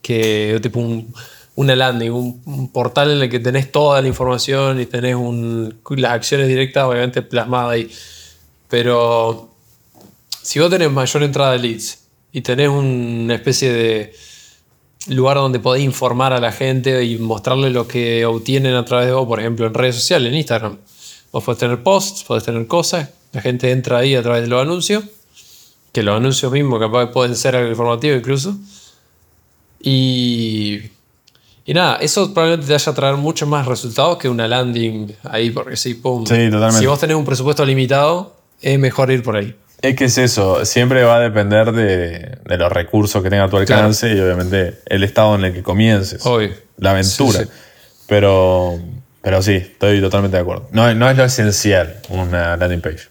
que, 0.01 0.59
tipo 0.63 0.81
un, 0.81 1.13
una 1.55 1.77
landing, 1.77 2.11
un, 2.11 2.43
un 2.45 2.73
portal 2.73 3.11
en 3.11 3.23
el 3.23 3.31
que 3.31 3.41
tenés 3.41 3.73
toda 3.73 4.01
la 4.01 4.09
información 4.09 4.81
y 4.81 4.87
tenés 4.87 5.15
un, 5.15 5.81
las 5.97 6.13
acciones 6.13 6.49
directas 6.49 6.85
obviamente 6.85 7.23
plasmadas 7.23 7.73
ahí. 7.73 7.91
Pero 8.69 9.52
si 10.43 10.59
vos 10.59 10.71
tenés 10.71 10.91
mayor 10.91 11.23
entrada 11.23 11.53
de 11.53 11.59
leads 11.59 11.99
y 12.33 12.41
tenés 12.41 12.69
una 12.69 13.35
especie 13.35 13.73
de 13.73 14.15
lugar 15.09 15.37
donde 15.37 15.59
podés 15.59 15.83
informar 15.83 16.33
a 16.33 16.41
la 16.41 16.53
gente 16.53 17.05
y 17.05 17.19
mostrarle 17.19 17.71
lo 17.71 17.89
que 17.89 18.25
obtienen 18.25 18.75
a 18.75 18.85
través 18.85 19.07
de 19.07 19.13
vos, 19.13 19.27
por 19.27 19.41
ejemplo, 19.41 19.67
en 19.67 19.75
redes 19.75 19.97
sociales, 19.97 20.31
en 20.31 20.39
Instagram. 20.39 20.79
Vos 21.33 21.45
podés 21.45 21.59
tener 21.59 21.83
posts, 21.83 22.25
podés 22.25 22.45
tener 22.45 22.67
cosas, 22.67 23.09
la 23.33 23.41
gente 23.41 23.71
entra 23.71 23.99
ahí 23.99 24.15
a 24.15 24.23
través 24.23 24.43
de 24.43 24.49
los 24.49 24.61
anuncios, 24.61 25.05
que 25.93 26.03
los 26.03 26.17
anuncios 26.17 26.53
mismos 26.53 26.79
capaz 26.79 27.07
pueden 27.07 27.37
ser 27.37 27.57
algo 27.57 27.71
informativo 27.71 28.17
incluso. 28.17 28.57
Y, 29.81 30.81
y 31.65 31.75
nada, 31.75 31.97
eso 31.97 32.33
probablemente 32.33 32.67
te 32.67 32.73
vaya 32.73 32.93
a 32.93 32.95
traer 32.95 33.17
mucho 33.17 33.47
más 33.47 33.67
resultados 33.67 34.19
que 34.19 34.29
una 34.29 34.47
landing 34.47 35.13
ahí, 35.25 35.51
porque 35.51 35.77
sí, 35.77 35.95
pum. 35.95 36.25
Sí, 36.27 36.51
totalmente. 36.51 36.79
Si 36.79 36.87
vos 36.87 37.01
tenés 37.01 37.17
un 37.17 37.25
presupuesto 37.25 37.65
limitado, 37.65 38.37
es 38.61 38.79
mejor 38.79 39.11
ir 39.11 39.23
por 39.23 39.37
ahí. 39.37 39.55
Es 39.83 39.97
que 39.97 40.05
es 40.05 40.17
eso, 40.17 40.65
siempre 40.65 41.03
va 41.03 41.17
a 41.17 41.21
depender 41.21 41.73
de, 41.73 42.39
de 42.45 42.57
los 42.57 42.71
recursos 42.71 43.21
que 43.23 43.29
tenga 43.31 43.45
a 43.45 43.49
tu 43.51 43.57
alcance 43.57 44.15
y 44.15 44.21
obviamente 44.21 44.79
el 44.87 45.03
estado 45.03 45.35
en 45.35 45.45
el 45.45 45.53
que 45.53 45.63
comiences. 45.65 46.25
Obvio. 46.25 46.51
La 46.79 46.93
aventura. 46.93 47.41
Sí, 47.41 47.45
sí. 47.45 47.51
Pero, 48.07 48.79
pero 49.23 49.43
sí, 49.43 49.55
estoy 49.55 50.01
totalmente 50.01 50.37
de 50.37 50.43
acuerdo. 50.43 50.69
No, 50.71 50.95
no 50.95 51.11
es 51.11 51.17
lo 51.17 51.25
esencial 51.25 51.97
una 52.11 52.57
landing 52.57 52.81
page. 52.81 53.09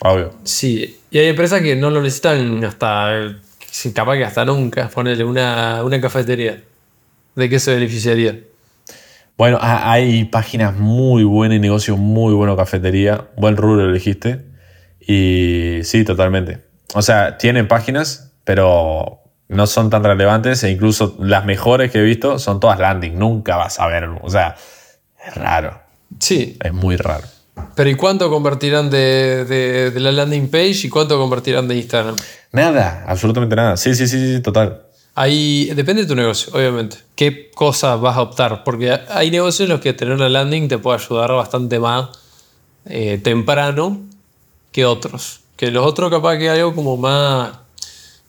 Obvio. 0.00 0.34
Sí, 0.42 0.98
y 1.10 1.18
hay 1.18 1.28
empresas 1.28 1.60
que 1.62 1.76
no 1.76 1.88
lo 1.90 2.02
necesitan 2.02 2.64
hasta, 2.64 3.36
capaz 3.94 4.16
que 4.16 4.24
hasta 4.24 4.44
nunca, 4.44 4.88
ponerle 4.88 5.22
una, 5.24 5.84
una 5.84 6.00
cafetería. 6.00 6.60
¿De 7.36 7.48
qué 7.48 7.60
se 7.60 7.74
beneficiaría? 7.74 8.40
Bueno, 9.38 9.58
ha- 9.60 9.92
hay 9.92 10.24
páginas 10.24 10.74
muy 10.76 11.22
buenas 11.22 11.56
y 11.56 11.60
negocios 11.60 11.96
muy 11.96 12.34
buenos, 12.34 12.56
cafetería. 12.56 13.28
Buen 13.36 13.56
rubro 13.56 13.88
elegiste. 13.88 14.50
Y 15.06 15.80
sí, 15.84 16.04
totalmente. 16.04 16.60
O 16.94 17.02
sea, 17.02 17.38
tienen 17.38 17.68
páginas, 17.68 18.32
pero 18.44 19.20
no 19.48 19.66
son 19.66 19.90
tan 19.90 20.04
relevantes 20.04 20.62
e 20.64 20.70
incluso 20.70 21.16
las 21.20 21.44
mejores 21.44 21.90
que 21.90 21.98
he 21.98 22.02
visto 22.02 22.38
son 22.38 22.60
todas 22.60 22.78
landing. 22.78 23.18
Nunca 23.18 23.56
vas 23.56 23.78
a 23.80 23.86
ver. 23.86 24.04
O 24.22 24.30
sea, 24.30 24.56
es 25.26 25.34
raro. 25.34 25.80
Sí, 26.20 26.58
Es 26.62 26.72
muy 26.72 26.96
raro. 26.96 27.26
pero 27.74 27.88
¿y 27.90 27.94
cuánto 27.94 28.28
convertirán 28.30 28.90
de, 28.90 29.44
de- 29.46 29.90
de 29.90 30.00
la 30.00 30.12
landing 30.12 30.48
page 30.50 30.80
y 30.84 30.88
cuánto 30.88 31.18
convertirán 31.18 31.66
de 31.68 31.76
Instagram? 31.76 32.16
Nada, 32.52 33.04
absolutamente 33.06 33.56
nada. 33.56 33.76
Sí, 33.76 33.94
sí, 33.94 34.06
sí, 34.06 34.34
sí, 34.36 34.42
total. 34.42 34.82
Ahí 35.14 35.70
depende 35.74 36.02
de 36.02 36.08
tu 36.08 36.14
negocio, 36.14 36.52
obviamente. 36.54 36.96
¿Qué 37.14 37.50
cosa 37.54 37.96
vas 37.96 38.16
a 38.16 38.22
optar? 38.22 38.62
Porque 38.64 38.98
hay 39.10 39.30
negocios 39.30 39.66
en 39.68 39.72
los 39.74 39.80
que 39.80 39.92
tener 39.92 40.14
una 40.14 40.28
landing 40.28 40.68
te 40.68 40.78
puede 40.78 40.98
ayudar 40.98 41.32
bastante 41.32 41.78
más 41.78 42.08
eh, 42.86 43.18
temprano 43.22 44.00
que 44.72 44.84
otros. 44.84 45.40
Que 45.56 45.70
los 45.70 45.86
otros 45.86 46.10
capaz 46.10 46.38
que 46.38 46.50
hay 46.50 46.58
algo 46.58 46.74
como 46.74 46.96
más, 46.96 47.52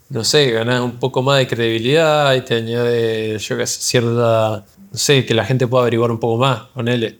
no 0.09 0.23
sé, 0.23 0.51
ganas 0.51 0.81
un 0.81 0.99
poco 0.99 1.21
más 1.23 1.39
de 1.39 1.47
credibilidad 1.47 2.35
y 2.35 2.41
te 2.41 2.55
añade, 2.55 3.39
yo 3.39 3.57
qué 3.57 3.65
sé, 3.65 3.81
cierta, 3.81 4.63
no 4.91 4.97
sé, 4.97 5.25
que 5.25 5.33
la 5.33 5.45
gente 5.45 5.65
pueda 5.65 5.83
averiguar 5.83 6.11
un 6.11 6.19
poco 6.19 6.37
más, 6.37 6.61
ponele. 6.75 7.17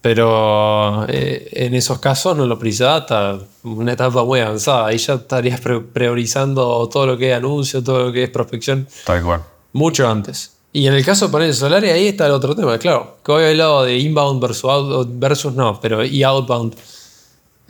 Pero 0.00 1.06
eh, 1.08 1.48
en 1.52 1.74
esos 1.74 1.98
casos 2.00 2.36
no 2.36 2.44
lo 2.46 2.58
precisas 2.58 3.02
hasta 3.02 3.38
una 3.62 3.92
etapa 3.92 4.24
muy 4.24 4.40
avanzada. 4.40 4.86
Ahí 4.88 4.98
ya 4.98 5.14
estarías 5.14 5.60
priorizando 5.60 6.88
todo 6.88 7.06
lo 7.06 7.16
que 7.16 7.30
es 7.30 7.36
anuncio, 7.36 7.82
todo 7.84 8.06
lo 8.06 8.12
que 8.12 8.24
es 8.24 8.30
prospección, 8.30 8.88
Tal 9.06 9.22
cual. 9.22 9.42
mucho 9.72 10.08
antes. 10.08 10.54
Y 10.72 10.86
en 10.88 10.94
el 10.94 11.04
caso 11.04 11.26
de 11.26 11.32
paneles 11.32 11.56
solares, 11.58 11.92
ahí 11.92 12.08
está 12.08 12.26
el 12.26 12.32
otro 12.32 12.56
tema, 12.56 12.78
claro. 12.78 13.18
Que 13.24 13.30
hoy 13.30 13.42
he 13.44 13.50
hablado 13.50 13.84
de 13.84 13.96
inbound 13.98 14.40
versus, 14.42 14.64
out- 14.70 15.06
versus 15.12 15.52
no, 15.54 15.78
pero 15.80 16.04
y 16.04 16.22
outbound. 16.24 16.74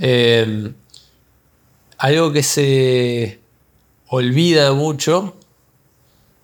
Eh, 0.05 0.73
algo 1.99 2.33
que 2.33 2.43
se 2.43 3.39
olvida 4.09 4.73
mucho 4.73 5.37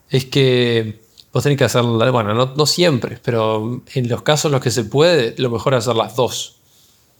es 0.08 0.26
que 0.26 1.00
vos 1.32 1.42
tenés 1.42 1.58
que 1.58 1.64
hacer, 1.64 1.82
bueno, 1.82 2.34
no, 2.34 2.54
no 2.54 2.66
siempre, 2.66 3.18
pero 3.20 3.82
en 3.94 4.08
los 4.08 4.22
casos 4.22 4.46
en 4.46 4.52
los 4.52 4.62
que 4.62 4.70
se 4.70 4.84
puede, 4.84 5.34
lo 5.38 5.50
mejor 5.50 5.74
es 5.74 5.78
hacer 5.78 5.96
las 5.96 6.14
dos. 6.14 6.60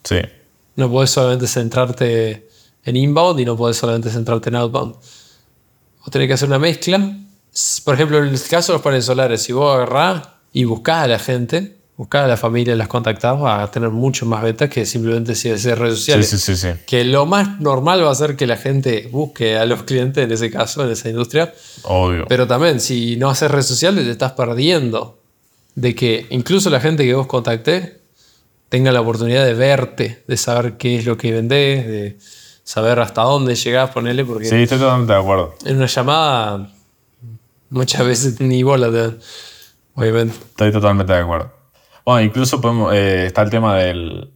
Sí. 0.05 0.21
No 0.77 0.89
podés 0.89 1.11
solamente 1.11 1.49
centrarte 1.49 2.49
en 2.85 2.97
inbound 2.97 3.41
y 3.41 3.45
no 3.45 3.57
podés 3.57 3.77
solamente 3.77 4.09
centrarte 4.09 4.51
en 4.51 4.55
outbound. 4.55 4.95
Vos 4.95 6.11
tenés 6.13 6.29
que 6.29 6.35
hacer 6.35 6.49
una 6.49 6.61
mezcla. 6.61 7.19
Por 7.85 7.95
ejemplo, 7.95 8.19
en 8.19 8.27
el 8.27 8.41
caso 8.49 8.73
de 8.73 8.77
los 8.77 8.83
paneles 8.83 9.07
solares, 9.07 9.43
si 9.43 9.53
vos 9.53 9.75
agarrás 9.75 10.29
y 10.53 10.63
buscás 10.63 11.03
a 11.03 11.09
la 11.09 11.19
gente, 11.19 11.78
buscás 11.99 12.25
a 12.25 12.29
la 12.29 12.37
familia, 12.37 12.75
las 12.77 12.87
contactás, 12.89 13.39
vas 13.39 13.69
a 13.69 13.71
tener 13.71 13.91
mucho 13.91 14.25
más 14.25 14.41
ventas 14.43 14.71
que 14.71 14.87
simplemente 14.87 15.35
si 15.35 15.51
haces 15.51 15.77
redes 15.77 15.99
sociales. 15.99 16.31
sí, 16.31 16.39
sí, 16.39 16.57
sí. 16.57 16.69
Que 16.87 17.05
lo 17.05 17.27
más 17.27 17.61
normal 17.61 18.05
va 18.05 18.11
a 18.13 18.15
ser 18.15 18.37
que 18.37 18.47
la 18.47 18.57
gente 18.57 19.09
busque 19.11 19.59
a 19.59 19.67
los 19.67 19.83
clientes 19.83 20.23
en 20.25 20.31
ese 20.31 20.49
caso, 20.49 20.85
en 20.85 20.93
esa 20.93 21.09
industria. 21.11 21.53
Obvio. 21.83 22.25
Pero 22.29 22.47
también, 22.47 22.79
si 22.81 23.17
no 23.17 23.29
haces 23.29 23.51
redes 23.51 23.67
sociales, 23.67 24.05
te 24.05 24.13
estás 24.13 24.33
perdiendo 24.33 25.19
de 25.75 25.95
que 25.97 26.27
incluso 26.31 26.71
la 26.71 26.81
gente 26.81 27.05
que 27.05 27.15
vos 27.15 27.27
contacté 27.27 28.01
tenga 28.69 28.93
la 28.93 29.01
oportunidad 29.01 29.45
de 29.45 29.55
verte, 29.55 30.23
de 30.29 30.37
saber 30.37 30.77
qué 30.77 30.99
es 30.99 31.05
lo 31.05 31.17
que 31.17 31.33
vendés, 31.33 31.85
de 31.87 32.19
saber 32.63 33.01
hasta 33.01 33.23
dónde 33.23 33.57
llegás, 33.57 33.91
ponele, 33.91 34.25
porque 34.25 34.45
Sí, 34.45 34.55
estoy 34.55 34.79
totalmente 34.79 35.13
de 35.15 35.19
acuerdo. 35.19 35.55
en 35.65 35.77
una 35.79 35.87
llamada 35.87 36.71
muchas 37.71 38.07
veces 38.07 38.41
ni 38.41 38.63
bola 38.63 38.89
te 38.91 39.17
obviamente. 39.95 40.37
Estoy 40.51 40.71
totalmente 40.71 41.13
de 41.13 41.19
acuerdo. 41.19 41.58
Bueno, 42.09 42.23
incluso 42.23 42.59
eh, 42.91 43.27
está 43.27 43.43
el 43.43 43.51
tema 43.51 43.77
del, 43.77 44.33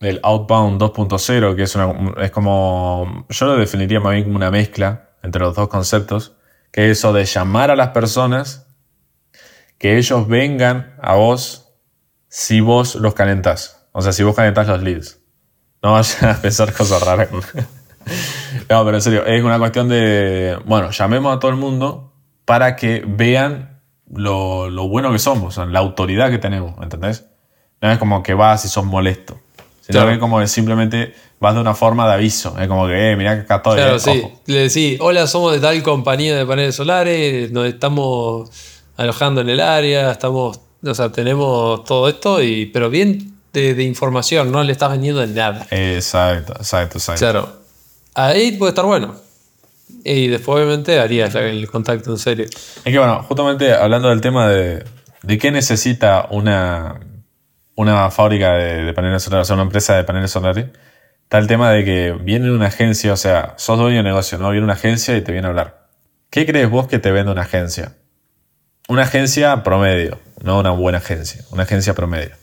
del 0.00 0.20
Outbound 0.22 0.80
2.0, 0.80 1.54
que 1.54 1.64
es, 1.64 1.74
una, 1.74 2.14
es 2.24 2.30
como, 2.30 3.26
yo 3.28 3.44
lo 3.44 3.56
definiría 3.58 4.00
más 4.00 4.14
bien 4.14 4.24
como 4.24 4.36
una 4.36 4.50
mezcla 4.50 5.10
entre 5.22 5.42
los 5.42 5.54
dos 5.54 5.68
conceptos, 5.68 6.34
que 6.72 6.86
es 6.86 6.96
eso 6.96 7.12
de 7.12 7.26
llamar 7.26 7.70
a 7.70 7.76
las 7.76 7.88
personas, 7.88 8.68
que 9.76 9.98
ellos 9.98 10.28
vengan 10.28 10.96
a 11.02 11.16
vos 11.16 11.74
si 12.28 12.62
vos 12.62 12.94
los 12.94 13.12
calentás. 13.12 13.86
O 13.92 14.00
sea, 14.00 14.14
si 14.14 14.22
vos 14.22 14.34
calentás 14.34 14.66
los 14.66 14.82
leads. 14.82 15.20
No 15.82 15.92
vayan 15.92 16.30
a 16.30 16.40
pensar 16.40 16.72
cosas 16.72 17.02
raras. 17.02 17.28
no, 18.70 18.84
pero 18.86 18.94
en 18.94 19.02
serio, 19.02 19.26
es 19.26 19.44
una 19.44 19.58
cuestión 19.58 19.90
de, 19.90 20.58
bueno, 20.64 20.90
llamemos 20.90 21.36
a 21.36 21.38
todo 21.38 21.50
el 21.50 21.58
mundo 21.58 22.14
para 22.46 22.76
que 22.76 23.04
vean 23.06 23.69
lo, 24.14 24.68
lo 24.70 24.88
bueno 24.88 25.12
que 25.12 25.18
somos, 25.18 25.44
o 25.48 25.50
sea, 25.62 25.66
la 25.66 25.78
autoridad 25.80 26.30
que 26.30 26.38
tenemos, 26.38 26.74
¿entendés? 26.82 27.26
No 27.80 27.90
es 27.90 27.98
como 27.98 28.22
que 28.22 28.34
vas 28.34 28.64
y 28.64 28.68
sos 28.68 28.84
molesto, 28.84 29.38
sino 29.80 30.00
Claro. 30.00 30.10
que 30.12 30.18
como 30.18 30.38
que 30.40 30.46
simplemente 30.48 31.14
vas 31.38 31.54
de 31.54 31.60
una 31.60 31.74
forma 31.74 32.06
de 32.06 32.14
aviso, 32.14 32.56
es 32.58 32.68
como 32.68 32.86
que, 32.86 33.12
eh, 33.12 33.16
mirá 33.16 33.34
que 33.36 33.42
acá 33.42 33.56
estoy, 33.56 33.76
Claro, 33.76 33.96
eh, 33.96 34.00
sí. 34.00 34.22
ojo. 34.24 34.40
Le 34.46 34.58
decís, 34.68 34.98
hola, 35.00 35.26
somos 35.26 35.52
de 35.52 35.60
tal 35.60 35.82
compañía 35.82 36.36
de 36.36 36.44
paneles 36.46 36.74
solares, 36.74 37.50
nos 37.52 37.66
estamos 37.66 38.50
alojando 38.96 39.40
en 39.40 39.48
el 39.48 39.60
área, 39.60 40.10
estamos, 40.10 40.60
o 40.84 40.94
sea, 40.94 41.10
tenemos 41.10 41.84
todo 41.84 42.08
esto, 42.08 42.42
y, 42.42 42.66
pero 42.66 42.90
bien 42.90 43.36
de, 43.52 43.74
de 43.74 43.82
información, 43.84 44.52
no 44.52 44.62
le 44.62 44.72
estás 44.72 44.90
vendiendo 44.90 45.20
de 45.20 45.28
nada. 45.28 45.66
Exacto, 45.70 46.52
exacto, 46.54 46.98
exacto. 46.98 47.18
Claro. 47.20 47.48
Ahí 48.14 48.52
puede 48.52 48.70
estar 48.70 48.84
bueno. 48.84 49.14
Y 50.04 50.28
después, 50.28 50.56
obviamente, 50.56 50.98
harías 50.98 51.34
el 51.34 51.68
contacto 51.70 52.10
en 52.10 52.18
serio. 52.18 52.46
Es 52.46 52.82
que 52.82 52.98
bueno, 52.98 53.22
justamente 53.22 53.72
hablando 53.74 54.08
del 54.08 54.20
tema 54.20 54.48
de, 54.48 54.84
de 55.22 55.38
qué 55.38 55.50
necesita 55.50 56.28
una, 56.30 57.00
una 57.74 58.10
fábrica 58.10 58.54
de, 58.54 58.84
de 58.84 58.92
paneles 58.92 59.22
solares, 59.22 59.46
o 59.46 59.48
sea, 59.48 59.54
una 59.54 59.64
empresa 59.64 59.96
de 59.96 60.04
paneles 60.04 60.30
solares, 60.30 60.66
está 61.24 61.38
el 61.38 61.46
tema 61.46 61.70
de 61.70 61.84
que 61.84 62.12
viene 62.20 62.50
una 62.50 62.66
agencia, 62.66 63.12
o 63.12 63.16
sea, 63.16 63.54
sos 63.56 63.78
dueño 63.78 63.98
de 63.98 64.02
negocio, 64.02 64.38
¿no? 64.38 64.50
Viene 64.50 64.64
una 64.64 64.74
agencia 64.74 65.16
y 65.16 65.20
te 65.20 65.32
viene 65.32 65.46
a 65.46 65.50
hablar. 65.50 65.88
¿Qué 66.30 66.46
crees 66.46 66.70
vos 66.70 66.86
que 66.86 66.98
te 66.98 67.10
vende 67.10 67.32
una 67.32 67.42
agencia? 67.42 67.96
Una 68.88 69.02
agencia 69.02 69.62
promedio, 69.62 70.18
no 70.42 70.58
una 70.58 70.70
buena 70.70 70.98
agencia, 70.98 71.44
una 71.50 71.64
agencia 71.64 71.94
promedio. 71.94 72.34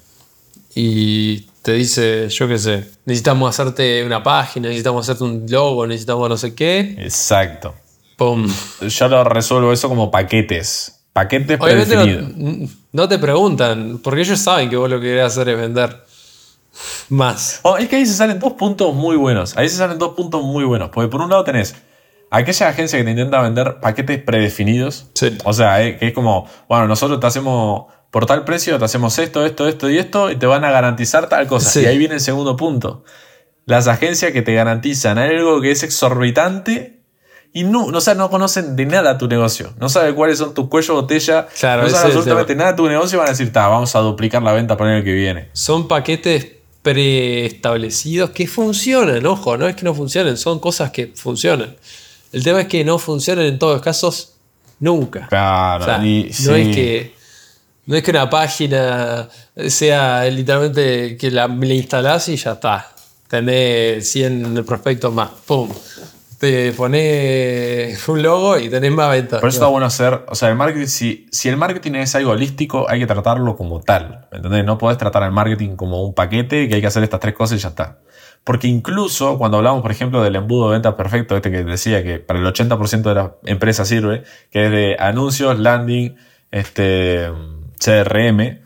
Y 0.74 1.48
te 1.68 1.74
dice, 1.74 2.30
yo 2.30 2.47
qué 2.47 2.57
sé, 2.57 2.86
necesitamos 3.03 3.49
hacerte 3.49 4.01
una 4.05 4.24
página, 4.24 4.70
necesitamos 4.70 5.03
hacerte 5.03 5.26
un 5.26 5.45
logo, 5.49 5.86
necesitamos 5.86 6.30
no 6.30 6.38
sé 6.38 6.55
qué. 6.55 6.95
Exacto. 6.97 7.76
Pum. 8.15 8.47
Yo 8.88 9.07
lo 9.09 9.26
resuelvo 9.26 9.74
eso 9.74 9.89
como 9.89 10.09
paquetes. 10.09 11.03
Paquetes 11.11 11.59
Obviamente 11.59 11.93
predefinidos. 11.93 12.38
no, 12.38 12.70
no 12.93 13.09
te 13.09 13.20
preguntan, 13.20 13.99
porque 14.01 14.22
ellos 14.22 14.39
saben 14.39 14.70
que 14.70 14.78
vos 14.78 14.89
lo 14.89 15.01
que 15.01 15.07
querés 15.07 15.26
hacer 15.26 15.49
es 15.49 15.57
vender 15.57 16.05
más. 17.09 17.59
Oh, 17.63 17.76
es 17.76 17.89
que 17.89 17.97
ahí 17.97 18.05
se 18.05 18.13
salen 18.13 18.39
dos 18.39 18.53
puntos 18.53 18.95
muy 18.95 19.18
buenos. 19.18 19.57
Ahí 19.57 19.68
se 19.68 19.76
salen 19.76 19.99
dos 19.99 20.13
puntos 20.15 20.41
muy 20.45 20.63
buenos. 20.63 20.89
Porque 20.93 21.09
por 21.09 21.20
un 21.20 21.30
lado 21.30 21.43
tenés 21.43 21.76
aquella 22.32 22.70
agencia 22.70 22.97
que 22.97 23.03
te 23.03 23.11
intenta 23.11 23.41
vender 23.41 23.82
paquetes 23.82 24.22
predefinidos. 24.22 25.07
Sí. 25.15 25.38
O 25.43 25.51
sea, 25.51 25.84
eh, 25.84 25.97
que 25.97 26.07
es 26.07 26.13
como, 26.13 26.47
bueno, 26.70 26.88
nosotros 26.88 27.20
te 27.20 27.28
hacemos 27.28 27.88
por 28.12 28.26
tal 28.26 28.45
precio, 28.45 28.78
te 28.80 28.86
hacemos 28.86 29.18
esto, 29.20 29.45
esto, 29.45 29.68
esto 29.68 29.89
y 29.89 29.97
esto, 29.97 30.32
y 30.32 30.36
te 30.38 30.45
van 30.45 30.64
a 30.66 30.72
garantizar 30.72 31.30
tal 31.30 31.47
cosa. 31.47 31.70
Sí. 31.70 31.82
Y 31.82 31.86
ahí 31.86 31.97
viene 31.97 32.16
el 32.16 32.22
segundo 32.22 32.55
punto. 32.55 33.03
Las 33.66 33.88
agencias 33.88 34.32
que 34.32 34.41
te 34.41 34.53
garantizan 34.53 35.18
algo 35.18 35.60
que 35.62 35.72
es 35.72 35.84
exorbitante 35.84 37.01
y 37.53 37.64
no, 37.64 37.91
no, 37.91 37.97
o 37.97 38.01
sea, 38.01 38.14
no 38.14 38.30
conocen 38.30 38.76
de 38.76 38.86
nada 38.86 39.18
tu 39.18 39.28
negocio. 39.28 39.74
No 39.80 39.89
saben 39.89 40.16
cuáles 40.16 40.38
son 40.38 40.53
tus 40.53 40.68
cuellos 40.68 40.95
botella. 40.95 41.47
Claro, 41.60 41.84
no 41.84 41.89
saben 41.89 42.08
absolutamente 42.08 42.55
nada 42.55 42.72
de 42.72 42.78
tu 42.78 42.88
negocio 42.88 43.18
y 43.18 43.20
van 43.20 43.28
a 43.28 43.32
decir, 43.32 43.51
"Ta, 43.51 43.68
vamos 43.68 43.95
a 43.95 43.99
duplicar 43.99 44.41
la 44.43 44.53
venta 44.53 44.78
para 44.78 44.91
el 44.91 44.95
año 44.97 45.05
que 45.05 45.14
viene. 45.14 45.49
Son 45.53 45.88
paquetes 45.88 46.47
preestablecidos 46.82 48.30
que 48.30 48.47
funcionan, 48.47 49.26
ojo, 49.26 49.58
no 49.58 49.68
es 49.68 49.76
que 49.76 49.84
no 49.84 49.93
funcionen, 49.93 50.38
son 50.38 50.60
cosas 50.60 50.91
que 50.91 51.08
funcionan. 51.16 51.76
El 52.32 52.43
tema 52.43 52.62
es 52.62 52.68
que 52.68 52.84
no 52.86 52.99
funcionan 52.99 53.45
en 53.45 53.60
todos 53.60 53.74
los 53.76 53.82
casos 53.82 54.36
nunca. 54.80 55.28
Claro, 55.28 55.84
O 55.84 55.86
sea, 55.88 56.05
y 56.05 56.24
no 56.26 56.34
sí. 56.34 56.51
es 56.62 56.76
que 56.76 57.16
no 57.88 57.96
es 57.96 58.04
que 58.04 58.12
una 58.12 58.30
página 58.30 59.30
sea 59.68 60.26
literalmente 60.26 61.16
que 61.18 61.32
la, 61.32 61.48
la 61.48 61.74
instalás 61.74 62.28
y 62.28 62.36
ya 62.36 62.52
está. 62.52 62.92
Tenés 63.30 64.12
100 64.12 64.66
prospectos 64.66 65.14
más. 65.14 65.30
¡Pum! 65.46 65.70
Te 66.38 66.72
pones 66.74 68.08
un 68.08 68.22
logo 68.22 68.60
y 68.60 68.70
tenés 68.70 68.92
más 68.92 69.10
ventas. 69.10 69.40
Por 69.40 69.50
eso 69.50 69.58
está 69.58 69.68
bueno 69.68 69.88
hacer, 69.88 70.26
o 70.28 70.36
sea, 70.36 70.50
el 70.50 70.56
marketing, 70.56 70.86
si, 70.86 71.28
si 71.32 71.50
el 71.50 71.58
marketing 71.58 71.94
es 71.94 72.14
algo 72.14 72.32
holístico, 72.32 72.88
hay 72.90 73.00
que 73.00 73.08
tratarlo 73.08 73.56
como 73.56 73.80
tal. 73.80 74.28
¿Me 74.32 74.38
entendés? 74.38 74.66
No 74.66 74.78
podés 74.78 74.98
tratar 74.98 75.24
el 75.24 75.32
marketing 75.32 75.78
como 75.78 76.04
un 76.04 76.14
paquete 76.14 76.68
que 76.68 76.76
hay 76.76 76.82
que 76.82 76.88
hacer 76.88 77.04
estas 77.04 77.22
tres 77.22 77.34
cosas 77.34 77.58
y 77.58 77.62
ya 77.62 77.70
está. 77.70 78.00
Porque 78.44 78.68
incluso 78.68 79.38
cuando 79.38 79.58
hablamos, 79.58 79.82
por 79.82 79.92
ejemplo, 79.92 80.22
del 80.22 80.36
embudo 80.36 80.68
de 80.68 80.74
ventas 80.74 80.94
perfecto, 80.96 81.36
este 81.38 81.52
que 81.52 81.64
decía 81.64 82.04
que 82.04 82.20
para 82.20 82.40
el 82.40 82.46
80% 82.46 83.02
de 83.02 83.16
las 83.16 83.32
empresas 83.46 83.88
sirve, 83.88 84.24
que 84.52 84.66
es 84.66 84.72
de 84.72 84.96
anuncios, 85.00 85.58
landing, 85.58 86.16
este, 86.52 87.30
CRM, 87.80 88.62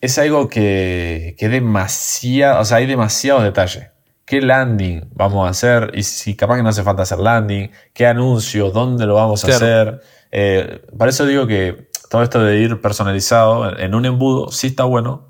es 0.00 0.18
algo 0.18 0.48
que, 0.48 1.34
que 1.38 1.48
demasiado, 1.48 2.60
o 2.60 2.64
sea, 2.64 2.78
hay 2.78 2.86
demasiados 2.86 3.42
detalles. 3.42 3.88
¿Qué 4.24 4.40
landing 4.40 5.10
vamos 5.12 5.46
a 5.46 5.50
hacer? 5.50 5.90
Y 5.94 6.04
si 6.04 6.36
capaz 6.36 6.56
que 6.56 6.62
no 6.62 6.68
hace 6.68 6.84
falta 6.84 7.02
hacer 7.02 7.18
landing, 7.18 7.70
¿qué 7.92 8.06
anuncio? 8.06 8.70
¿Dónde 8.70 9.04
lo 9.04 9.14
vamos 9.14 9.44
a 9.44 9.48
hacer? 9.48 10.00
Eh, 10.30 10.82
para 10.96 11.10
eso 11.10 11.26
digo 11.26 11.46
que 11.46 11.88
todo 12.08 12.22
esto 12.22 12.40
de 12.40 12.58
ir 12.60 12.80
personalizado 12.80 13.76
en 13.76 13.94
un 13.94 14.06
embudo 14.06 14.50
sí 14.52 14.68
está 14.68 14.84
bueno. 14.84 15.28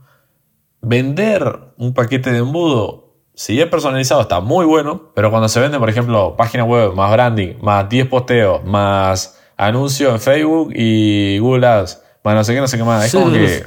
Vender 0.83 1.72
un 1.78 1.95
paquete 1.95 2.31
de 2.31 2.39
embudo, 2.39 3.11
si 3.41 3.59
es 3.59 3.66
personalizado, 3.68 4.20
está 4.20 4.41
muy 4.41 4.66
bueno, 4.66 5.12
pero 5.14 5.31
cuando 5.31 5.49
se 5.49 5.61
vende, 5.61 5.78
por 5.78 5.89
ejemplo, 5.89 6.37
página 6.37 6.64
web, 6.64 6.93
más 6.95 7.11
branding, 7.11 7.55
más 7.62 7.89
10 7.89 8.07
posteos, 8.09 8.64
más 8.64 9.41
anuncio 9.57 10.11
en 10.11 10.20
Facebook 10.20 10.72
y 10.74 11.39
Google 11.39 11.66
Ads, 11.66 12.03
más 12.22 12.34
no 12.34 12.44
sé 12.44 12.54
qué, 12.54 12.60
no 12.60 12.68
sé 12.68 12.76
qué 12.76 12.84
más, 12.84 13.04
es 13.04 13.10
Sí. 13.10 13.18
como 13.18 13.32
que 13.32 13.66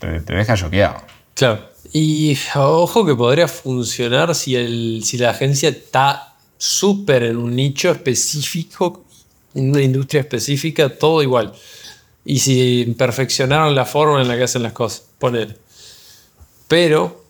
te, 0.00 0.20
te 0.20 0.34
deja 0.34 0.56
choqueado. 0.56 0.96
Claro. 1.34 1.70
Y 1.92 2.36
ojo 2.54 3.04
que 3.04 3.14
podría 3.14 3.48
funcionar 3.48 4.34
si, 4.34 4.56
el, 4.56 5.02
si 5.04 5.18
la 5.18 5.30
agencia 5.30 5.68
está 5.68 6.34
súper 6.56 7.24
en 7.24 7.36
un 7.36 7.54
nicho 7.54 7.90
específico, 7.90 9.04
en 9.54 9.70
una 9.70 9.82
industria 9.82 10.20
específica, 10.20 10.88
todo 10.88 11.22
igual. 11.22 11.52
Y 12.24 12.38
si 12.38 12.94
perfeccionaron 12.96 13.74
la 13.74 13.84
forma 13.84 14.22
en 14.22 14.28
la 14.28 14.36
que 14.36 14.44
hacen 14.44 14.62
las 14.62 14.72
cosas, 14.72 15.02
poner. 15.18 15.58
Pero 16.68 17.24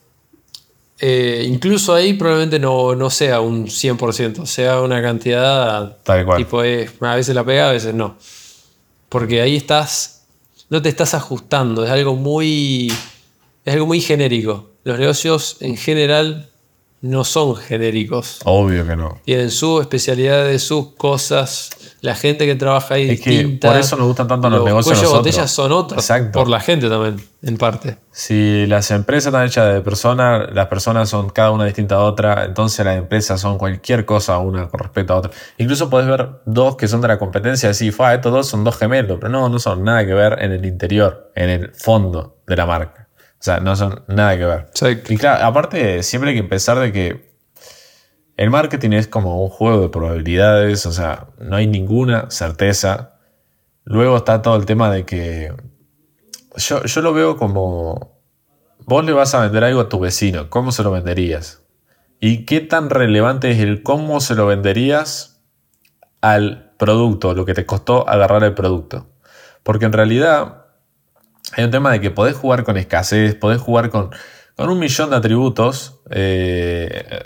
eh, 1.01 1.45
incluso 1.49 1.95
ahí 1.95 2.13
probablemente 2.15 2.59
no, 2.61 2.95
no 2.95 3.11
sea 3.11 3.41
un 3.41 3.67
100%, 3.67 4.47
sea 4.47 4.81
una 4.81 5.03
cantidad 5.03 5.97
Tal 6.05 6.25
cual. 6.25 6.39
tipo 6.39 6.63
es, 6.63 6.91
a 7.01 7.15
veces 7.17 7.35
la 7.35 7.43
pega, 7.45 7.71
a 7.71 7.73
veces 7.73 7.95
no. 7.95 8.17
Porque 9.13 9.43
ahí 9.43 9.57
estás, 9.57 10.25
no 10.71 10.81
te 10.81 10.89
estás 10.89 11.13
ajustando, 11.13 11.85
es 11.85 11.91
algo 11.91 12.17
muy, 12.17 12.91
es 13.63 13.75
algo 13.75 13.85
muy 13.85 14.01
genérico. 14.01 14.71
Los 14.85 14.99
negocios 14.99 15.59
en 15.61 15.77
general 15.77 16.49
no 17.03 17.23
son 17.23 17.55
genéricos. 17.55 18.41
Obvio 18.45 18.87
que 18.87 18.97
no. 18.97 19.21
Tienen 19.27 19.51
sus 19.51 19.83
especialidades, 19.83 20.63
sus 20.63 20.95
cosas. 20.95 21.69
La 22.03 22.17
gente 22.17 22.47
que 22.47 22.57
trabaja 22.57 22.95
ahí 22.95 23.11
Es 23.11 23.21
que 23.21 23.59
por 23.61 23.77
eso 23.77 23.97
nos 23.97 24.09
gustan 24.09 24.27
tanto 24.27 24.51
los 24.51 24.65
negocios 24.65 24.99
cuellos 24.99 25.01
de 25.01 25.05
nosotros. 25.07 25.25
botella 25.37 25.47
son 25.49 25.73
otros. 25.73 26.03
Exacto. 26.03 26.39
Por 26.41 26.49
la 26.49 26.59
gente 26.59 26.89
también, 26.89 27.17
en 27.43 27.57
parte. 27.57 27.97
Si 28.11 28.67
las 28.67 28.91
empresas 28.91 29.27
están 29.29 29.47
hechas 29.47 29.73
de 29.73 29.81
personas, 29.83 30.53
las 30.53 30.67
personas 30.67 31.09
son 31.09 31.31
cada 31.31 31.53
una 31.53 31.65
distinta 31.65 31.95
a 31.95 32.01
otra, 32.01 32.45
entonces 32.45 32.85
las 32.85 32.97
empresas 32.99 33.41
son 33.41 33.57
cualquier 33.57 34.05
cosa 34.05 34.39
una 34.39 34.67
con 34.69 34.81
respecto 34.81 35.15
a 35.15 35.19
otra. 35.19 35.31
Incluso 35.59 35.89
podés 35.89 36.09
ver 36.09 36.29
dos 36.45 36.75
que 36.77 36.89
son 36.89 37.01
de 37.03 37.07
la 37.09 37.21
competencia 37.21 37.69
decir, 37.69 37.93
"Fua, 37.93 38.13
estos 38.15 38.33
dos 38.33 38.49
son 38.49 38.65
dos 38.65 38.77
gemelos, 38.77 39.19
pero 39.21 39.31
no, 39.31 39.49
no 39.49 39.61
son 39.61 39.85
nada 39.85 40.05
que 40.05 40.13
ver 40.13 40.39
en 40.43 40.51
el 40.51 40.67
interior, 40.67 41.31
en 41.37 41.51
el 41.51 41.73
fondo 41.73 42.37
de 42.49 42.57
la 42.57 42.67
marca. 42.67 43.09
O 43.35 43.45
sea, 43.45 43.61
no 43.61 43.77
son 43.77 44.03
nada 44.09 44.37
que 44.37 44.45
ver. 44.45 44.67
Exacto. 44.71 45.13
Y 45.13 45.17
claro, 45.17 45.45
aparte, 45.47 46.03
siempre 46.03 46.31
hay 46.31 46.37
que 46.37 46.45
pensar 46.45 46.81
de 46.81 46.91
que 46.93 47.32
el 48.37 48.51
marketing 48.51 48.93
es 48.93 49.09
como 49.09 49.43
un 49.43 49.51
juego 49.51 49.83
de 49.83 49.89
probabilidades, 49.89 50.87
o 50.87 50.93
sea, 50.93 51.29
no 51.39 51.57
hay 51.57 51.67
ninguna 51.67 52.31
certeza. 52.31 53.19
Luego 53.85 54.17
está 54.17 54.43
todo 54.43 54.57
el 54.57 54.67
tema 54.67 54.91
de 54.91 55.05
que 55.05 55.53
yo, 56.57 56.85
yo 56.85 57.03
lo 57.03 57.13
veo 57.13 57.37
como 57.37 58.13
vos 58.87 59.05
le 59.05 59.13
vas 59.13 59.35
a 59.35 59.41
vender 59.41 59.65
algo 59.65 59.81
a 59.81 59.89
tu 59.89 60.01
vecino, 60.01 60.51
¿cómo 60.51 60.73
se 60.73 60.83
lo 60.83 60.91
venderías? 60.91 61.63
¿Y 62.21 62.45
qué 62.45 62.61
tan 62.61 62.91
relevante 62.91 63.51
es 63.51 63.59
el 63.59 63.83
cómo 63.83 64.21
se 64.21 64.35
lo 64.35 64.47
venderías 64.47 65.43
al 66.21 66.73
producto, 66.79 67.35
lo 67.35 67.45
que 67.45 67.55
te 67.55 67.67
costó 67.67 68.09
agarrar 68.09 68.45
el 68.45 68.55
producto? 68.55 69.09
Porque 69.63 69.87
en 69.87 69.93
realidad 69.93 70.67
hay 71.57 71.65
un 71.65 71.71
tema 71.71 71.93
de 71.93 72.01
que 72.01 72.11
podés 72.11 72.37
jugar 72.37 72.65
con 72.65 72.77
escasez, 72.77 73.35
podés 73.35 73.61
jugar 73.61 73.91
con, 73.91 74.11
con 74.57 74.71
un 74.71 74.79
millón 74.79 75.11
de 75.11 75.17
atributos, 75.17 76.01
eh, 76.11 77.23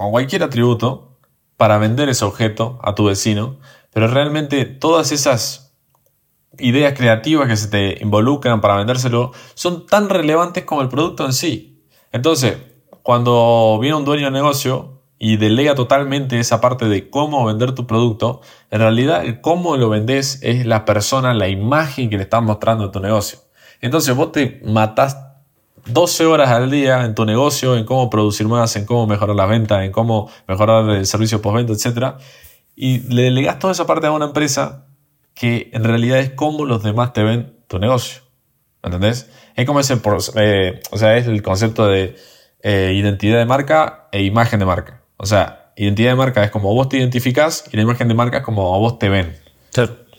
con 0.00 0.12
cualquier 0.12 0.42
atributo, 0.42 1.18
para 1.58 1.76
vender 1.76 2.08
ese 2.08 2.24
objeto 2.24 2.78
a 2.82 2.94
tu 2.94 3.04
vecino, 3.04 3.58
pero 3.92 4.08
realmente 4.08 4.64
todas 4.64 5.12
esas 5.12 5.74
ideas 6.58 6.94
creativas 6.96 7.48
que 7.48 7.56
se 7.58 7.68
te 7.68 8.02
involucran 8.02 8.62
para 8.62 8.76
vendérselo 8.76 9.32
son 9.52 9.84
tan 9.84 10.08
relevantes 10.08 10.64
como 10.64 10.80
el 10.80 10.88
producto 10.88 11.26
en 11.26 11.34
sí. 11.34 11.84
Entonces, 12.12 12.56
cuando 13.02 13.78
viene 13.78 13.94
un 13.94 14.06
dueño 14.06 14.24
de 14.24 14.30
negocio 14.30 15.02
y 15.18 15.36
delega 15.36 15.74
totalmente 15.74 16.40
esa 16.40 16.62
parte 16.62 16.88
de 16.88 17.10
cómo 17.10 17.44
vender 17.44 17.72
tu 17.72 17.86
producto, 17.86 18.40
en 18.70 18.80
realidad 18.80 19.22
el 19.26 19.42
cómo 19.42 19.76
lo 19.76 19.90
vendes 19.90 20.38
es 20.42 20.64
la 20.64 20.86
persona, 20.86 21.34
la 21.34 21.48
imagen 21.48 22.08
que 22.08 22.16
le 22.16 22.22
estás 22.22 22.42
mostrando 22.42 22.86
de 22.86 22.90
tu 22.90 23.00
negocio. 23.00 23.40
Entonces 23.82 24.16
vos 24.16 24.32
te 24.32 24.62
matás 24.64 25.29
12 25.86 26.26
horas 26.26 26.50
al 26.50 26.70
día 26.70 27.04
en 27.04 27.14
tu 27.14 27.24
negocio, 27.24 27.76
en 27.76 27.84
cómo 27.84 28.10
producir 28.10 28.46
más, 28.48 28.76
en 28.76 28.86
cómo 28.86 29.06
mejorar 29.06 29.36
la 29.36 29.46
venta, 29.46 29.84
en 29.84 29.92
cómo 29.92 30.30
mejorar 30.46 30.88
el 30.90 31.06
servicio 31.06 31.42
postventa, 31.42 31.72
etc. 31.72 32.14
Y 32.76 33.00
le 33.12 33.22
delegás 33.22 33.58
toda 33.58 33.72
esa 33.72 33.86
parte 33.86 34.06
a 34.06 34.12
una 34.12 34.26
empresa 34.26 34.86
que 35.34 35.70
en 35.72 35.84
realidad 35.84 36.18
es 36.18 36.30
cómo 36.30 36.64
los 36.64 36.82
demás 36.82 37.12
te 37.12 37.22
ven 37.22 37.54
tu 37.66 37.78
negocio. 37.78 38.22
¿Entendés? 38.82 39.30
Es 39.56 39.66
como 39.66 39.80
ese, 39.80 40.00
eh, 40.36 40.80
o 40.90 40.98
sea, 40.98 41.16
es 41.16 41.26
el 41.26 41.42
concepto 41.42 41.86
de 41.86 42.16
eh, 42.62 42.92
identidad 42.94 43.38
de 43.38 43.46
marca 43.46 44.08
e 44.12 44.22
imagen 44.22 44.58
de 44.58 44.66
marca. 44.66 45.02
O 45.16 45.26
sea, 45.26 45.72
identidad 45.76 46.10
de 46.10 46.16
marca 46.16 46.44
es 46.44 46.50
como 46.50 46.74
vos 46.74 46.88
te 46.88 46.98
identificás 46.98 47.64
y 47.72 47.76
la 47.76 47.82
imagen 47.82 48.08
de 48.08 48.14
marca 48.14 48.38
es 48.38 48.44
como 48.44 48.78
vos 48.78 48.98
te 48.98 49.08
ven. 49.08 49.36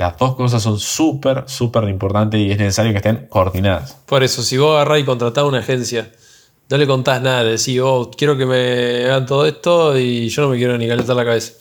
Las 0.02 0.18
dos 0.18 0.36
cosas 0.36 0.64
son 0.64 0.80
súper, 0.80 1.44
súper 1.46 1.84
importantes 1.88 2.40
y 2.40 2.52
es 2.52 2.58
necesario 2.58 2.92
que 2.92 2.98
estén 2.98 3.28
coordinadas. 3.30 3.98
Por 4.08 4.24
eso, 4.24 4.42
si 4.42 4.58
vos 4.58 4.74
agarrás 4.74 5.00
y 5.00 5.04
contratás 5.04 5.44
una 5.44 5.60
agencia, 5.60 6.12
no 6.72 6.78
le 6.78 6.88
contás 6.88 7.22
nada, 7.22 7.44
decís, 7.44 7.80
oh, 7.84 8.10
quiero 8.10 8.36
que 8.36 8.48
me 8.48 9.06
hagan 9.06 9.28
todo 9.28 9.46
esto 9.46 9.96
y 10.00 10.30
yo 10.30 10.42
no 10.42 10.50
me 10.50 10.58
quiero 10.58 10.76
ni 10.80 10.88
calentar 10.88 11.16
la 11.16 11.24
cabeza. 11.24 11.54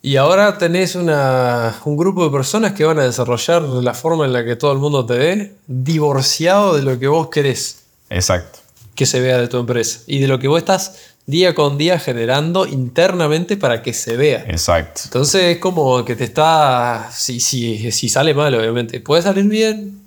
Y 0.00 0.16
ahora 0.16 0.56
tenés 0.56 0.94
una, 0.94 1.74
un 1.84 1.98
grupo 1.98 2.24
de 2.24 2.30
personas 2.30 2.72
que 2.72 2.84
van 2.84 2.98
a 2.98 3.02
desarrollar 3.02 3.60
la 3.60 3.92
forma 3.92 4.24
en 4.24 4.32
la 4.32 4.42
que 4.42 4.56
todo 4.56 4.72
el 4.72 4.78
mundo 4.78 5.04
te 5.04 5.18
ve, 5.18 5.56
divorciado 5.66 6.76
de 6.76 6.82
lo 6.82 6.98
que 6.98 7.08
vos 7.08 7.28
querés 7.28 7.84
Exacto. 8.08 8.60
que 8.94 9.04
se 9.04 9.20
vea 9.20 9.36
de 9.36 9.48
tu 9.48 9.58
empresa 9.58 10.00
y 10.06 10.20
de 10.20 10.28
lo 10.28 10.38
que 10.38 10.48
vos 10.48 10.60
estás 10.60 10.96
día 11.26 11.54
con 11.54 11.76
día 11.76 11.98
generando 11.98 12.66
internamente 12.66 13.56
para 13.56 13.82
que 13.82 13.92
se 13.92 14.16
vea. 14.16 14.44
Exacto. 14.48 15.02
Entonces 15.04 15.56
es 15.56 15.58
como 15.58 16.04
que 16.04 16.16
te 16.16 16.24
está. 16.24 17.08
Si, 17.12 17.40
si, 17.40 17.90
si 17.92 18.08
sale 18.08 18.32
mal, 18.32 18.54
obviamente. 18.54 19.00
Puede 19.00 19.22
salir 19.22 19.44
bien, 19.44 20.00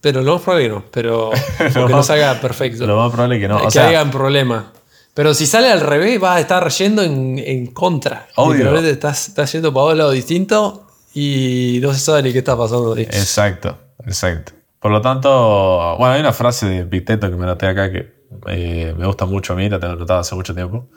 pero 0.00 0.22
lo 0.22 0.34
más 0.34 0.42
probable 0.42 0.66
que 0.66 0.74
no. 0.74 0.84
Pero 0.90 1.30
que 1.72 1.92
no 1.92 2.02
salga 2.02 2.40
perfecto. 2.40 2.86
Lo 2.86 2.96
más 2.96 3.12
probable 3.12 3.40
que 3.40 3.48
no. 3.48 3.66
que 3.68 3.78
hagan 3.80 4.10
problema. 4.10 4.72
Pero 5.14 5.32
si 5.32 5.46
sale 5.46 5.70
al 5.70 5.80
revés, 5.80 6.20
vas 6.20 6.36
a 6.36 6.40
estar 6.40 6.68
yendo 6.68 7.02
en, 7.02 7.38
en 7.38 7.68
contra. 7.68 8.28
Obvio. 8.34 8.76
Estás, 8.76 9.28
estás 9.28 9.50
yendo 9.50 9.72
para 9.72 9.86
dos 9.86 9.96
lados 9.96 10.12
distintos 10.12 10.80
y 11.14 11.78
no 11.80 11.94
se 11.94 12.00
sabe 12.00 12.22
ni 12.24 12.32
qué 12.32 12.40
está 12.40 12.54
pasando 12.58 12.92
ahí. 12.92 13.04
Exacto, 13.04 13.78
exacto. 14.04 14.52
Por 14.78 14.90
lo 14.90 15.00
tanto, 15.00 15.96
bueno, 15.98 16.12
hay 16.12 16.20
una 16.20 16.34
frase 16.34 16.66
de 16.66 16.84
Picteto 16.84 17.30
que 17.30 17.36
me 17.36 17.46
noté 17.46 17.66
acá 17.66 17.90
que 17.90 18.15
eh, 18.48 18.94
me 18.96 19.06
gusta 19.06 19.26
mucho 19.26 19.52
a 19.52 19.56
mí, 19.56 19.68
la 19.68 19.78
tengo 19.78 19.96
notada 19.96 20.20
hace 20.20 20.34
mucho 20.34 20.54
tiempo, 20.54 20.88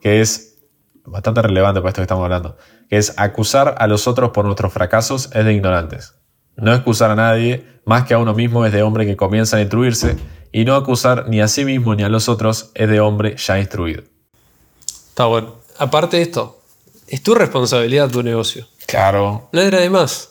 que 0.00 0.20
es 0.20 0.58
bastante 1.04 1.42
relevante 1.42 1.80
para 1.80 1.90
esto 1.90 2.00
que 2.00 2.04
estamos 2.04 2.24
hablando, 2.24 2.56
que 2.88 2.96
es 2.96 3.14
acusar 3.16 3.74
a 3.78 3.86
los 3.86 4.06
otros 4.06 4.30
por 4.30 4.44
nuestros 4.44 4.72
fracasos 4.72 5.30
es 5.32 5.44
de 5.44 5.52
ignorantes. 5.52 6.14
No 6.56 6.72
excusar 6.72 7.10
a 7.10 7.16
nadie, 7.16 7.80
más 7.84 8.04
que 8.04 8.14
a 8.14 8.18
uno 8.18 8.34
mismo, 8.34 8.64
es 8.64 8.72
de 8.72 8.82
hombre 8.82 9.06
que 9.06 9.16
comienza 9.16 9.56
a 9.56 9.60
instruirse, 9.60 10.16
y 10.52 10.64
no 10.64 10.76
acusar 10.76 11.28
ni 11.28 11.40
a 11.40 11.48
sí 11.48 11.64
mismo 11.64 11.94
ni 11.94 12.04
a 12.04 12.08
los 12.08 12.28
otros 12.28 12.70
es 12.74 12.88
de 12.88 13.00
hombre 13.00 13.36
ya 13.36 13.58
instruido. 13.58 14.04
Está 14.86 15.26
bueno. 15.26 15.56
Aparte 15.78 16.18
de 16.18 16.22
esto, 16.22 16.60
es 17.08 17.22
tu 17.22 17.34
responsabilidad 17.34 18.08
tu 18.08 18.22
negocio. 18.22 18.66
Claro. 18.86 19.48
No 19.52 19.60
era 19.60 19.80
de 19.80 19.90
más. 19.90 20.30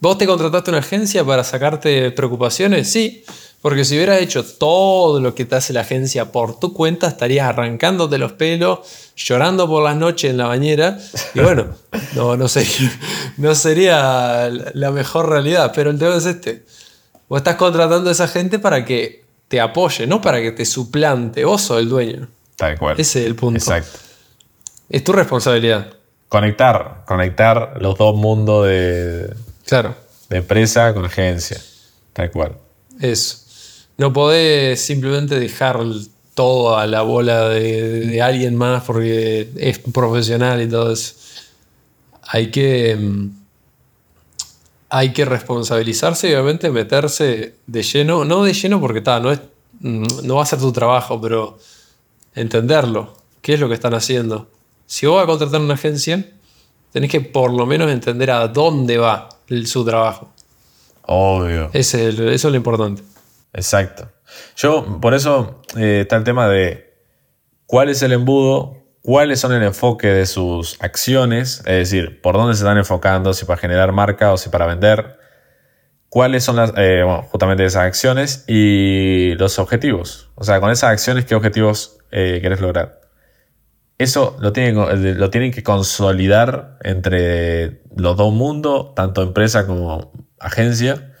¿Vos 0.00 0.16
te 0.16 0.26
contrataste 0.26 0.70
una 0.70 0.78
agencia 0.78 1.24
para 1.24 1.42
sacarte 1.42 2.12
preocupaciones? 2.12 2.90
Sí, 2.90 3.24
porque 3.60 3.84
si 3.84 3.96
hubieras 3.96 4.20
hecho 4.20 4.44
todo 4.44 5.20
lo 5.20 5.34
que 5.34 5.44
te 5.44 5.56
hace 5.56 5.72
la 5.72 5.80
agencia 5.80 6.30
por 6.30 6.60
tu 6.60 6.72
cuenta, 6.72 7.08
estarías 7.08 7.48
arrancándote 7.48 8.16
los 8.18 8.32
pelos, 8.32 8.80
llorando 9.16 9.66
por 9.68 9.82
las 9.82 9.96
noches 9.96 10.30
en 10.30 10.36
la 10.36 10.46
bañera. 10.46 10.98
Y 11.34 11.40
bueno, 11.40 11.74
no, 12.14 12.36
no, 12.36 12.46
sería, 12.48 12.92
no 13.36 13.54
sería 13.54 14.48
la 14.74 14.90
mejor 14.92 15.28
realidad, 15.28 15.72
pero 15.74 15.90
el 15.90 15.98
tema 15.98 16.16
es 16.16 16.26
este. 16.26 16.64
Vos 17.28 17.38
estás 17.38 17.56
contratando 17.56 18.08
a 18.08 18.12
esa 18.12 18.28
gente 18.28 18.58
para 18.58 18.84
que 18.84 19.24
te 19.48 19.60
apoye, 19.60 20.06
no 20.06 20.20
para 20.20 20.40
que 20.40 20.52
te 20.52 20.64
suplante. 20.64 21.44
Vos 21.44 21.62
sos 21.62 21.80
el 21.80 21.88
dueño. 21.88 22.28
Tal 22.56 22.78
cual. 22.78 22.94
Ese 22.98 23.20
es 23.20 23.26
el 23.26 23.34
punto. 23.34 23.58
Exacto. 23.58 23.98
Es 24.88 25.02
tu 25.04 25.12
responsabilidad. 25.12 25.92
Conectar, 26.28 27.02
conectar 27.06 27.74
los 27.80 27.98
dos 27.98 28.14
mundos 28.14 28.66
de, 28.66 29.34
Claro. 29.66 29.94
de 30.28 30.38
empresa 30.38 30.94
con 30.94 31.04
agencia. 31.04 31.60
Tal 32.12 32.30
cual. 32.30 32.56
Eso. 33.00 33.47
No 33.98 34.12
podés 34.12 34.80
simplemente 34.80 35.38
dejar 35.38 35.80
todo 36.34 36.76
a 36.78 36.86
la 36.86 37.02
bola 37.02 37.48
de, 37.48 38.06
de 38.06 38.22
alguien 38.22 38.54
más 38.56 38.84
porque 38.84 39.50
es 39.56 39.78
profesional 39.80 40.62
y 40.62 40.68
todo 40.68 40.92
eso. 40.92 41.14
Hay 42.22 42.50
que. 42.50 42.96
mm, 42.96 43.30
Hay 44.90 45.12
que 45.12 45.24
responsabilizarse 45.26 46.30
y 46.30 46.32
obviamente 46.34 46.70
meterse 46.70 47.54
de 47.66 47.82
lleno. 47.82 48.24
No 48.24 48.42
de 48.44 48.54
lleno 48.54 48.80
porque 48.80 49.00
está, 49.00 49.20
no, 49.20 49.30
es, 49.32 49.40
mm, 49.80 50.06
no 50.24 50.36
va 50.36 50.42
a 50.44 50.46
ser 50.46 50.58
tu 50.60 50.72
trabajo, 50.72 51.20
pero 51.20 51.58
entenderlo. 52.34 53.14
¿Qué 53.42 53.54
es 53.54 53.60
lo 53.60 53.68
que 53.68 53.74
están 53.74 53.94
haciendo? 53.94 54.48
Si 54.86 55.06
vos 55.06 55.16
vas 55.16 55.24
a 55.24 55.26
contratar 55.26 55.60
una 55.60 55.74
agencia, 55.74 56.24
tenés 56.92 57.10
que 57.10 57.20
por 57.20 57.52
lo 57.52 57.66
menos 57.66 57.90
entender 57.90 58.30
a 58.30 58.48
dónde 58.48 58.96
va 58.96 59.28
el- 59.48 59.66
su 59.66 59.84
trabajo. 59.84 60.30
Obvio. 61.02 61.68
Ese 61.72 62.08
eso 62.08 62.22
es 62.24 62.44
lo 62.44 62.56
importante. 62.56 63.02
Exacto. 63.52 64.10
Yo, 64.56 65.00
por 65.00 65.14
eso 65.14 65.62
eh, 65.76 66.00
está 66.02 66.16
el 66.16 66.24
tema 66.24 66.48
de 66.48 66.94
cuál 67.66 67.88
es 67.88 68.02
el 68.02 68.12
embudo, 68.12 68.78
cuáles 69.02 69.40
son 69.40 69.52
el 69.52 69.62
enfoque 69.62 70.08
de 70.08 70.26
sus 70.26 70.76
acciones, 70.80 71.58
es 71.60 71.90
decir, 71.90 72.20
por 72.20 72.34
dónde 72.36 72.54
se 72.54 72.62
están 72.62 72.78
enfocando, 72.78 73.32
si 73.32 73.44
para 73.44 73.58
generar 73.58 73.92
marca 73.92 74.32
o 74.32 74.36
si 74.36 74.48
para 74.48 74.66
vender, 74.66 75.18
cuáles 76.08 76.44
son 76.44 76.56
las, 76.56 76.72
eh, 76.76 77.04
justamente 77.30 77.64
esas 77.64 77.84
acciones 77.84 78.44
y 78.46 79.34
los 79.36 79.58
objetivos. 79.58 80.30
O 80.34 80.44
sea, 80.44 80.60
con 80.60 80.70
esas 80.70 80.90
acciones, 80.90 81.24
¿qué 81.24 81.34
objetivos 81.34 81.98
eh, 82.10 82.40
querés 82.42 82.60
lograr? 82.60 83.00
Eso 83.98 84.36
lo 84.40 84.52
tienen, 84.52 85.18
lo 85.18 85.30
tienen 85.30 85.50
que 85.50 85.62
consolidar 85.62 86.78
entre 86.82 87.82
los 87.96 88.16
dos 88.16 88.32
mundos, 88.32 88.94
tanto 88.94 89.22
empresa 89.22 89.66
como 89.66 90.12
agencia. 90.38 91.14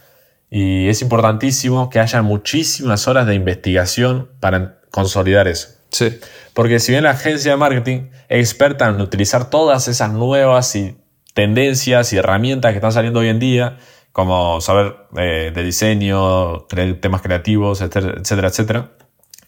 Y 0.50 0.88
es 0.88 1.02
importantísimo 1.02 1.90
que 1.90 2.00
haya 2.00 2.22
muchísimas 2.22 3.06
horas 3.06 3.26
de 3.26 3.34
investigación 3.34 4.30
para 4.40 4.80
consolidar 4.90 5.48
eso. 5.48 5.68
Sí. 5.90 6.18
Porque 6.54 6.80
si 6.80 6.92
bien 6.92 7.04
la 7.04 7.10
agencia 7.10 7.52
de 7.52 7.56
marketing 7.56 8.08
es 8.28 8.50
experta 8.50 8.88
en 8.88 9.00
utilizar 9.00 9.50
todas 9.50 9.88
esas 9.88 10.12
nuevas 10.12 10.74
y 10.76 10.96
tendencias 11.34 12.12
y 12.12 12.16
herramientas 12.16 12.72
que 12.72 12.78
están 12.78 12.92
saliendo 12.92 13.20
hoy 13.20 13.28
en 13.28 13.38
día, 13.38 13.78
como 14.12 14.60
saber 14.60 14.96
eh, 15.16 15.52
de 15.54 15.62
diseño, 15.62 16.66
temas 17.00 17.22
creativos, 17.22 17.80
etcétera, 17.80 18.14
etcétera, 18.20 18.48
etcétera, 18.48 18.90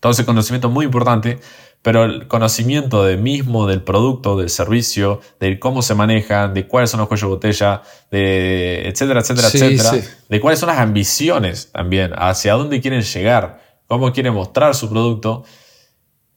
todo 0.00 0.12
ese 0.12 0.24
conocimiento 0.24 0.68
es 0.68 0.74
muy 0.74 0.86
importante, 0.86 1.40
pero 1.82 2.04
el 2.04 2.28
conocimiento 2.28 3.04
de 3.04 3.16
mismo 3.16 3.66
del 3.66 3.82
producto, 3.82 4.36
del 4.36 4.50
servicio, 4.50 5.20
de 5.38 5.58
cómo 5.58 5.80
se 5.80 5.94
manejan, 5.94 6.52
de 6.52 6.66
cuáles 6.66 6.90
son 6.90 7.00
los 7.00 7.08
cuellos 7.08 7.22
de 7.22 7.34
botella, 7.34 7.82
de 8.10 8.82
etcétera, 8.86 9.20
etcétera, 9.20 9.48
Sí, 9.48 9.58
etcétera, 9.58 9.90
sí. 9.90 10.08
de 10.28 10.40
cuáles 10.40 10.60
son 10.60 10.68
las 10.68 10.78
ambiciones 10.78 11.70
también, 11.72 12.12
hacia 12.16 12.52
dónde 12.54 12.80
quieren 12.80 13.02
llegar, 13.02 13.62
cómo 13.86 14.12
quieren 14.12 14.34
mostrar 14.34 14.74
su 14.74 14.90
producto. 14.90 15.44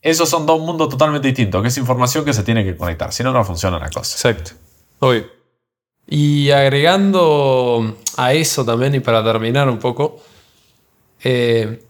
Esos 0.00 0.28
son 0.28 0.46
dos 0.46 0.60
mundos 0.60 0.88
totalmente 0.88 1.28
distintos, 1.28 1.60
que 1.62 1.68
es 1.68 1.76
información 1.78 2.24
que 2.24 2.32
se 2.32 2.42
tiene 2.42 2.64
que 2.64 2.76
conectar, 2.76 3.12
si 3.12 3.22
no, 3.22 3.32
no 3.32 3.44
funciona 3.44 3.78
la 3.78 3.90
cosa. 3.90 4.16
Exacto. 4.16 4.52
Obvio. 5.00 5.26
Y 6.06 6.50
agregando 6.50 7.96
a 8.16 8.32
eso 8.34 8.64
también, 8.64 8.94
y 8.94 9.00
para 9.00 9.24
terminar 9.24 9.68
un 9.68 9.78
poco, 9.78 10.22
eh, 11.22 11.82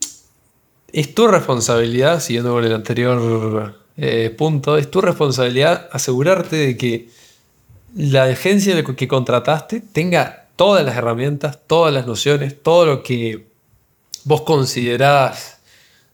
es 0.94 1.12
tu 1.12 1.26
responsabilidad, 1.26 2.20
siguiendo 2.20 2.52
con 2.52 2.64
el 2.64 2.72
anterior 2.72 3.74
eh, 3.96 4.30
punto, 4.30 4.76
es 4.76 4.88
tu 4.88 5.00
responsabilidad 5.00 5.88
asegurarte 5.90 6.54
de 6.54 6.76
que 6.76 7.08
la 7.96 8.24
agencia 8.24 8.80
que 8.84 9.08
contrataste 9.08 9.80
tenga 9.80 10.46
todas 10.54 10.84
las 10.84 10.96
herramientas, 10.96 11.58
todas 11.66 11.92
las 11.92 12.06
nociones, 12.06 12.62
todo 12.62 12.86
lo 12.86 13.02
que 13.02 13.46
vos 14.22 14.42
considerás 14.42 15.58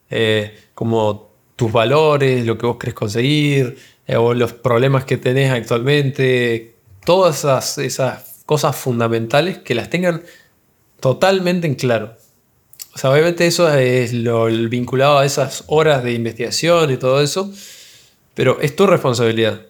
eh, 0.08 0.58
como 0.74 1.30
tus 1.56 1.70
valores, 1.70 2.46
lo 2.46 2.56
que 2.56 2.64
vos 2.64 2.78
querés 2.78 2.94
conseguir, 2.94 3.76
eh, 4.06 4.16
o 4.16 4.32
los 4.32 4.54
problemas 4.54 5.04
que 5.04 5.18
tenés 5.18 5.52
actualmente, 5.52 6.74
todas 7.04 7.40
esas, 7.40 7.76
esas 7.76 8.42
cosas 8.46 8.74
fundamentales 8.76 9.58
que 9.58 9.74
las 9.74 9.90
tengan 9.90 10.22
totalmente 11.00 11.66
en 11.66 11.74
claro. 11.74 12.16
O 13.00 13.02
sea, 13.02 13.12
obviamente 13.12 13.46
eso 13.46 13.66
es 13.72 14.12
lo 14.12 14.44
vinculado 14.68 15.20
a 15.20 15.24
esas 15.24 15.64
horas 15.68 16.04
de 16.04 16.12
investigación 16.12 16.90
y 16.90 16.98
todo 16.98 17.22
eso, 17.22 17.50
pero 18.34 18.60
es 18.60 18.76
tu 18.76 18.86
responsabilidad. 18.86 19.62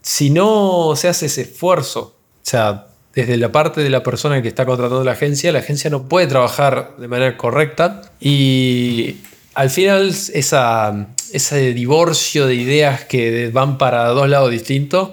Si 0.00 0.30
no 0.30 0.94
se 0.96 1.06
hace 1.06 1.26
ese 1.26 1.42
esfuerzo, 1.42 2.00
o 2.00 2.16
sea, 2.42 2.88
desde 3.14 3.36
la 3.36 3.52
parte 3.52 3.82
de 3.82 3.88
la 3.88 4.02
persona 4.02 4.42
que 4.42 4.48
está 4.48 4.66
contratando 4.66 5.04
la 5.04 5.12
agencia, 5.12 5.52
la 5.52 5.60
agencia 5.60 5.90
no 5.90 6.08
puede 6.08 6.26
trabajar 6.26 6.96
de 6.98 7.06
manera 7.06 7.36
correcta 7.36 8.02
y 8.18 9.18
al 9.54 9.70
final 9.70 10.08
esa, 10.08 11.06
ese 11.32 11.74
divorcio 11.74 12.48
de 12.48 12.56
ideas 12.56 13.04
que 13.04 13.50
van 13.52 13.78
para 13.78 14.08
dos 14.08 14.28
lados 14.28 14.50
distintos 14.50 15.10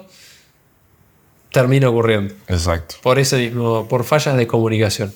termina 1.52 1.88
ocurriendo 1.88 2.34
Exacto. 2.48 2.96
por 3.00 3.20
ese 3.20 3.36
mismo, 3.36 3.86
por 3.86 4.02
fallas 4.02 4.36
de 4.36 4.48
comunicación. 4.48 5.12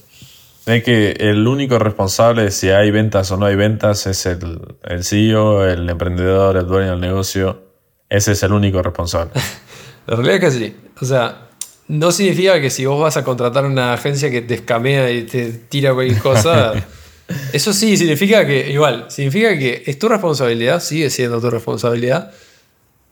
Es 0.66 0.82
que 0.82 1.10
el 1.18 1.46
único 1.46 1.78
responsable 1.78 2.44
de 2.44 2.50
si 2.50 2.70
hay 2.70 2.90
ventas 2.90 3.30
o 3.30 3.36
no 3.36 3.46
hay 3.46 3.56
ventas 3.56 4.06
es 4.06 4.24
el, 4.24 4.60
el 4.82 5.04
CEO, 5.04 5.66
el 5.66 5.88
emprendedor, 5.88 6.56
el 6.56 6.66
dueño 6.66 6.92
del 6.92 7.00
negocio. 7.00 7.62
Ese 8.08 8.32
es 8.32 8.42
el 8.42 8.52
único 8.52 8.82
responsable. 8.82 9.32
La 10.06 10.16
realidad 10.16 10.36
es 10.36 10.40
que 10.40 10.50
sí. 10.50 10.76
O 11.00 11.04
sea, 11.04 11.48
no 11.88 12.12
significa 12.12 12.60
que 12.60 12.70
si 12.70 12.86
vos 12.86 13.00
vas 13.00 13.16
a 13.16 13.24
contratar 13.24 13.64
una 13.66 13.92
agencia 13.92 14.30
que 14.30 14.40
te 14.40 14.54
escamea 14.54 15.10
y 15.10 15.24
te 15.24 15.52
tira 15.52 15.92
cualquier 15.92 16.20
cosa. 16.20 16.72
eso 17.52 17.72
sí, 17.72 17.96
significa 17.96 18.46
que, 18.46 18.70
igual, 18.70 19.06
significa 19.10 19.58
que 19.58 19.82
es 19.86 19.98
tu 19.98 20.08
responsabilidad, 20.08 20.80
sigue 20.80 21.10
siendo 21.10 21.40
tu 21.40 21.50
responsabilidad, 21.50 22.32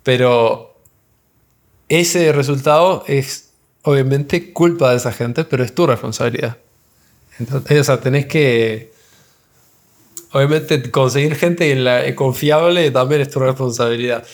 pero 0.03 0.75
ese 1.89 2.33
resultado 2.33 3.05
es 3.07 3.51
obviamente 3.83 4.53
culpa 4.53 4.91
de 4.91 4.97
esa 4.97 5.13
gente, 5.13 5.45
pero 5.45 5.65
es 5.65 5.75
tu 5.75 5.87
responsabilidad. 5.87 6.57
Entonces, 7.39 7.81
o 7.81 7.85
sea, 7.85 8.01
tenés 8.01 8.27
que. 8.27 8.93
Obviamente, 10.33 10.91
conseguir 10.91 11.35
gente 11.37 11.73
en 11.73 11.85
la- 11.85 12.15
confiable 12.15 12.91
también 12.91 13.21
es 13.21 13.31
tu 13.31 13.39
responsabilidad. 13.39 14.25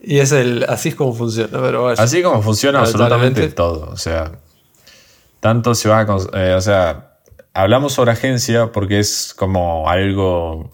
Y 0.00 0.18
es 0.18 0.30
el, 0.30 0.64
así 0.68 0.90
es 0.90 0.94
como 0.94 1.12
funciona, 1.12 1.60
pero 1.60 1.84
vaya. 1.84 2.00
Así 2.02 2.22
como 2.22 2.40
funciona 2.40 2.80
absolutamente 2.80 3.48
todo. 3.48 3.88
O 3.90 3.96
sea, 3.96 4.32
tanto 5.40 5.74
si 5.74 5.88
vas 5.88 6.08
a. 6.08 6.38
eh, 6.38 6.54
o 6.54 6.60
sea, 6.60 7.16
hablamos 7.52 7.94
sobre 7.94 8.12
agencia 8.12 8.70
porque 8.70 9.00
es 9.00 9.34
como 9.36 9.88
algo 9.88 10.72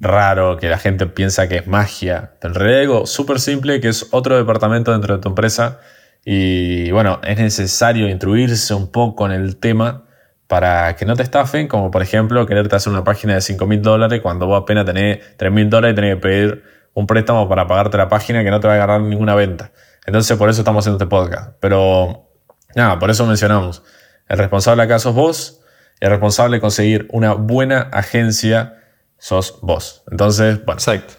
raro, 0.00 0.56
que 0.56 0.68
la 0.68 0.78
gente 0.78 1.06
piensa 1.06 1.48
que 1.48 1.56
es 1.58 1.66
magia. 1.68 2.32
Pero 2.40 2.54
en 2.54 2.60
realidad 2.60 2.80
algo 2.82 3.06
súper 3.06 3.38
simple, 3.38 3.80
que 3.80 3.88
es 3.88 4.08
otro 4.10 4.36
departamento 4.36 4.90
dentro 4.90 5.14
de 5.16 5.22
tu 5.22 5.28
empresa. 5.28 5.80
Y 6.24 6.90
bueno, 6.90 7.20
es 7.22 7.38
necesario 7.38 8.08
instruirse 8.08 8.74
un 8.74 8.90
poco 8.90 9.24
en 9.26 9.32
el 9.32 9.56
tema 9.56 10.04
para 10.48 10.96
que 10.96 11.04
no 11.04 11.14
te 11.14 11.22
estafen, 11.22 11.68
como 11.68 11.90
por 11.90 12.02
ejemplo 12.02 12.44
quererte 12.46 12.74
hacer 12.74 12.92
una 12.92 13.04
página 13.04 13.34
de 13.34 13.42
5 13.42 13.66
mil 13.66 13.82
dólares 13.82 14.20
cuando 14.22 14.46
vos 14.46 14.62
apenas 14.62 14.86
tenés 14.86 15.36
3 15.36 15.52
mil 15.52 15.70
dólares 15.70 15.92
y 15.92 15.94
tenés 15.94 16.14
que 16.16 16.20
pedir 16.20 16.64
un 16.94 17.06
préstamo 17.06 17.48
para 17.48 17.66
pagarte 17.66 17.96
la 17.98 18.08
página 18.08 18.42
que 18.42 18.50
no 18.50 18.58
te 18.58 18.66
va 18.66 18.72
a 18.72 18.76
agarrar 18.76 19.02
ninguna 19.02 19.34
venta. 19.34 19.70
Entonces 20.06 20.36
por 20.38 20.48
eso 20.48 20.62
estamos 20.62 20.82
haciendo 20.82 20.96
este 20.96 21.08
podcast. 21.08 21.52
Pero 21.60 22.30
nada, 22.74 22.98
por 22.98 23.10
eso 23.10 23.26
mencionamos. 23.26 23.82
El 24.26 24.38
responsable 24.38 24.82
acá 24.82 24.98
sos 24.98 25.14
vos 25.14 25.60
y 26.00 26.06
el 26.06 26.10
responsable 26.10 26.56
de 26.56 26.60
conseguir 26.62 27.08
una 27.12 27.34
buena 27.34 27.82
agencia 27.92 28.82
sos 29.18 29.58
vos. 29.60 30.02
Entonces, 30.10 30.64
bueno. 30.64 30.78
Exacto. 30.78 31.14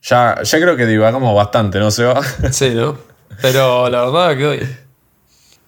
Ya, 0.00 0.42
ya 0.42 0.60
creo 0.60 0.76
que 0.76 0.86
divagamos 0.86 1.34
bastante, 1.34 1.80
¿no, 1.80 1.90
Seba? 1.90 2.20
Sí, 2.52 2.70
¿no? 2.70 2.96
Pero 3.42 3.88
la 3.88 4.04
verdad 4.04 4.36
que 4.36 4.46
hoy 4.46 4.76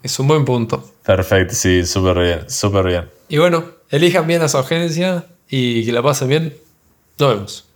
es 0.02 0.18
un 0.18 0.28
buen 0.28 0.44
punto. 0.44 0.94
Perfecto, 1.10 1.56
sí, 1.56 1.84
súper 1.86 2.18
bien, 2.20 2.48
súper 2.48 2.86
bien. 2.86 3.10
Y 3.28 3.38
bueno, 3.38 3.64
elijan 3.88 4.28
bien 4.28 4.42
a 4.42 4.48
su 4.48 4.58
agencia 4.58 5.24
y 5.48 5.84
que 5.84 5.90
la 5.90 6.04
pasen 6.04 6.28
bien. 6.28 6.56
Nos 7.18 7.34
vemos. 7.34 7.69